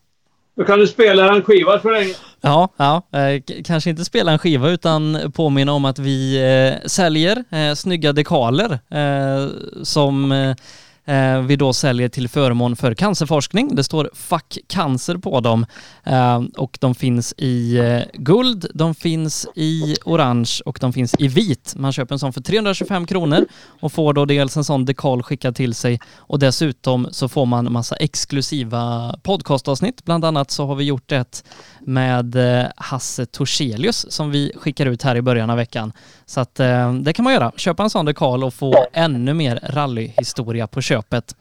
[0.56, 2.14] Då kan du spela en skiva så länge.
[2.40, 3.02] Ja, ja.
[3.18, 8.12] Eh, kanske inte spela en skiva utan påminna om att vi eh, säljer eh, snygga
[8.12, 9.48] dekaler eh,
[9.82, 10.56] som eh,
[11.04, 13.74] Eh, vi då säljer till förmån för cancerforskning.
[13.74, 15.66] Det står Fuck cancer på dem
[16.04, 21.28] eh, och de finns i eh, guld, de finns i orange och de finns i
[21.28, 21.74] vit.
[21.76, 23.46] Man köper en sån för 325 kronor
[23.80, 27.72] och får då dels en sån dekal skickad till sig och dessutom så får man
[27.72, 30.04] massa exklusiva podcastavsnitt.
[30.04, 31.44] Bland annat så har vi gjort ett
[31.86, 35.92] med eh, Hasse Torselius som vi skickar ut här i början av veckan.
[36.26, 37.52] Så att eh, det kan man göra.
[37.56, 41.36] Köpa en sån dekal och få ännu mer rallyhistoria på köpet.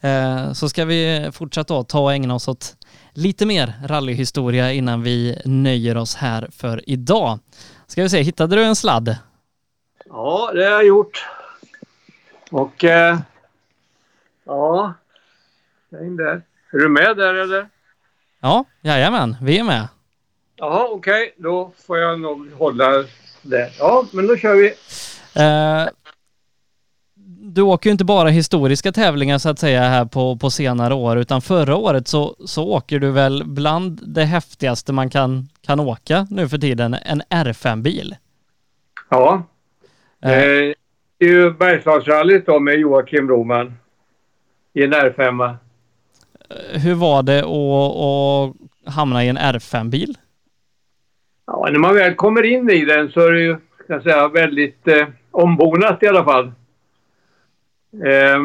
[0.00, 2.76] Eh, så ska vi fortsätta ta och ägna oss åt
[3.12, 7.38] lite mer rallyhistoria innan vi nöjer oss här för idag.
[7.86, 9.16] Ska vi se, hittade du en sladd?
[10.04, 11.26] Ja, det har jag gjort.
[12.50, 12.84] Och...
[12.84, 13.18] Eh,
[14.44, 14.94] ja.
[15.90, 16.42] Häng där.
[16.72, 17.68] Är du med där eller?
[18.44, 19.88] Ja, jajamän, vi är med.
[20.56, 21.22] Jaha, okej.
[21.22, 21.32] Okay.
[21.36, 23.04] Då får jag nog hålla
[23.42, 23.70] det.
[23.78, 24.66] Ja, men då kör vi.
[25.42, 25.88] Eh,
[27.54, 31.18] du åker ju inte bara historiska tävlingar så att säga här på, på senare år
[31.18, 36.26] utan förra året så, så åker du väl bland det häftigaste man kan, kan åka
[36.30, 38.16] nu för tiden, en R5-bil.
[39.08, 39.42] Ja.
[40.22, 40.30] Eh.
[40.30, 40.74] Det
[41.18, 43.74] är ju Bergslagsrallyt då med Joakim Roman
[44.72, 45.56] i en R5.
[46.72, 50.18] Hur var det att, att hamna i en R5-bil?
[51.46, 53.56] Ja, när man väl kommer in i den så är det ju
[53.92, 56.46] jag säga, väldigt eh, ombonat i alla fall.
[57.92, 58.38] Eh,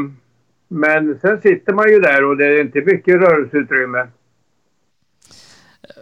[0.67, 4.07] men sen sitter man ju där och det är inte mycket rörelseutrymme.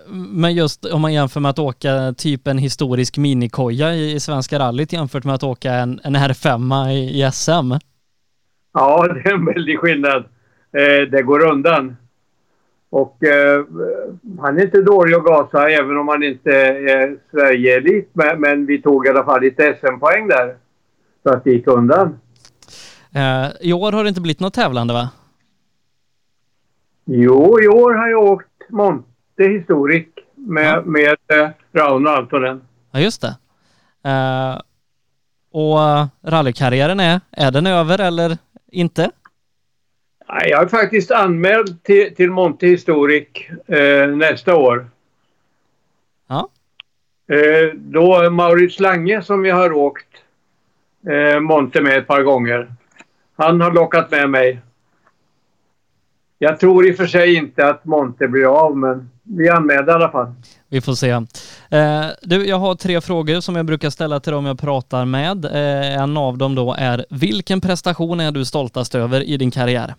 [0.10, 4.60] Men just om man jämför med att åka typ en historisk minikoja i, i Svenska
[4.60, 7.72] rallyt jämfört med att åka en, en R5 i, i SM.
[8.74, 10.26] Ja, det är en väldig skillnad.
[10.76, 11.98] Eh, det går undan.
[12.90, 13.66] Och eh,
[14.40, 18.10] han är inte dålig att gasa även om han inte är Sverige-elit.
[18.14, 20.56] Men, men, vi tog i alla fall lite SM-poäng där.
[21.24, 22.20] Så att det gick undan.
[23.16, 25.10] Eh, I år har det inte blivit något tävlande va?
[27.06, 30.82] Jo, i år har jag åkt Monte Historic med, ja.
[30.86, 32.62] med eh, Rauno Altonen.
[32.92, 33.36] Ja, just det.
[34.10, 34.62] Eh,
[35.52, 35.78] och
[36.32, 38.38] rallykarriären är, är den över eller
[38.72, 39.12] inte?
[40.28, 43.28] Jag är faktiskt anmäld till, till Monte Historic
[43.68, 44.90] eh, nästa år.
[46.28, 46.50] Ja.
[47.28, 50.08] Eh, då Maurits Lange som jag har åkt
[51.10, 52.74] eh, Monte med ett par gånger.
[53.36, 54.60] Han har lockat med mig.
[56.40, 59.92] Jag tror i och för sig inte att Monte blir av men vi är anmälda
[59.92, 60.34] i alla fall.
[60.70, 61.10] Vi får se.
[61.10, 65.46] Eh, du, jag har tre frågor som jag brukar ställa till dem jag pratar med.
[65.46, 69.96] Eh, en av dem då är, vilken prestation är du stoltast över i din karriär?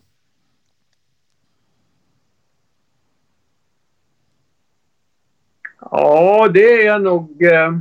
[5.90, 7.78] Ja, det är nog eh,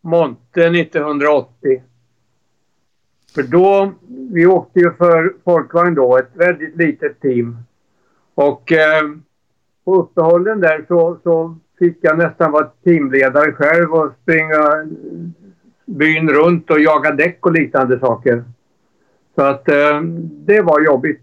[0.00, 1.82] Monte 1980.
[3.34, 3.92] För då,
[4.32, 7.56] vi åkte ju för Folkvagn då, ett väldigt litet team.
[8.34, 9.02] Och eh,
[9.84, 14.88] på uppehållen där så, så fick jag nästan vara teamledare själv och springa
[15.84, 18.44] byn runt och jaga däck och liknande saker.
[19.34, 21.22] Så att eh, det var jobbigt.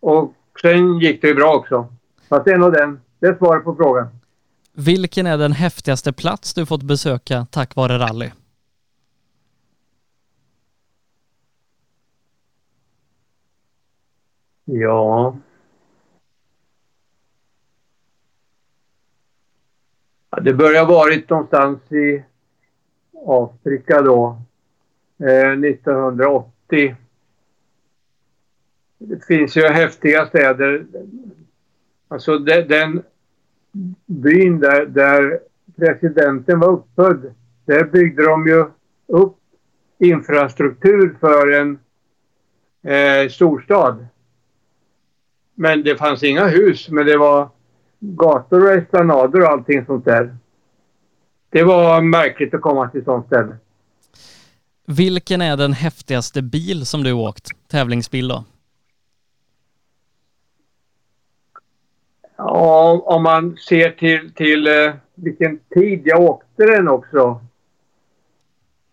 [0.00, 1.94] Och sen gick det ju bra också.
[2.28, 3.00] Så att det är nog den.
[3.24, 4.08] Det är svaret på frågan.
[4.72, 8.30] Vilken är den häftigaste plats du fått besöka tack vare rally?
[14.64, 15.36] Ja.
[20.42, 22.24] Det börjar varit någonstans i
[23.26, 24.42] Afrika då.
[25.18, 26.96] Eh, 1980.
[28.98, 30.86] Det finns ju häftiga städer.
[32.08, 33.02] Alltså den
[34.06, 35.38] byn där, där
[35.76, 37.34] presidenten var uppfödd.
[37.64, 38.64] Där byggde de ju
[39.06, 39.36] upp
[39.98, 41.78] infrastruktur för en
[42.82, 44.06] eh, storstad.
[45.54, 47.48] Men det fanns inga hus, men det var
[48.00, 50.36] gator och esplanader och allting sånt där.
[51.50, 53.56] Det var märkligt att komma till sånt ställe.
[54.86, 57.50] Vilken är den häftigaste bil som du åkt?
[57.68, 58.44] Tävlingsbil då?
[62.36, 67.40] Ja, om man ser till, till eh, vilken tid jag åkte den också.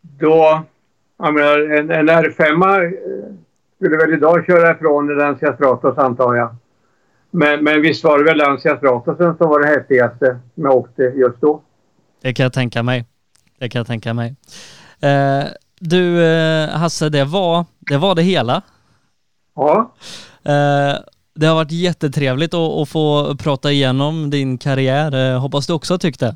[0.02, 0.64] Då,
[1.18, 2.92] jag menar, en, en R5 eh,
[3.76, 6.56] skulle väl idag köra ifrån en Lancia Stratos antar jag.
[7.32, 11.04] Men, men visst var det väl Lancia Stratosen som var det häftigaste som jag åkte
[11.04, 11.62] just då.
[12.22, 13.06] Det kan jag tänka mig.
[13.60, 14.36] Det kan jag tänka mig.
[15.02, 15.44] Eh,
[15.80, 18.62] du eh, Hasse, det var, det var det hela.
[19.56, 19.94] Ja.
[20.44, 21.00] Eh,
[21.42, 25.34] det har varit jättetrevligt att, att få prata igenom din karriär.
[25.34, 26.36] Eh, hoppas du också tyckte.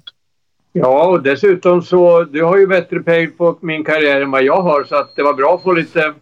[0.73, 4.61] Ja, och dessutom så, du har ju bättre pejl på min karriär än vad jag
[4.61, 6.14] har så att det var bra att få lite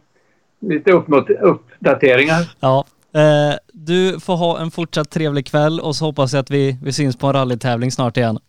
[0.60, 2.56] lite uppdateringar.
[2.60, 2.86] Ja.
[3.16, 6.94] Eh, du får ha en fortsatt trevlig kväll och så hoppas jag att vi, vi
[6.94, 8.40] syns på en rallytävling snart igen.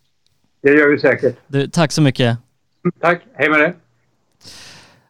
[0.63, 1.37] Det gör vi säkert.
[1.47, 2.39] Du, tack så mycket.
[3.01, 3.75] Tack, hej med dig.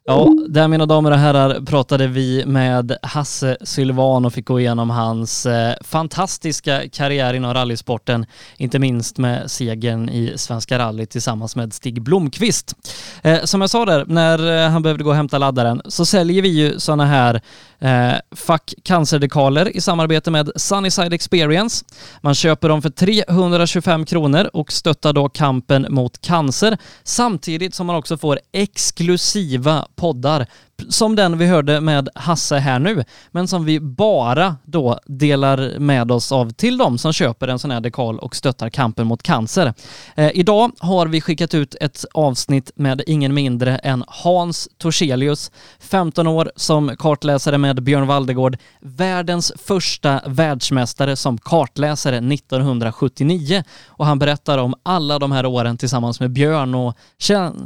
[0.07, 4.91] Ja, där mina damer och herrar pratade vi med Hasse Sylvan och fick gå igenom
[4.91, 8.27] hans eh, fantastiska karriär inom rallysporten,
[8.57, 12.77] inte minst med segern i Svenska rallyt tillsammans med Stig Blomqvist.
[13.23, 16.43] Eh, som jag sa där, när eh, han behövde gå och hämta laddaren så säljer
[16.43, 17.41] vi ju sådana här
[17.79, 21.85] eh, Fuck cancerdekaler i samarbete med Sunnyside Experience.
[22.21, 27.97] Man köper dem för 325 kronor och stöttar då kampen mot cancer samtidigt som man
[27.97, 30.47] också får exklusiva poddar
[30.89, 36.13] som den vi hörde med Hasse här nu, men som vi bara då delar med
[36.13, 39.75] oss av till de som köper en sån här dekal och stöttar kampen mot cancer.
[40.15, 46.27] Eh, idag har vi skickat ut ett avsnitt med ingen mindre än Hans Torselius, 15
[46.27, 54.59] år som kartläsare med Björn Valdegård, världens första världsmästare som kartläsare 1979 och han berättar
[54.59, 56.95] om alla de här åren tillsammans med Björn och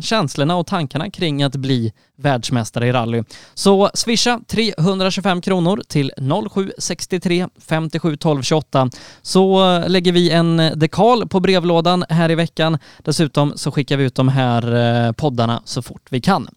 [0.00, 3.22] känslorna och tankarna kring att bli världsmästare i rally.
[3.54, 8.90] Så swisha 325 kronor till 0763 57 12 28
[9.22, 12.78] så eh, lägger vi en eh, dekal på brevlådan här i veckan.
[12.98, 14.74] Dessutom så skickar vi ut de här
[15.06, 16.48] eh, poddarna så fort vi kan.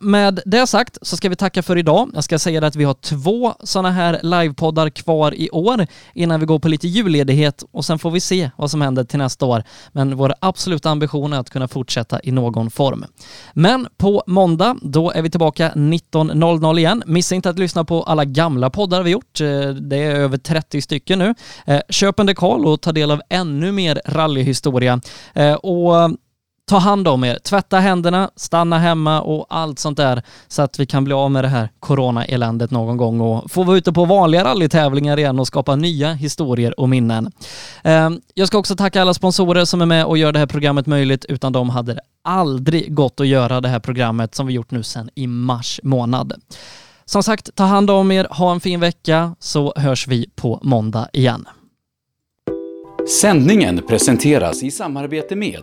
[0.00, 2.10] Med det sagt så ska vi tacka för idag.
[2.14, 6.46] Jag ska säga att vi har två sådana här livepoddar kvar i år innan vi
[6.46, 9.62] går på lite julledighet och sen får vi se vad som händer till nästa år.
[9.92, 13.04] Men vår absoluta ambition är att kunna fortsätta i någon form.
[13.52, 17.02] Men på måndag, då är vi tillbaka 19.00 igen.
[17.06, 19.40] Missa inte att lyssna på alla gamla poddar vi gjort.
[19.40, 21.34] Eh, det är över 30 stycken nu.
[21.66, 25.00] Eh, köp en dekal och ta del av ännu mer rallyhistoria.
[25.34, 26.18] Eh, och
[26.68, 30.86] ta hand om er, tvätta händerna, stanna hemma och allt sånt där så att vi
[30.86, 34.44] kan bli av med det här corona-eländet någon gång och få vara ute på vanliga
[34.44, 37.32] rallytävlingar igen och skapa nya historier och minnen.
[37.82, 40.86] Ehm, jag ska också tacka alla sponsorer som är med och gör det här programmet
[40.86, 41.24] möjligt.
[41.24, 44.82] Utan dem hade det aldrig gått att göra det här programmet som vi gjort nu
[44.82, 46.32] sedan i mars månad.
[47.04, 51.08] Som sagt, ta hand om er, ha en fin vecka så hörs vi på måndag
[51.12, 51.48] igen.
[53.20, 55.62] Sändningen presenteras i samarbete med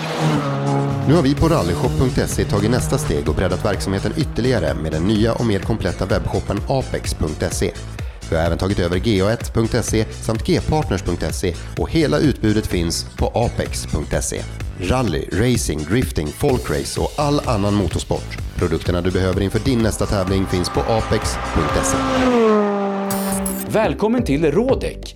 [1.07, 5.33] Nu har vi på rallyshop.se tagit nästa steg och breddat verksamheten ytterligare med den nya
[5.33, 7.71] och mer kompletta webbshoppen apex.se.
[8.29, 14.43] Vi har även tagit över ga1.se samt gpartners.se och hela utbudet finns på apex.se.
[14.79, 18.37] Rally, racing, drifting, folkrace och all annan motorsport.
[18.55, 21.97] Produkterna du behöver inför din nästa tävling finns på apex.se.
[23.67, 25.15] Välkommen till Rådek!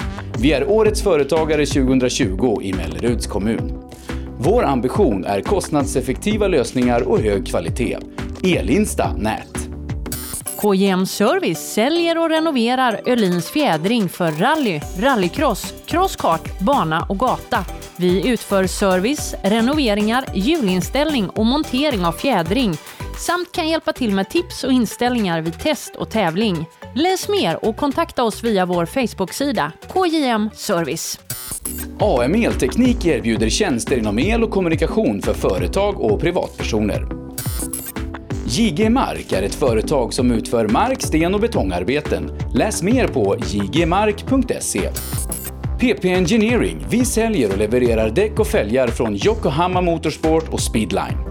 [0.39, 3.83] Vi är Årets Företagare 2020 i Melleruds kommun.
[4.37, 7.97] Vår ambition är kostnadseffektiva lösningar och hög kvalitet.
[8.43, 9.61] Elinsta Nät.
[10.61, 17.65] KJM Service säljer och renoverar Öhlins fjädring för rally, rallycross, crosskart, bana och gata.
[17.95, 22.73] Vi utför service, renoveringar, hjulinställning och montering av fjädring
[23.21, 26.65] samt kan hjälpa till med tips och inställningar vid test och tävling.
[26.95, 31.19] Läs mer och kontakta oss via vår Facebook-sida KJM Service.
[31.99, 37.07] AM Elteknik erbjuder tjänster inom el och kommunikation för företag och privatpersoner.
[38.45, 42.31] JG Mark är ett företag som utför mark-, sten och betongarbeten.
[42.53, 44.89] Läs mer på jgmark.se.
[45.79, 46.85] PP Engineering.
[46.89, 51.30] Vi säljer och levererar däck och fälgar från Yokohama Motorsport och Speedline.